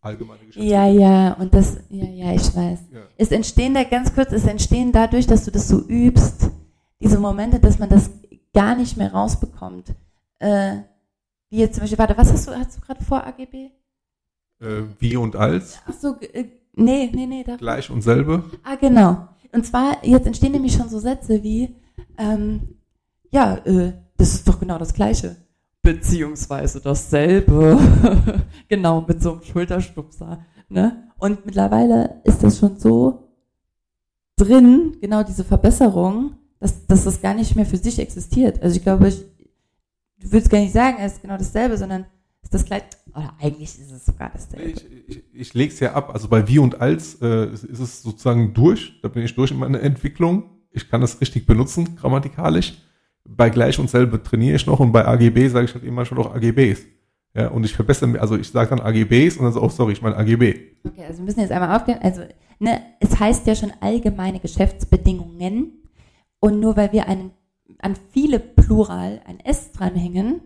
Allgemeine 0.00 0.40
Geschäftsordnung. 0.40 0.72
Ja, 0.72 0.86
ja, 0.88 1.32
und 1.34 1.54
das, 1.54 1.76
ja, 1.88 2.06
ja, 2.06 2.32
ich 2.32 2.54
weiß. 2.54 2.80
Ja. 2.92 3.02
Es 3.16 3.30
entstehen 3.30 3.74
da 3.74 3.84
ganz 3.84 4.12
kurz, 4.12 4.32
es 4.32 4.46
entstehen 4.46 4.90
dadurch, 4.90 5.28
dass 5.28 5.44
du 5.44 5.52
das 5.52 5.68
so 5.68 5.80
übst, 5.86 6.50
diese 7.00 7.20
Momente, 7.20 7.60
dass 7.60 7.78
man 7.78 7.88
das 7.88 8.10
gar 8.52 8.74
nicht 8.74 8.96
mehr 8.96 9.12
rausbekommt. 9.12 9.94
Äh, 10.40 10.78
wie 11.50 11.58
jetzt 11.58 11.74
zum 11.74 11.82
Beispiel, 11.82 11.98
warte, 11.98 12.16
was 12.16 12.32
hast 12.32 12.48
du, 12.48 12.52
hast 12.52 12.76
du 12.76 12.80
gerade 12.80 13.04
vor 13.04 13.24
AGB? 13.24 13.70
Äh, 14.60 14.82
wie 14.98 15.16
und 15.16 15.36
als, 15.36 15.78
Ach 15.86 15.92
so, 15.92 16.16
äh, 16.20 16.46
nee, 16.74 17.10
nee, 17.14 17.26
nee, 17.26 17.44
da. 17.44 17.56
gleich 17.56 17.90
und 17.90 18.02
selbe. 18.02 18.44
Ah, 18.62 18.76
genau. 18.76 19.28
Und 19.52 19.66
zwar, 19.66 20.04
jetzt 20.04 20.26
entstehen 20.26 20.52
nämlich 20.52 20.72
schon 20.72 20.88
so 20.88 20.98
Sätze 20.98 21.42
wie, 21.42 21.76
ähm, 22.18 22.76
ja, 23.30 23.56
äh, 23.64 23.92
das 24.16 24.34
ist 24.34 24.48
doch 24.48 24.58
genau 24.58 24.78
das 24.78 24.94
Gleiche. 24.94 25.36
Beziehungsweise 25.82 26.80
dasselbe. 26.80 27.78
genau, 28.68 29.04
mit 29.06 29.22
so 29.22 29.32
einem 29.32 29.42
Schulterstupser. 29.42 30.44
Ne? 30.68 31.08
Und 31.18 31.44
mittlerweile 31.44 32.20
ist 32.24 32.42
das 32.42 32.58
schon 32.58 32.78
so 32.78 33.28
drin, 34.36 34.96
genau 35.00 35.22
diese 35.22 35.44
Verbesserung, 35.44 36.36
dass, 36.60 36.86
dass 36.86 37.04
das 37.04 37.20
gar 37.20 37.34
nicht 37.34 37.56
mehr 37.56 37.66
für 37.66 37.76
sich 37.76 37.98
existiert. 37.98 38.62
Also 38.62 38.76
ich 38.76 38.82
glaube, 38.82 39.08
ich, 39.08 39.24
du 40.18 40.32
willst 40.32 40.50
gar 40.50 40.60
nicht 40.60 40.72
sagen, 40.72 40.96
es 41.00 41.14
ist 41.14 41.22
genau 41.22 41.36
dasselbe, 41.36 41.76
sondern 41.76 42.06
das 42.54 42.64
gleiche. 42.64 42.84
Oder 43.14 43.34
eigentlich 43.40 43.64
ist 43.78 43.90
es 43.90 44.06
sogar 44.06 44.30
dasselbe. 44.32 44.70
Ich, 44.70 44.86
ich, 45.08 45.22
ich 45.32 45.54
lege 45.54 45.72
es 45.72 45.80
ja 45.80 45.92
ab. 45.94 46.10
Also 46.14 46.28
bei 46.28 46.46
wie 46.48 46.58
und 46.58 46.80
als 46.80 47.20
äh, 47.20 47.46
ist, 47.52 47.64
ist 47.64 47.80
es 47.80 48.02
sozusagen 48.02 48.54
durch. 48.54 48.98
Da 49.02 49.08
bin 49.08 49.22
ich 49.24 49.34
durch 49.34 49.50
in 49.50 49.58
meiner 49.58 49.80
Entwicklung. 49.80 50.50
ich 50.70 50.88
kann 50.88 51.00
das 51.00 51.20
richtig 51.20 51.46
benutzen, 51.46 51.96
grammatikalisch. 51.96 52.74
Bei 53.24 53.50
gleich 53.50 53.78
und 53.78 53.88
selbe 53.90 54.22
trainiere 54.22 54.56
ich 54.56 54.66
noch 54.66 54.80
und 54.80 54.90
bei 54.92 55.06
AGB 55.06 55.48
sage 55.48 55.66
ich 55.66 55.74
halt 55.74 55.84
immer 55.84 56.04
schon 56.04 56.18
noch 56.18 56.34
AGBs. 56.34 56.80
Ja, 57.34 57.48
und 57.48 57.64
ich 57.64 57.72
verbessere, 57.74 58.08
mir- 58.08 58.20
also 58.20 58.36
ich 58.36 58.48
sage 58.48 58.70
dann 58.76 58.80
AGBs 58.80 59.36
und 59.36 59.44
dann 59.44 59.52
so, 59.52 59.62
oh 59.62 59.68
sorry, 59.68 59.92
ich 59.92 60.02
meine 60.02 60.16
AGB. 60.16 60.54
Okay, 60.84 61.04
also 61.06 61.18
wir 61.18 61.24
müssen 61.26 61.40
jetzt 61.40 61.52
einmal 61.52 61.74
aufklären. 61.76 62.00
Also, 62.02 62.22
ne, 62.58 62.80
es 63.00 63.18
heißt 63.18 63.46
ja 63.46 63.54
schon 63.54 63.72
allgemeine 63.80 64.40
Geschäftsbedingungen. 64.40 65.72
Und 66.40 66.58
nur 66.60 66.76
weil 66.76 66.92
wir 66.92 67.06
einen, 67.08 67.30
an 67.78 67.94
viele 68.12 68.38
Plural 68.40 69.20
ein 69.26 69.38
S 69.40 69.70
dranhängen, 69.72 70.40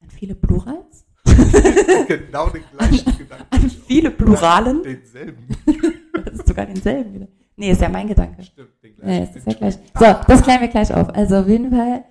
an 0.00 0.10
viele 0.10 0.34
Plurals? 0.34 1.06
genau 2.08 2.48
den 2.48 2.62
gleichen 2.76 3.18
Gedanken. 3.18 3.46
An 3.50 3.70
viele 3.86 4.10
Pluralen? 4.10 4.82
Denselben. 4.82 5.46
Das 6.24 6.34
ist 6.34 6.46
sogar 6.46 6.66
denselben 6.66 7.14
wieder. 7.14 7.28
Nee, 7.56 7.70
ist 7.70 7.80
ja 7.80 7.88
mein 7.88 8.06
Gedanke. 8.06 8.42
Stimmt, 8.42 8.70
den 8.82 8.94
Ja, 9.02 9.24
es 9.24 9.34
ist 9.34 9.46
ja 9.46 9.54
gleich. 9.54 9.74
So, 9.98 10.04
das 10.26 10.42
klären 10.42 10.60
wir 10.60 10.68
gleich 10.68 10.92
auf. 10.92 11.08
Also 11.08 11.36
auf 11.36 11.48
jeden 11.48 11.70
Fall, 11.70 12.04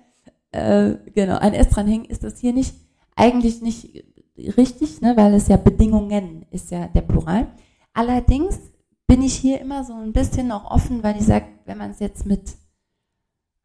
äh, 0.50 0.96
genau, 1.14 1.38
ein 1.38 1.54
S 1.54 1.68
dranhängen 1.68 2.04
ist 2.04 2.24
das 2.24 2.38
hier 2.38 2.52
nicht, 2.52 2.74
eigentlich 3.16 3.62
nicht 3.62 4.04
richtig, 4.36 5.00
ne, 5.00 5.16
weil 5.16 5.34
es 5.34 5.48
ja 5.48 5.56
Bedingungen 5.56 6.46
ist 6.50 6.70
ja 6.70 6.88
der 6.88 7.02
Plural. 7.02 7.46
Allerdings 7.94 8.58
bin 9.06 9.22
ich 9.22 9.34
hier 9.34 9.60
immer 9.60 9.84
so 9.84 9.94
ein 9.94 10.12
bisschen 10.12 10.48
noch 10.48 10.70
offen, 10.70 11.02
weil 11.02 11.16
ich 11.16 11.26
sage, 11.26 11.46
wenn 11.66 11.78
man 11.78 11.90
es 11.90 12.00
jetzt 12.00 12.26
mit 12.26 12.56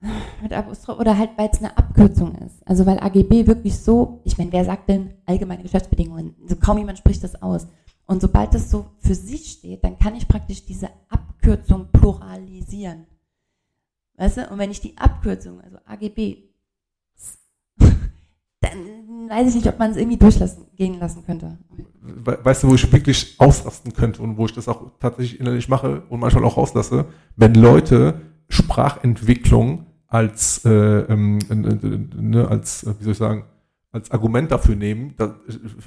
mit 0.42 0.54
Apostroph 0.54 1.00
oder 1.00 1.18
halt, 1.18 1.32
weil 1.38 1.50
es 1.52 1.60
eine 1.60 1.76
Abkürzung 1.78 2.36
ist. 2.36 2.66
Also 2.68 2.86
weil 2.86 3.00
AGB 3.00 3.48
wirklich 3.48 3.78
so, 3.78 4.22
ich 4.24 4.38
meine, 4.38 4.52
wer 4.52 4.66
sagt 4.66 4.90
denn 4.90 5.14
allgemeine 5.26 5.64
Geschäftsbedingungen? 5.64 6.36
Also 6.44 6.56
kaum 6.58 6.78
jemand 6.78 6.98
spricht 7.00 7.24
das 7.24 7.42
aus. 7.42 7.68
Und 8.06 8.22
sobald 8.22 8.54
das 8.54 8.70
so 8.72 8.86
für 9.00 9.16
sich 9.16 9.52
steht, 9.52 9.84
dann 9.84 9.98
kann 10.00 10.16
ich 10.16 10.28
praktisch 10.28 10.66
diese 10.66 10.90
Abkürzung 11.10 11.88
pluralisieren. 11.92 13.06
Weißt 14.16 14.38
du? 14.38 14.48
Und 14.50 14.60
wenn 14.60 14.72
ich 14.72 14.80
die 14.82 14.98
Abkürzung, 14.98 15.60
also 15.62 15.78
AGB, 15.86 16.38
dann 18.62 19.30
weiß 19.30 19.50
ich 19.50 19.56
nicht, 19.56 19.68
ob 19.68 19.78
man 19.78 19.92
es 19.92 19.98
irgendwie 19.98 20.18
durchlassen, 20.18 20.66
gehen 20.76 21.00
lassen 21.00 21.26
könnte. 21.26 21.58
We- 22.02 22.40
Weißt 22.44 22.64
du, 22.64 22.70
wo 22.70 22.76
ich 22.76 22.92
wirklich 22.92 23.36
ausrasten 23.40 23.94
könnte 23.94 24.22
und 24.22 24.38
wo 24.38 24.46
ich 24.46 24.54
das 24.54 24.68
auch 24.70 24.92
tatsächlich 25.00 25.40
innerlich 25.40 25.68
mache 25.68 26.04
und 26.10 26.20
manchmal 26.22 26.46
auch 26.46 26.56
rauslasse, 26.58 27.06
wenn 27.36 27.54
Leute 27.56 28.22
Sprachentwicklung 28.48 29.87
als, 30.08 30.64
äh, 30.66 30.70
ähm, 30.70 31.40
äh, 31.50 31.54
äh, 31.54 32.00
ne, 32.22 32.48
als, 32.48 32.84
äh, 32.84 32.94
wie 33.00 33.04
soll 33.04 33.12
ich 33.14 33.18
sagen, 33.18 33.46
als 33.92 34.12
Argument 34.12 34.52
dafür 34.52 34.76
nehmen, 34.76 35.14
da, 35.18 35.36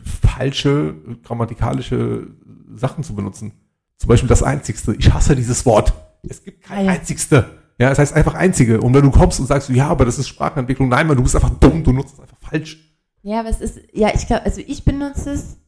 falsche 0.04 0.94
grammatikalische 1.22 2.28
Sachen 2.74 3.04
zu 3.04 3.14
benutzen. 3.14 3.52
Zum 3.96 4.08
Beispiel 4.08 4.28
das 4.28 4.42
Einzigste. 4.42 4.94
Ich 4.94 5.12
hasse 5.12 5.36
dieses 5.36 5.64
Wort. 5.66 5.92
Es 6.28 6.42
gibt 6.42 6.62
kein 6.64 6.78
Ah, 6.78 6.82
ja. 6.82 6.90
Einzigste. 6.92 7.46
Ja, 7.78 7.90
es 7.90 7.98
heißt 7.98 8.14
einfach 8.14 8.34
Einzige. 8.34 8.80
Und 8.80 8.92
wenn 8.94 9.02
du 9.02 9.10
kommst 9.10 9.40
und 9.40 9.46
sagst, 9.46 9.68
ja, 9.70 9.88
aber 9.88 10.04
das 10.04 10.18
ist 10.18 10.28
Sprachentwicklung, 10.28 10.88
nein, 10.88 11.06
Mann, 11.06 11.16
du 11.16 11.22
bist 11.22 11.34
einfach 11.34 11.50
dumm, 11.50 11.82
du 11.84 11.92
nutzt 11.92 12.14
es 12.14 12.20
einfach 12.20 12.36
falsch. 12.40 12.78
Ja, 13.22 13.40
aber 13.40 13.48
es 13.50 13.60
ist, 13.60 13.78
ja, 13.92 14.10
ich 14.14 14.26
glaube, 14.26 14.44
also 14.44 14.60
ich 14.66 14.84
benutze 14.84 15.30
es 15.32 15.58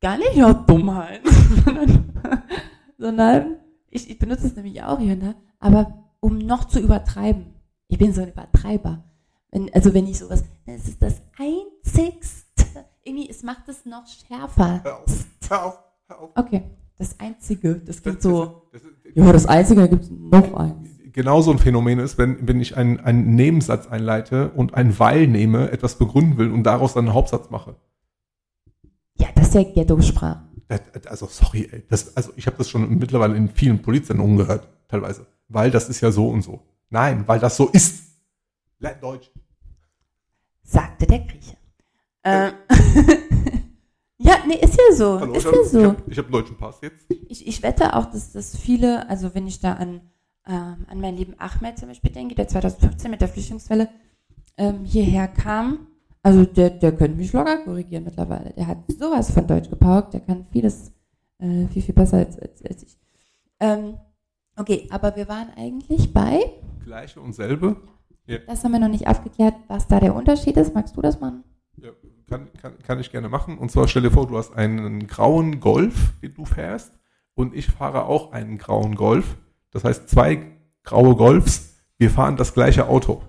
gar 0.00 0.18
nicht 0.18 0.42
aus 0.42 0.56
Dummheit, 0.66 1.20
sondern, 1.64 2.12
sondern 2.98 3.56
ich, 3.90 4.08
ich 4.10 4.18
benutze 4.18 4.46
es 4.46 4.56
nämlich 4.56 4.82
auch 4.82 4.98
hier 4.98 5.16
da, 5.16 5.34
aber 5.58 6.04
um 6.20 6.38
noch 6.38 6.64
zu 6.64 6.80
übertreiben. 6.80 7.46
Ich 7.88 7.98
bin 7.98 8.12
so 8.12 8.22
ein 8.22 8.28
Übertreiber. 8.30 9.04
Wenn, 9.50 9.72
also 9.72 9.94
wenn 9.94 10.06
ich 10.06 10.18
sowas, 10.18 10.44
es 10.66 10.88
ist 10.88 11.00
das 11.02 11.22
Einzigste, 11.38 12.84
irgendwie, 13.04 13.30
es 13.30 13.42
macht 13.42 13.68
es 13.68 13.84
noch 13.86 14.04
schärfer. 14.06 14.82
Hör 14.82 14.98
auf, 15.02 15.26
hör 15.48 15.64
auf, 15.66 15.78
hör 16.08 16.20
auf. 16.20 16.30
Okay, 16.34 16.62
das 16.98 17.18
Einzige, 17.20 17.76
das 17.76 17.96
Das- 17.96 18.02
klingt 18.02 18.22
so, 18.22 18.62
das 18.72 18.82
das 18.82 18.90
ja, 19.14 19.32
das 19.32 19.46
Einzige, 19.46 19.80
da 19.82 19.86
gibt 19.86 20.04
es 20.04 20.10
noch 20.10 20.52
eins. 20.54 20.88
genau 21.12 21.40
so 21.40 21.50
ein 21.52 21.58
Phänomen 21.58 22.00
ist, 22.00 22.18
wenn, 22.18 22.46
wenn 22.46 22.60
ich 22.60 22.76
einen, 22.76 22.98
einen 23.00 23.34
Nebensatz 23.34 23.86
einleite 23.86 24.50
und 24.50 24.74
ein 24.74 24.98
Weil 24.98 25.26
nehme, 25.28 25.70
etwas 25.70 25.96
begründen 25.96 26.36
will 26.38 26.50
und 26.50 26.64
daraus 26.64 26.94
dann 26.94 27.06
einen 27.06 27.14
Hauptsatz 27.14 27.48
mache. 27.50 27.76
Ja, 29.18 29.28
das 29.34 29.48
ist 29.48 29.54
ja 29.54 29.62
Ghetto-Sprache. 29.62 30.42
Das- 30.68 31.06
Also, 31.06 31.26
sorry, 31.26 31.68
ey. 31.70 31.84
Das, 31.88 32.16
also, 32.16 32.32
ich 32.36 32.46
habe 32.48 32.56
das 32.58 32.68
schon 32.68 32.98
mittlerweile 32.98 33.36
in 33.36 33.48
vielen 33.48 33.80
Polizsendungen 33.80 34.36
gehört, 34.36 34.66
teilweise. 34.88 35.26
Weil 35.48 35.70
das 35.70 35.88
ist 35.88 36.00
ja 36.00 36.10
so 36.10 36.28
und 36.28 36.42
so. 36.42 36.60
Nein, 36.90 37.26
weil 37.26 37.38
das 37.38 37.56
so 37.56 37.68
ist. 37.68 38.04
Lern 38.78 39.00
Deutsch. 39.00 39.30
sagte 40.62 41.06
der 41.06 41.20
Grieche. 41.20 41.56
Äh, 42.22 42.52
ja, 44.18 44.36
nee, 44.46 44.56
ist 44.60 44.76
ja 44.76 44.94
so. 44.94 45.20
Hallo, 45.20 45.32
ist 45.34 45.46
ich 45.46 45.52
ja 45.52 45.64
so. 45.64 45.84
hab, 45.86 46.08
ich 46.08 46.18
hab 46.18 46.26
einen 46.26 46.32
deutschen 46.32 46.56
Pass 46.56 46.80
jetzt. 46.82 47.06
Ich, 47.28 47.46
ich 47.46 47.62
wette 47.62 47.94
auch, 47.94 48.06
dass, 48.06 48.32
dass 48.32 48.56
viele, 48.56 49.08
also 49.08 49.34
wenn 49.34 49.46
ich 49.46 49.60
da 49.60 49.74
an, 49.74 50.00
ähm, 50.46 50.86
an 50.88 51.00
meinen 51.00 51.16
lieben 51.16 51.34
Ahmed 51.38 51.78
zum 51.78 51.88
Beispiel 51.88 52.12
denke, 52.12 52.34
der 52.34 52.48
2015 52.48 53.10
mit 53.10 53.20
der 53.20 53.28
Flüchtlingswelle 53.28 53.88
ähm, 54.56 54.84
hierher 54.84 55.28
kam, 55.28 55.86
also 56.22 56.44
der, 56.44 56.70
der 56.70 56.92
könnte 56.92 57.16
mich 57.16 57.32
locker 57.32 57.58
korrigieren 57.58 58.04
mittlerweile. 58.04 58.52
Der 58.54 58.66
hat 58.66 58.78
sowas 58.98 59.30
von 59.30 59.46
Deutsch 59.46 59.70
gepaukt, 59.70 60.14
der 60.14 60.20
kann 60.20 60.46
vieles 60.50 60.92
äh, 61.38 61.66
viel, 61.68 61.82
viel 61.82 61.94
besser 61.94 62.18
als, 62.18 62.38
als, 62.38 62.64
als 62.64 62.82
ich. 62.82 62.98
Ähm, 63.60 63.98
okay, 64.56 64.86
aber 64.90 65.16
wir 65.16 65.28
waren 65.28 65.48
eigentlich 65.56 66.12
bei, 66.12 66.40
Gleiche 66.84 67.20
und 67.20 67.32
selbe. 67.34 67.76
das 68.46 68.64
haben 68.64 68.72
wir 68.72 68.78
noch 68.78 68.88
nicht 68.88 69.08
aufgeklärt, 69.08 69.54
was 69.68 69.88
da 69.88 70.00
der 70.00 70.14
Unterschied 70.14 70.56
ist. 70.56 70.74
Magst 70.74 70.96
du 70.96 71.02
das 71.02 71.20
machen? 71.20 71.42
Ja, 71.76 71.90
kann, 72.28 72.48
kann, 72.60 72.78
kann 72.78 73.00
ich 73.00 73.10
gerne 73.10 73.28
machen. 73.28 73.58
Und 73.58 73.70
zwar 73.70 73.88
stell 73.88 74.02
dir 74.02 74.10
vor, 74.10 74.26
du 74.26 74.38
hast 74.38 74.54
einen 74.54 75.06
grauen 75.06 75.60
Golf, 75.60 76.12
den 76.22 76.34
du 76.34 76.44
fährst, 76.44 76.92
und 77.34 77.54
ich 77.54 77.66
fahre 77.66 78.06
auch 78.06 78.32
einen 78.32 78.56
grauen 78.56 78.94
Golf. 78.94 79.36
Das 79.70 79.84
heißt, 79.84 80.08
zwei 80.08 80.46
graue 80.84 81.16
Golfs, 81.16 81.74
wir 81.98 82.10
fahren 82.10 82.36
das 82.36 82.54
gleiche 82.54 82.88
Auto. 82.88 83.22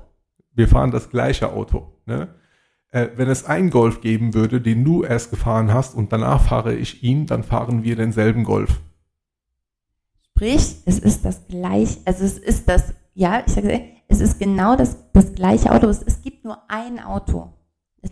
Wir 0.53 0.67
fahren 0.67 0.91
das 0.91 1.09
gleiche 1.09 1.51
Auto. 1.51 1.91
Ne? 2.05 2.29
Äh, 2.89 3.09
wenn 3.15 3.27
es 3.27 3.45
einen 3.45 3.69
Golf 3.69 4.01
geben 4.01 4.33
würde, 4.33 4.61
den 4.61 4.85
du 4.85 5.03
erst 5.03 5.29
gefahren 5.29 5.73
hast 5.73 5.93
und 5.93 6.13
danach 6.13 6.41
fahre 6.41 6.73
ich 6.73 7.03
ihn, 7.03 7.25
dann 7.25 7.43
fahren 7.43 7.83
wir 7.83 7.95
denselben 7.95 8.43
Golf. 8.43 8.79
Sprich, 10.37 10.83
es 10.85 10.99
ist 10.99 11.25
das 11.25 11.47
gleiche, 11.47 11.99
also 12.05 12.23
es 12.23 12.37
ist 12.37 12.69
das, 12.69 12.93
ja, 13.15 13.41
ich 13.43 13.53
sage, 13.53 13.81
es 14.07 14.21
ist 14.21 14.37
genau 14.37 14.75
das, 14.75 14.95
das 15.11 15.33
gleiche 15.33 15.71
Auto. 15.71 15.87
Es, 15.87 16.03
es 16.03 16.21
gibt 16.21 16.45
nur 16.45 16.61
ein 16.69 16.99
Auto. 16.99 17.53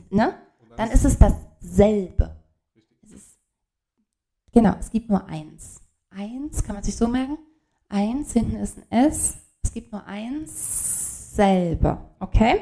Ne? 0.09 0.33
Dann 0.75 0.89
ist 0.89 1.05
es 1.05 1.19
dasselbe. 1.19 2.35
Es 3.03 3.11
ist, 3.11 3.37
genau, 4.51 4.73
es 4.79 4.89
gibt 4.89 5.07
nur 5.07 5.23
eins. 5.27 5.81
Eins, 6.09 6.63
kann 6.63 6.73
man 6.73 6.83
sich 6.83 6.95
so 6.95 7.07
merken? 7.07 7.37
Eins, 7.89 8.33
hinten 8.33 8.55
ist 8.55 8.79
ein 8.79 9.07
S. 9.07 9.37
Es 9.61 9.71
gibt 9.71 9.91
nur 9.91 10.03
eins, 10.07 11.35
selbe. 11.35 11.95
Okay? 12.19 12.61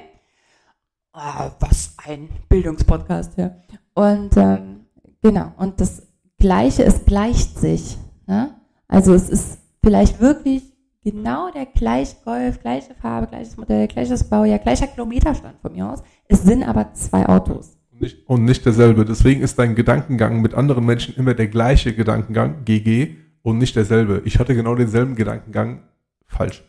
Ah, 1.13 1.52
was 1.62 1.95
ein 2.06 2.28
Bildungspodcast, 2.49 3.38
ja. 3.38 3.56
Und 3.93 4.36
ähm, 4.36 4.88
genau, 5.21 5.54
und 5.56 5.80
das 5.80 6.06
Gleiche, 6.38 6.84
es 6.84 7.06
gleicht 7.06 7.58
sich. 7.58 7.97
Ne? 8.28 8.60
Also 8.93 9.15
es 9.15 9.27
ist 9.27 9.58
vielleicht 9.84 10.21
wirklich 10.21 10.62
genau 11.03 11.49
der 11.49 11.65
gleiche 11.65 12.15
Golf, 12.23 12.62
gleiche 12.62 12.93
Farbe, 12.93 13.25
gleiches 13.25 13.58
Modell, 13.58 13.88
gleiches 13.88 14.23
Baujahr, 14.23 14.60
gleicher 14.60 14.86
Kilometerstand 14.86 15.60
von 15.63 15.73
mir 15.73 15.89
aus. 15.89 16.03
Es 16.27 16.43
sind 16.43 16.62
aber 16.62 16.93
zwei 16.93 17.27
Autos. 17.27 17.75
Und 17.91 18.01
nicht, 18.01 18.29
und 18.29 18.45
nicht 18.45 18.63
derselbe. 18.67 19.03
Deswegen 19.03 19.41
ist 19.41 19.58
dein 19.58 19.73
Gedankengang 19.73 20.41
mit 20.41 20.53
anderen 20.53 20.86
Menschen 20.86 21.15
immer 21.15 21.34
der 21.34 21.47
gleiche 21.47 21.95
Gedankengang, 21.95 22.65
GG, 22.65 23.15
und 23.41 23.58
nicht 23.58 23.76
derselbe. 23.76 24.22
Ich 24.26 24.38
hatte 24.38 24.53
genau 24.53 24.76
denselben 24.76 25.15
Gedankengang, 25.15 25.82
falsch. 26.28 26.63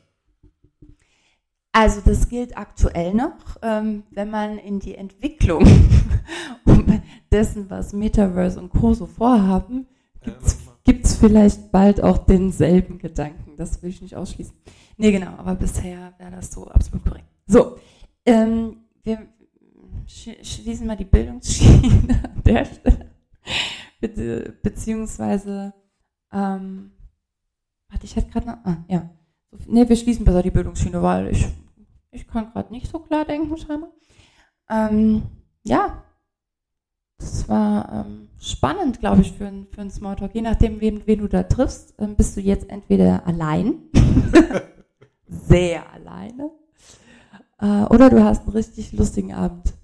Also 1.73 2.01
das 2.03 2.31
gilt 2.31 2.57
aktuell 2.57 3.13
noch, 3.13 3.37
ähm, 3.61 4.05
wenn 4.13 4.31
man 4.31 4.57
in 4.57 4.81
die 4.81 4.95
Entwicklung 4.95 5.67
dessen, 7.31 7.69
was 7.69 7.93
Metaverse 7.93 8.59
und 8.59 8.71
Co. 8.71 8.95
so 8.95 9.05
vorhaben, 9.05 9.87
gibt 10.23 10.43
es 10.43 10.64
vielleicht 11.17 11.71
bald 11.73 12.03
auch 12.03 12.19
denselben 12.19 12.99
Gedanken. 12.99 13.57
Das 13.57 13.83
will 13.83 13.91
ich 13.91 14.03
nicht 14.03 14.17
ausschließen. 14.17 14.55
Nee, 14.97 15.13
genau, 15.13 15.33
aber 15.37 15.55
bisher 15.55 16.15
wäre 16.19 16.31
das 16.31 16.53
so 16.53 16.67
absolut 16.69 17.05
korrekt. 17.05 17.27
So, 17.47 17.77
ähm, 18.25 18.85
wir 19.03 19.27
sch 20.07 20.31
schließen 20.43 20.87
mal 20.87 20.97
die 20.97 21.05
Bildungsschiene 21.05 22.25
an 22.25 22.43
der 22.45 22.65
Stelle. 22.65 23.11
Be 24.01 24.55
beziehungsweise, 24.63 25.73
ähm, 26.33 26.93
warte, 27.89 28.05
ich 28.05 28.17
hatte 28.17 28.31
gerade 28.31 28.47
noch, 28.47 28.59
ah, 28.65 28.85
ja. 28.89 29.11
Nee, 29.67 29.89
wir 29.89 29.97
schließen 29.97 30.25
besser 30.25 30.43
die 30.43 30.51
Bildungsschiene, 30.51 31.03
weil 31.03 31.29
ich, 31.29 31.47
ich 32.11 32.27
kann 32.27 32.51
gerade 32.53 32.73
nicht 32.73 32.91
so 32.91 32.99
klar 32.99 33.25
denken, 33.25 33.57
scheinbar. 33.57 33.91
Ähm, 34.69 35.23
ja, 35.63 36.04
das 37.33 37.49
war 37.49 38.07
ähm, 38.07 38.29
spannend, 38.41 39.01
glaube 39.01 39.23
ich, 39.23 39.33
für, 39.33 39.51
für 39.71 39.81
einen 39.81 39.91
Smalltalk. 39.91 40.35
Je 40.35 40.43
nachdem, 40.43 40.81
wen, 40.81 41.03
wen 41.07 41.21
du 41.21 41.29
da 41.29 41.43
triffst, 41.43 41.95
ähm, 41.99 42.17
bist 42.17 42.37
du 42.37 42.41
jetzt 42.41 42.69
entweder 42.69 43.27
allein, 43.27 43.75
sehr 45.27 45.91
alleine, 45.93 46.51
äh, 47.59 47.85
oder 47.93 48.11
du 48.11 48.23
hast 48.23 48.43
einen 48.43 48.53
richtig 48.53 48.93
lustigen 48.93 49.33
Abend. 49.33 49.75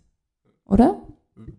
Oder? 0.66 1.00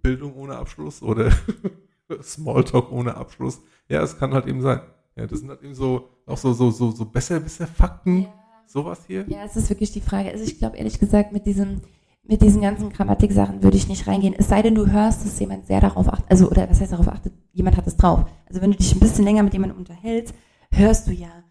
Bildung 0.02 0.36
ohne 0.36 0.56
Abschluss 0.56 1.02
oder 1.02 1.32
Smalltalk 2.22 2.92
ohne 2.92 3.16
Abschluss. 3.16 3.62
Ja, 3.90 4.02
es 4.02 4.18
kann 4.18 4.34
halt 4.34 4.48
eben 4.48 4.62
sein. 4.62 4.82
Ja, 5.16 5.28
das 5.28 5.40
sind 5.40 5.50
halt 5.50 5.62
eben 5.64 5.76
so, 5.76 6.10
auch 6.26 6.38
so, 6.38 6.54
so, 6.54 6.72
so, 6.72 6.92
so 6.92 7.06
besser, 7.06 7.40
besser 7.40 7.68
Fakten, 7.68 8.28
Sowas 8.72 9.02
hier? 9.06 9.26
Ja, 9.28 9.44
es 9.44 9.58
ist 9.58 9.70
wirklich 9.70 9.92
die 9.92 10.00
Frage. 10.00 10.32
Also 10.32 10.46
ich 10.46 10.58
glaube 10.58 10.78
ehrlich 10.78 10.98
gesagt, 10.98 11.34
mit 11.34 11.46
diesem, 11.46 11.82
mit 12.24 12.42
diesen 12.42 12.62
ganzen 12.62 12.92
Grammatiksachen 12.92 13.64
würde 13.64 13.78
ich 13.78 13.88
nicht 13.88 14.08
reingehen. 14.08 14.36
Es 14.38 14.48
sei 14.48 14.62
denn, 14.62 14.76
du 14.76 14.88
hörst, 14.88 15.26
dass 15.26 15.40
jemand 15.40 15.68
sehr 15.68 15.82
darauf 15.82 16.08
achtet, 16.08 16.30
also 16.30 16.50
oder 16.50 16.70
was 16.70 16.80
heißt 16.80 16.92
darauf 16.92 17.08
achtet, 17.08 17.34
jemand 17.52 17.78
hat 17.78 17.88
es 17.88 17.98
drauf. 17.98 18.26
Also 18.48 18.62
wenn 18.62 18.72
du 18.72 18.78
dich 18.78 18.94
ein 18.94 19.00
bisschen 19.00 19.26
länger 19.26 19.44
mit 19.44 19.54
jemandem 19.54 19.78
unterhältst, 19.78 20.34
hörst 20.72 21.08
du 21.08 21.12
ja, 21.12 21.44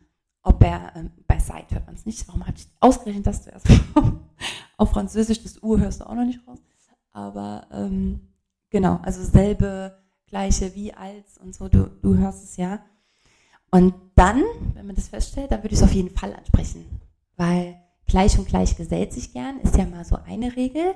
ob 0.43 0.63
er 0.65 0.93
ähm, 0.97 1.11
bei 1.27 1.39
Sight 1.39 1.71
hört 1.73 1.87
man 1.87 1.97
es 1.97 2.07
nicht. 2.07 2.27
Warum 2.29 2.47
habe 2.47 2.57
ich 2.57 2.69
ausgerechnet 2.81 3.27
das 3.27 3.43
zuerst? 3.43 3.67
Auf 4.77 4.91
Französisch 4.91 5.43
das 5.43 5.63
U 5.63 5.79
hörst 5.79 6.01
du 6.01 6.09
auch 6.09 6.15
noch 6.15 6.25
nicht 6.25 6.47
raus. 6.47 6.59
Aber 7.13 7.67
ähm, 7.73 8.21
genau, 8.71 9.01
also 9.03 9.23
selbe, 9.23 9.99
gleiche 10.27 10.75
wie 10.75 10.95
als 10.95 11.39
und 11.39 11.55
so, 11.55 11.69
du, 11.69 11.91
du 12.03 12.17
hörst 12.17 12.45
es 12.45 12.57
ja. 12.57 12.81
Und 13.71 13.95
dann, 14.15 14.43
wenn 14.75 14.87
man 14.87 14.97
das 14.97 15.09
feststellt, 15.09 15.51
dann 15.51 15.63
würde 15.63 15.75
ich 15.75 15.81
es 15.81 15.83
auf 15.83 15.93
jeden 15.93 16.17
Fall 16.17 16.35
ansprechen. 16.35 17.01
Weil 17.37 17.77
gleich 18.11 18.39
und 18.39 18.49
gleich 18.49 18.77
gesellt 18.77 19.13
sich 19.13 19.33
gern, 19.33 19.61
ist 19.61 19.77
ja 19.77 19.87
mal 19.87 20.05
so 20.05 20.17
eine 20.27 20.57
Regel, 20.57 20.95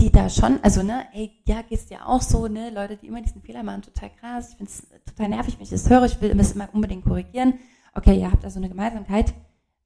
die 0.00 0.10
da 0.10 0.28
schon, 0.28 0.58
also 0.62 0.82
ne, 0.82 1.06
ey, 1.14 1.30
ja, 1.46 1.62
geht's 1.62 1.86
dir 1.86 2.06
auch 2.06 2.20
so, 2.20 2.48
ne, 2.48 2.70
Leute, 2.70 2.96
die 2.96 3.06
immer 3.06 3.22
diesen 3.22 3.40
Fehler 3.40 3.62
machen, 3.62 3.82
total 3.82 4.10
krass, 4.10 4.50
ich 4.50 4.56
finde 4.56 4.72
es 4.72 4.86
total 5.04 5.28
nervig, 5.28 5.54
wenn 5.56 5.62
ich 5.62 5.70
das 5.70 5.88
höre, 5.88 6.04
ich 6.04 6.20
will 6.20 6.38
es 6.38 6.52
immer 6.52 6.68
unbedingt 6.72 7.04
korrigieren. 7.04 7.54
Okay, 7.94 8.18
ihr 8.18 8.30
habt 8.30 8.42
da 8.42 8.50
so 8.50 8.58
eine 8.58 8.68
Gemeinsamkeit, 8.68 9.32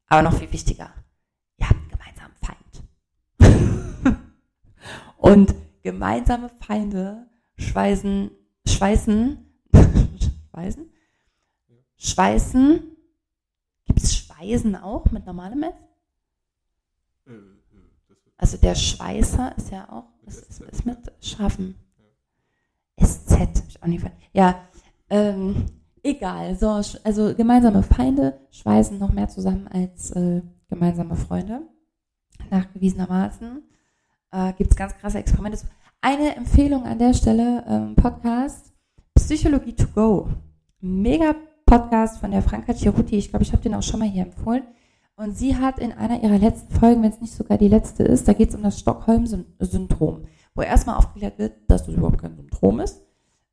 aber 0.09 0.23
noch 0.23 0.33
viel 0.33 0.51
wichtiger, 0.53 0.91
ihr 1.59 1.69
habt 1.69 1.79
einen 1.79 1.91
gemeinsamen 1.91 2.35
Feind. 3.39 4.17
und 5.19 5.55
gemeinsame 5.83 6.49
Feinde 6.49 7.27
schweißen, 7.57 8.31
schweißen, 8.67 9.39
schweißen, 10.51 10.91
schweißen, 11.99 12.97
gibt 13.85 14.03
es 14.03 14.17
Schweißen 14.17 14.75
auch 14.77 15.05
mit 15.11 15.27
normalem 15.27 15.65
S? 15.65 15.90
Also 18.37 18.57
der 18.57 18.75
Schweißer 18.75 19.55
ist 19.57 19.71
ja 19.71 19.89
auch, 19.91 20.05
ist, 20.27 20.49
ist, 20.49 20.61
ist 20.63 20.87
mit 20.87 20.99
scharfem 21.21 21.75
SZ, 22.99 23.65
ich 23.69 23.83
auch 23.83 23.87
nicht 23.87 24.05
Ja, 24.33 24.61
ähm, 25.11 25.67
egal. 26.03 26.57
So, 26.57 26.81
also 27.05 27.35
gemeinsame 27.35 27.83
Feinde 27.83 28.41
schweißen 28.51 28.99
noch 28.99 29.13
mehr 29.13 29.29
zusammen 29.29 29.69
als 29.69 30.11
äh, 30.13 30.43
gemeinsame 30.69 31.17
Freunde. 31.17 31.63
Nachgewiesenermaßen 32.51 33.63
äh, 34.31 34.53
gibt 34.55 34.71
es 34.71 34.77
ganz 34.77 34.97
krasse 34.97 35.19
Experimente. 35.19 35.59
Eine 36.01 36.35
Empfehlung 36.37 36.85
an 36.85 36.99
der 36.99 37.13
Stelle, 37.13 37.65
ähm, 37.69 37.95
Podcast 37.95 38.73
Psychologie 39.15 39.75
to 39.75 39.87
go. 39.95 40.31
Mega 40.81 41.35
Podcast 41.67 42.21
von 42.21 42.31
der 42.31 42.43
Franka 42.43 42.73
Chiruti. 42.73 43.17
Ich 43.17 43.29
glaube, 43.29 43.43
ich 43.43 43.53
habe 43.53 43.63
den 43.63 43.75
auch 43.75 43.83
schon 43.83 44.01
mal 44.01 44.09
hier 44.09 44.25
empfohlen. 44.25 44.63
Und 45.21 45.37
sie 45.37 45.55
hat 45.55 45.79
in 45.79 45.93
einer 45.93 46.23
ihrer 46.23 46.39
letzten 46.39 46.73
Folgen, 46.73 47.03
wenn 47.03 47.13
es 47.13 47.21
nicht 47.21 47.35
sogar 47.35 47.59
die 47.59 47.69
letzte 47.69 48.05
ist, 48.05 48.27
da 48.27 48.33
geht 48.33 48.49
es 48.49 48.55
um 48.55 48.63
das 48.63 48.81
Stockholm-Syndrom, 48.81 50.23
wo 50.55 50.63
erstmal 50.63 50.97
aufgeklärt 50.97 51.39
wird, 51.39 51.53
dass 51.69 51.85
das 51.85 51.95
überhaupt 51.95 52.23
kein 52.23 52.37
Syndrom 52.37 52.81
ist 52.81 53.03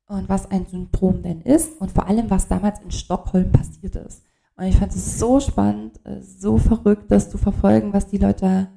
und 0.08 0.30
was 0.30 0.50
ein 0.50 0.66
Syndrom 0.66 1.24
denn 1.24 1.42
ist 1.42 1.82
und 1.82 1.92
vor 1.92 2.08
allem, 2.08 2.30
was 2.30 2.48
damals 2.48 2.80
in 2.80 2.92
Stockholm 2.92 3.52
passiert 3.52 3.98
ist. 3.98 4.24
Und 4.56 4.64
ich 4.64 4.78
fand 4.78 4.96
es 4.96 5.20
so 5.20 5.42
spannend, 5.42 6.00
äh, 6.06 6.22
so 6.22 6.58
verrückt, 6.58 7.12
das 7.12 7.30
zu 7.30 7.38
verfolgen, 7.38 7.92
was 7.92 8.08
die 8.08 8.18
Leute 8.18 8.70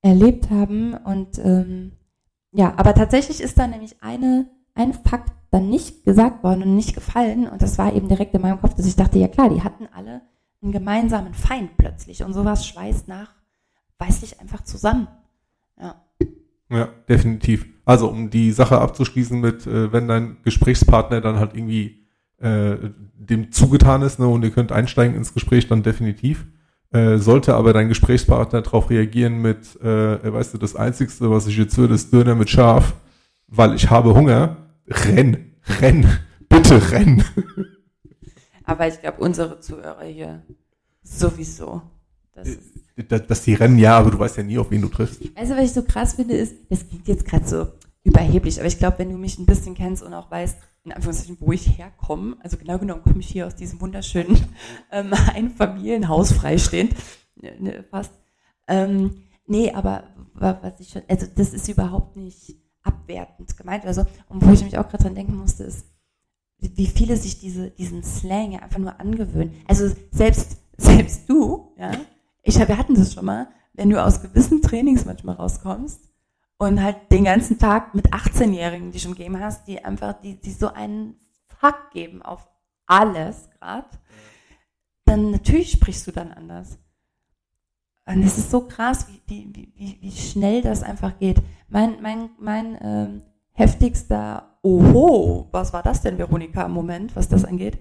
erlebt 0.00 0.48
haben. 0.48 0.94
Und 0.94 1.44
ähm, 1.44 1.90
ja, 2.52 2.72
aber 2.76 2.94
tatsächlich 2.94 3.40
ist 3.40 3.58
da 3.58 3.66
nämlich 3.66 4.00
eine, 4.00 4.46
ein 4.76 4.94
Fakt 4.94 5.32
dann 5.50 5.68
nicht 5.68 6.04
gesagt 6.04 6.44
worden 6.44 6.62
und 6.62 6.76
nicht 6.76 6.94
gefallen. 6.94 7.48
Und 7.48 7.62
das 7.62 7.78
war 7.78 7.92
eben 7.92 8.06
direkt 8.06 8.32
in 8.34 8.42
meinem 8.42 8.60
Kopf, 8.60 8.74
dass 8.74 8.86
ich 8.86 8.94
dachte, 8.94 9.18
ja 9.18 9.26
klar, 9.26 9.48
die 9.48 9.64
hatten 9.64 9.88
alle 9.92 10.20
einen 10.62 10.72
gemeinsamen 10.72 11.34
Feind 11.34 11.76
plötzlich. 11.76 12.22
Und 12.22 12.32
sowas 12.32 12.66
schweißt 12.66 13.08
nach, 13.08 13.30
weiß 13.98 14.22
ich, 14.22 14.40
einfach 14.40 14.64
zusammen. 14.64 15.08
Ja. 15.80 16.04
Ja, 16.70 16.88
definitiv. 17.08 17.66
Also 17.84 18.08
um 18.08 18.28
die 18.28 18.52
Sache 18.52 18.78
abzuschließen 18.78 19.40
mit, 19.40 19.66
äh, 19.66 19.92
wenn 19.92 20.08
dein 20.08 20.36
Gesprächspartner 20.42 21.20
dann 21.20 21.38
halt 21.38 21.54
irgendwie 21.54 22.06
äh, 22.40 22.76
dem 23.14 23.50
zugetan 23.50 24.02
ist, 24.02 24.18
ne, 24.18 24.26
und 24.26 24.44
ihr 24.44 24.50
könnt 24.50 24.70
einsteigen 24.70 25.16
ins 25.16 25.34
Gespräch, 25.34 25.66
dann 25.68 25.82
definitiv. 25.82 26.46
Äh, 26.90 27.18
sollte 27.18 27.54
aber 27.54 27.72
dein 27.72 27.88
Gesprächspartner 27.88 28.62
darauf 28.62 28.90
reagieren 28.90 29.42
mit, 29.42 29.80
äh, 29.82 30.32
weißt 30.32 30.54
du, 30.54 30.58
das 30.58 30.76
Einzigste, 30.76 31.30
was 31.30 31.46
ich 31.46 31.56
jetzt 31.56 31.76
würde, 31.76 31.94
ist 31.94 32.12
Döner 32.12 32.34
mit 32.34 32.48
Schaf, 32.48 32.94
weil 33.46 33.74
ich 33.74 33.90
habe 33.90 34.14
Hunger, 34.14 34.56
renn, 34.86 35.54
renn, 35.80 36.06
bitte 36.48 36.90
renn. 36.92 37.24
Aber 38.68 38.86
ich 38.86 39.00
glaube, 39.00 39.18
unsere 39.20 39.60
Zuhörer 39.60 40.04
hier 40.04 40.42
sowieso. 41.02 41.80
Das 42.34 42.48
äh, 42.48 43.04
dass, 43.08 43.26
dass 43.26 43.42
die 43.42 43.54
rennen, 43.54 43.78
ja, 43.78 43.96
aber 43.96 44.10
du 44.10 44.18
weißt 44.18 44.36
ja 44.36 44.42
nie, 44.42 44.58
auf 44.58 44.70
wen 44.70 44.82
du 44.82 44.88
triffst. 44.88 45.22
Also, 45.36 45.56
was 45.56 45.64
ich 45.64 45.72
so 45.72 45.82
krass 45.82 46.14
finde, 46.14 46.34
ist, 46.34 46.54
das 46.68 46.86
klingt 46.86 47.08
jetzt 47.08 47.24
gerade 47.24 47.48
so 47.48 47.68
überheblich, 48.04 48.58
aber 48.58 48.66
ich 48.66 48.78
glaube, 48.78 48.98
wenn 48.98 49.10
du 49.10 49.16
mich 49.16 49.38
ein 49.38 49.46
bisschen 49.46 49.74
kennst 49.74 50.02
und 50.02 50.12
auch 50.12 50.30
weißt, 50.30 50.58
in 50.84 50.92
Anführungszeichen, 50.92 51.38
wo 51.40 51.52
ich 51.52 51.78
herkomme, 51.78 52.36
also 52.40 52.58
genau 52.58 52.78
genommen 52.78 53.02
komme 53.02 53.20
ich 53.20 53.28
hier 53.28 53.46
aus 53.46 53.56
diesem 53.56 53.80
wunderschönen 53.80 54.36
ähm, 54.92 55.14
Einfamilienhaus 55.34 56.32
freistehend, 56.32 56.94
ne, 57.36 57.54
ne, 57.58 57.84
fast. 57.90 58.12
Ähm, 58.66 59.22
nee, 59.46 59.72
aber 59.72 60.04
was 60.34 60.78
ich 60.78 60.90
schon, 60.90 61.02
also 61.08 61.26
das 61.34 61.54
ist 61.54 61.68
überhaupt 61.68 62.16
nicht 62.16 62.56
abwertend 62.82 63.56
gemeint. 63.56 63.86
Also, 63.86 64.04
und 64.28 64.44
wo 64.44 64.52
ich 64.52 64.62
mich 64.62 64.76
auch 64.76 64.88
gerade 64.88 65.04
dran 65.04 65.14
denken 65.14 65.36
musste, 65.36 65.64
ist, 65.64 65.86
wie 66.60 66.86
viele 66.86 67.16
sich 67.16 67.38
diese, 67.38 67.70
diesen 67.70 68.02
Slang 68.02 68.58
einfach 68.58 68.78
nur 68.78 68.98
angewöhnen. 69.00 69.54
Also 69.66 69.94
selbst, 70.10 70.58
selbst 70.76 71.28
du, 71.28 71.72
ja, 71.76 71.92
ich 72.42 72.60
hab, 72.60 72.68
wir 72.68 72.78
hatten 72.78 72.94
das 72.94 73.14
schon 73.14 73.24
mal, 73.24 73.48
wenn 73.74 73.90
du 73.90 74.02
aus 74.02 74.22
gewissen 74.22 74.62
Trainings 74.62 75.04
manchmal 75.04 75.36
rauskommst 75.36 76.00
und 76.58 76.82
halt 76.82 76.96
den 77.12 77.24
ganzen 77.24 77.58
Tag 77.58 77.94
mit 77.94 78.12
18-Jährigen, 78.12 78.90
die 78.90 78.98
schon 78.98 79.12
gegeben 79.12 79.38
hast, 79.38 79.68
die 79.68 79.84
einfach, 79.84 80.20
die, 80.20 80.40
die 80.40 80.50
so 80.50 80.72
einen 80.72 81.14
Fuck 81.60 81.90
geben 81.92 82.22
auf 82.22 82.48
alles 82.86 83.48
gerade, 83.50 83.88
dann 85.04 85.30
natürlich 85.30 85.72
sprichst 85.72 86.06
du 86.06 86.12
dann 86.12 86.32
anders. 86.32 86.78
Und 88.06 88.22
es 88.22 88.38
ist 88.38 88.50
so 88.50 88.62
krass, 88.62 89.06
wie, 89.08 89.52
wie, 89.54 89.72
wie, 89.76 89.98
wie 90.00 90.12
schnell 90.12 90.62
das 90.62 90.82
einfach 90.82 91.18
geht. 91.18 91.42
Mein, 91.68 92.00
mein, 92.00 92.30
mein 92.38 92.78
ähm, 92.80 93.22
heftigster 93.52 94.47
Oho, 94.62 95.48
was 95.52 95.72
war 95.72 95.82
das 95.82 96.02
denn, 96.02 96.18
Veronika, 96.18 96.64
im 96.64 96.72
Moment, 96.72 97.14
was 97.16 97.28
das 97.28 97.44
angeht, 97.44 97.78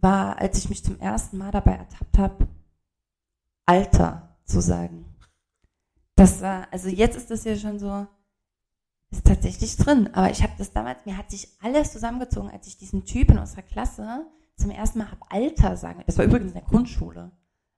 war, 0.00 0.38
als 0.38 0.58
ich 0.58 0.68
mich 0.68 0.84
zum 0.84 0.98
ersten 1.00 1.38
Mal 1.38 1.50
dabei 1.50 1.72
ertappt 1.72 2.18
habe, 2.18 2.48
Alter 3.66 4.36
zu 4.44 4.60
sagen. 4.60 5.04
Das 6.16 6.42
war, 6.42 6.68
also 6.70 6.88
jetzt 6.88 7.16
ist 7.16 7.30
das 7.30 7.44
ja 7.44 7.56
schon 7.56 7.78
so, 7.78 8.06
ist 9.10 9.26
tatsächlich 9.26 9.76
drin. 9.76 10.10
Aber 10.12 10.30
ich 10.30 10.42
habe 10.42 10.52
das 10.58 10.72
damals, 10.72 11.04
mir 11.06 11.16
hat 11.16 11.30
sich 11.30 11.48
alles 11.62 11.92
zusammengezogen, 11.92 12.50
als 12.50 12.66
ich 12.66 12.76
diesen 12.76 13.04
Typ 13.04 13.30
in 13.30 13.38
unserer 13.38 13.62
Klasse 13.62 14.26
zum 14.56 14.70
ersten 14.70 14.98
Mal 14.98 15.10
habe 15.10 15.22
Alter 15.30 15.76
sagen. 15.76 16.02
Das 16.06 16.18
war 16.18 16.24
übrigens 16.24 16.48
in 16.48 16.58
der 16.58 16.68
Grundschule. 16.68 17.32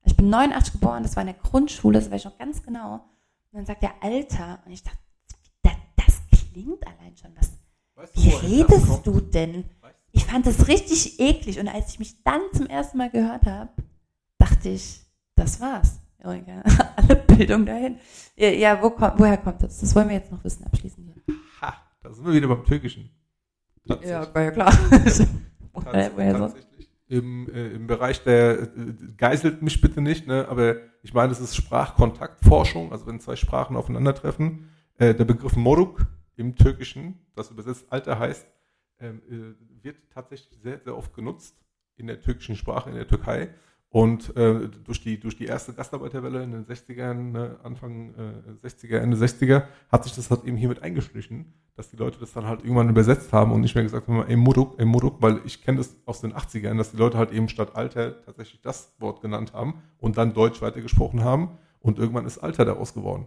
Ich 0.04 0.16
bin 0.16 0.28
89 0.28 0.74
geboren, 0.74 1.02
das 1.02 1.16
war 1.16 1.22
in 1.22 1.28
der 1.28 1.36
Grundschule, 1.36 1.98
das 1.98 2.10
weiß 2.10 2.20
ich 2.20 2.24
noch 2.26 2.38
ganz 2.38 2.62
genau. 2.62 2.94
Und 2.94 3.58
dann 3.58 3.66
sagt 3.66 3.82
er 3.82 3.94
Alter. 4.02 4.60
Und 4.66 4.72
ich 4.72 4.82
dachte, 4.82 4.98
klingt 6.56 6.86
allein 6.86 7.14
schon. 7.16 7.36
Was, 7.36 7.52
wie 8.14 8.30
redest 8.30 9.06
du 9.06 9.20
denn? 9.20 9.64
Ich 10.12 10.24
fand 10.24 10.46
das 10.46 10.68
richtig 10.68 11.20
eklig. 11.20 11.58
Und 11.58 11.68
als 11.68 11.90
ich 11.90 11.98
mich 11.98 12.22
dann 12.22 12.40
zum 12.52 12.66
ersten 12.66 12.98
Mal 12.98 13.10
gehört 13.10 13.46
habe, 13.46 13.70
dachte 14.38 14.70
ich, 14.70 15.02
das 15.34 15.60
war's. 15.60 16.00
Alle 16.96 17.16
Bildung 17.16 17.66
dahin. 17.66 17.98
Ja, 18.34 18.48
ja 18.48 18.82
wo 18.82 18.90
kommt, 18.90 19.18
woher 19.18 19.36
kommt 19.36 19.62
das? 19.62 19.78
Das 19.78 19.94
wollen 19.94 20.08
wir 20.08 20.16
jetzt 20.16 20.32
noch 20.32 20.42
wissen, 20.42 20.64
abschließend. 20.64 21.14
Ha, 21.60 21.74
da 22.02 22.12
sind 22.12 22.26
wir 22.26 22.32
wieder 22.34 22.48
beim 22.48 22.64
Türkischen. 22.64 23.10
Ja, 23.84 24.34
war 24.34 24.42
ja 24.42 24.50
klar. 24.50 24.72
sonst? 26.38 26.56
Im, 27.08 27.48
äh, 27.48 27.68
Im 27.68 27.86
Bereich 27.86 28.24
der, 28.24 28.62
äh, 28.62 28.66
geißelt 29.16 29.62
mich 29.62 29.80
bitte 29.80 30.00
nicht, 30.00 30.26
ne? 30.26 30.48
aber 30.48 30.76
ich 31.02 31.14
meine, 31.14 31.30
es 31.30 31.38
ist 31.38 31.54
Sprachkontaktforschung, 31.54 32.90
also 32.90 33.06
wenn 33.06 33.20
zwei 33.20 33.36
Sprachen 33.36 33.76
aufeinandertreffen. 33.76 34.70
Äh, 34.98 35.14
der 35.14 35.24
Begriff 35.24 35.54
Moruk 35.54 36.06
im 36.36 36.54
Türkischen, 36.54 37.18
das 37.34 37.50
übersetzt 37.50 37.86
Alter 37.90 38.18
heißt, 38.18 38.46
ähm, 39.00 39.22
äh, 39.28 39.84
wird 39.84 39.96
tatsächlich 40.10 40.58
sehr, 40.62 40.80
sehr 40.80 40.96
oft 40.96 41.14
genutzt 41.14 41.56
in 41.96 42.06
der 42.06 42.20
türkischen 42.20 42.56
Sprache, 42.56 42.90
in 42.90 42.96
der 42.96 43.08
Türkei. 43.08 43.50
Und 43.88 44.36
äh, 44.36 44.68
durch, 44.84 45.00
die, 45.00 45.18
durch 45.18 45.36
die 45.36 45.46
erste 45.46 45.72
Gastarbeiterwelle 45.72 46.42
in 46.42 46.50
den 46.50 46.66
60ern, 46.66 47.32
ne, 47.32 47.58
Anfang 47.62 48.14
äh, 48.14 48.66
60er, 48.66 48.98
Ende 48.98 49.16
60er, 49.16 49.64
hat 49.90 50.04
sich 50.04 50.12
das 50.14 50.30
halt 50.30 50.44
eben 50.44 50.56
hiermit 50.56 50.82
eingeschlichen, 50.82 51.54
dass 51.76 51.88
die 51.88 51.96
Leute 51.96 52.18
das 52.18 52.32
dann 52.32 52.46
halt 52.46 52.62
irgendwann 52.62 52.90
übersetzt 52.90 53.32
haben 53.32 53.52
und 53.52 53.60
nicht 53.60 53.74
mehr 53.74 53.84
gesagt 53.84 54.08
haben, 54.08 54.26
ey 54.26 54.36
Muruk, 54.36 54.74
ey 54.78 54.84
Muruk, 54.84 55.22
weil 55.22 55.40
ich 55.44 55.62
kenne 55.62 55.78
das 55.78 55.96
aus 56.04 56.20
den 56.20 56.34
80ern, 56.34 56.76
dass 56.76 56.90
die 56.90 56.96
Leute 56.96 57.16
halt 57.16 57.32
eben 57.32 57.48
statt 57.48 57.74
Alter 57.74 58.22
tatsächlich 58.22 58.60
das 58.60 58.94
Wort 58.98 59.22
genannt 59.22 59.54
haben 59.54 59.82
und 59.98 60.18
dann 60.18 60.34
Deutsch 60.34 60.60
weitergesprochen 60.60 61.22
haben 61.22 61.56
und 61.78 61.98
irgendwann 61.98 62.26
ist 62.26 62.38
Alter 62.38 62.64
daraus 62.64 62.92
geworden. 62.92 63.26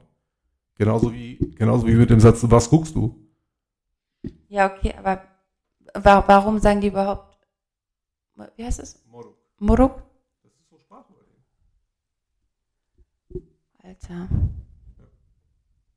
Genauso 0.79 1.13
wie, 1.13 1.37
genauso 1.57 1.85
wie 1.85 1.93
mit 1.93 2.09
dem 2.09 2.21
Satz, 2.21 2.39
was 2.49 2.69
guckst 2.69 2.95
du? 2.95 3.13
Ja, 4.47 4.73
okay, 4.73 4.93
aber 4.97 5.21
wa 5.93 6.23
warum 6.25 6.57
sagen 6.59 6.79
die 6.79 6.87
überhaupt, 6.87 7.37
wie 8.55 8.63
heißt 8.63 8.79
es? 8.79 9.05
Moruk. 9.11 9.35
Moruk? 9.59 10.01
Das 10.41 10.53
ist 10.53 10.69
so 10.69 10.77
Sprache 10.77 11.13
bei 11.13 11.19
Alter. 13.89 14.29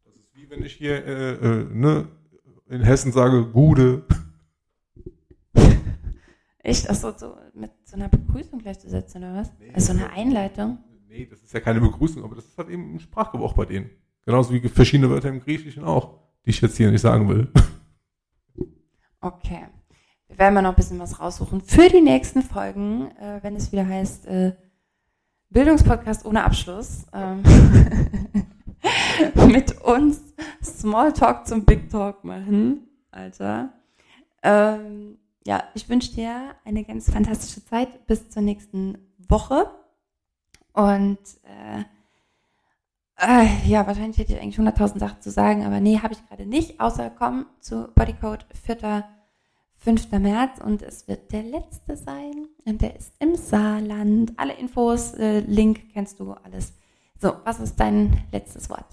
Das 0.04 0.16
ist 0.16 0.34
wie 0.34 0.50
wenn 0.50 0.64
ich 0.64 0.72
hier 0.72 1.06
äh, 1.06 1.34
äh, 1.34 1.64
ne, 1.72 2.08
in 2.68 2.82
Hessen 2.82 3.12
sage, 3.12 3.46
Gude. 3.52 4.04
Echt? 6.58 6.90
Achso, 6.90 7.16
so 7.16 7.36
mit 7.54 7.70
so 7.84 7.94
einer 7.94 8.08
Begrüßung 8.08 8.58
gleichzusetzen, 8.58 9.22
oder 9.22 9.36
was? 9.36 9.52
Nee. 9.60 9.70
Also 9.72 9.92
so 9.92 9.98
eine 10.00 10.10
Einleitung? 10.10 10.78
Nee, 11.06 11.26
das 11.26 11.40
ist 11.40 11.52
ja 11.52 11.60
keine 11.60 11.80
Begrüßung, 11.80 12.24
aber 12.24 12.34
das 12.34 12.46
ist 12.46 12.58
halt 12.58 12.68
eben 12.68 12.96
ein 12.96 12.98
Sprachgebrauch 12.98 13.52
bei 13.52 13.66
denen. 13.66 14.01
Genauso 14.24 14.52
wie 14.52 14.68
verschiedene 14.68 15.10
Wörter 15.10 15.28
im 15.28 15.40
Griechischen 15.40 15.84
auch, 15.84 16.18
die 16.44 16.50
ich 16.50 16.60
jetzt 16.60 16.76
hier 16.76 16.90
nicht 16.90 17.00
sagen 17.00 17.28
will. 17.28 17.48
Okay. 19.24 19.66
Wir 20.26 20.36
werden 20.36 20.54
mal 20.54 20.62
noch 20.62 20.70
ein 20.70 20.76
bisschen 20.76 20.98
was 20.98 21.20
raussuchen 21.20 21.60
für 21.60 21.88
die 21.88 22.00
nächsten 22.00 22.42
Folgen, 22.42 23.12
äh, 23.18 23.38
wenn 23.42 23.54
es 23.54 23.70
wieder 23.70 23.86
heißt 23.86 24.26
äh, 24.26 24.56
Bildungspodcast 25.50 26.24
ohne 26.24 26.42
Abschluss. 26.42 27.06
Ähm, 27.12 27.44
mit 29.46 29.80
uns 29.82 30.34
Smalltalk 30.64 31.46
zum 31.46 31.64
Big 31.64 31.88
Talk 31.90 32.24
machen, 32.24 32.88
Alter. 33.12 33.72
Ähm, 34.42 35.18
ja, 35.46 35.64
ich 35.74 35.88
wünsche 35.88 36.14
dir 36.14 36.54
eine 36.64 36.84
ganz 36.84 37.10
fantastische 37.10 37.64
Zeit 37.64 38.06
bis 38.06 38.30
zur 38.30 38.42
nächsten 38.42 38.98
Woche. 39.28 39.70
Und 40.72 41.18
äh, 41.42 41.84
äh, 43.18 43.46
ja, 43.66 43.86
wahrscheinlich 43.86 44.18
hätte 44.18 44.32
ich 44.32 44.40
eigentlich 44.40 44.58
100.000 44.58 44.98
Sachen 44.98 45.20
zu 45.20 45.30
sagen, 45.30 45.64
aber 45.64 45.80
nee, 45.80 45.98
habe 45.98 46.14
ich 46.14 46.26
gerade 46.28 46.46
nicht. 46.46 46.80
Außer 46.80 47.10
komm 47.10 47.46
zu 47.60 47.88
Bodycode 47.94 48.46
4. 48.66 49.04
5. 49.84 50.12
März 50.12 50.60
und 50.60 50.80
es 50.82 51.08
wird 51.08 51.32
der 51.32 51.42
letzte 51.42 51.96
sein. 51.96 52.46
Und 52.64 52.82
der 52.82 52.96
ist 52.96 53.12
im 53.18 53.34
Saarland. 53.34 54.32
Alle 54.36 54.54
Infos, 54.54 55.14
äh, 55.14 55.40
Link 55.40 55.92
kennst 55.92 56.20
du 56.20 56.32
alles. 56.32 56.74
So, 57.20 57.34
was 57.44 57.58
ist 57.58 57.78
dein 57.80 58.24
letztes 58.30 58.70
Wort? 58.70 58.86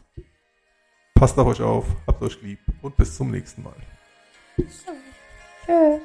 Passt 1.13 1.37
auf 1.37 1.47
euch 1.47 1.61
auf, 1.61 1.85
habt 2.07 2.21
euch 2.23 2.41
lieb 2.41 2.59
und 2.81 2.95
bis 2.97 3.15
zum 3.15 3.29
nächsten 3.29 3.63
Mal. 3.63 3.75
So. 5.67 6.01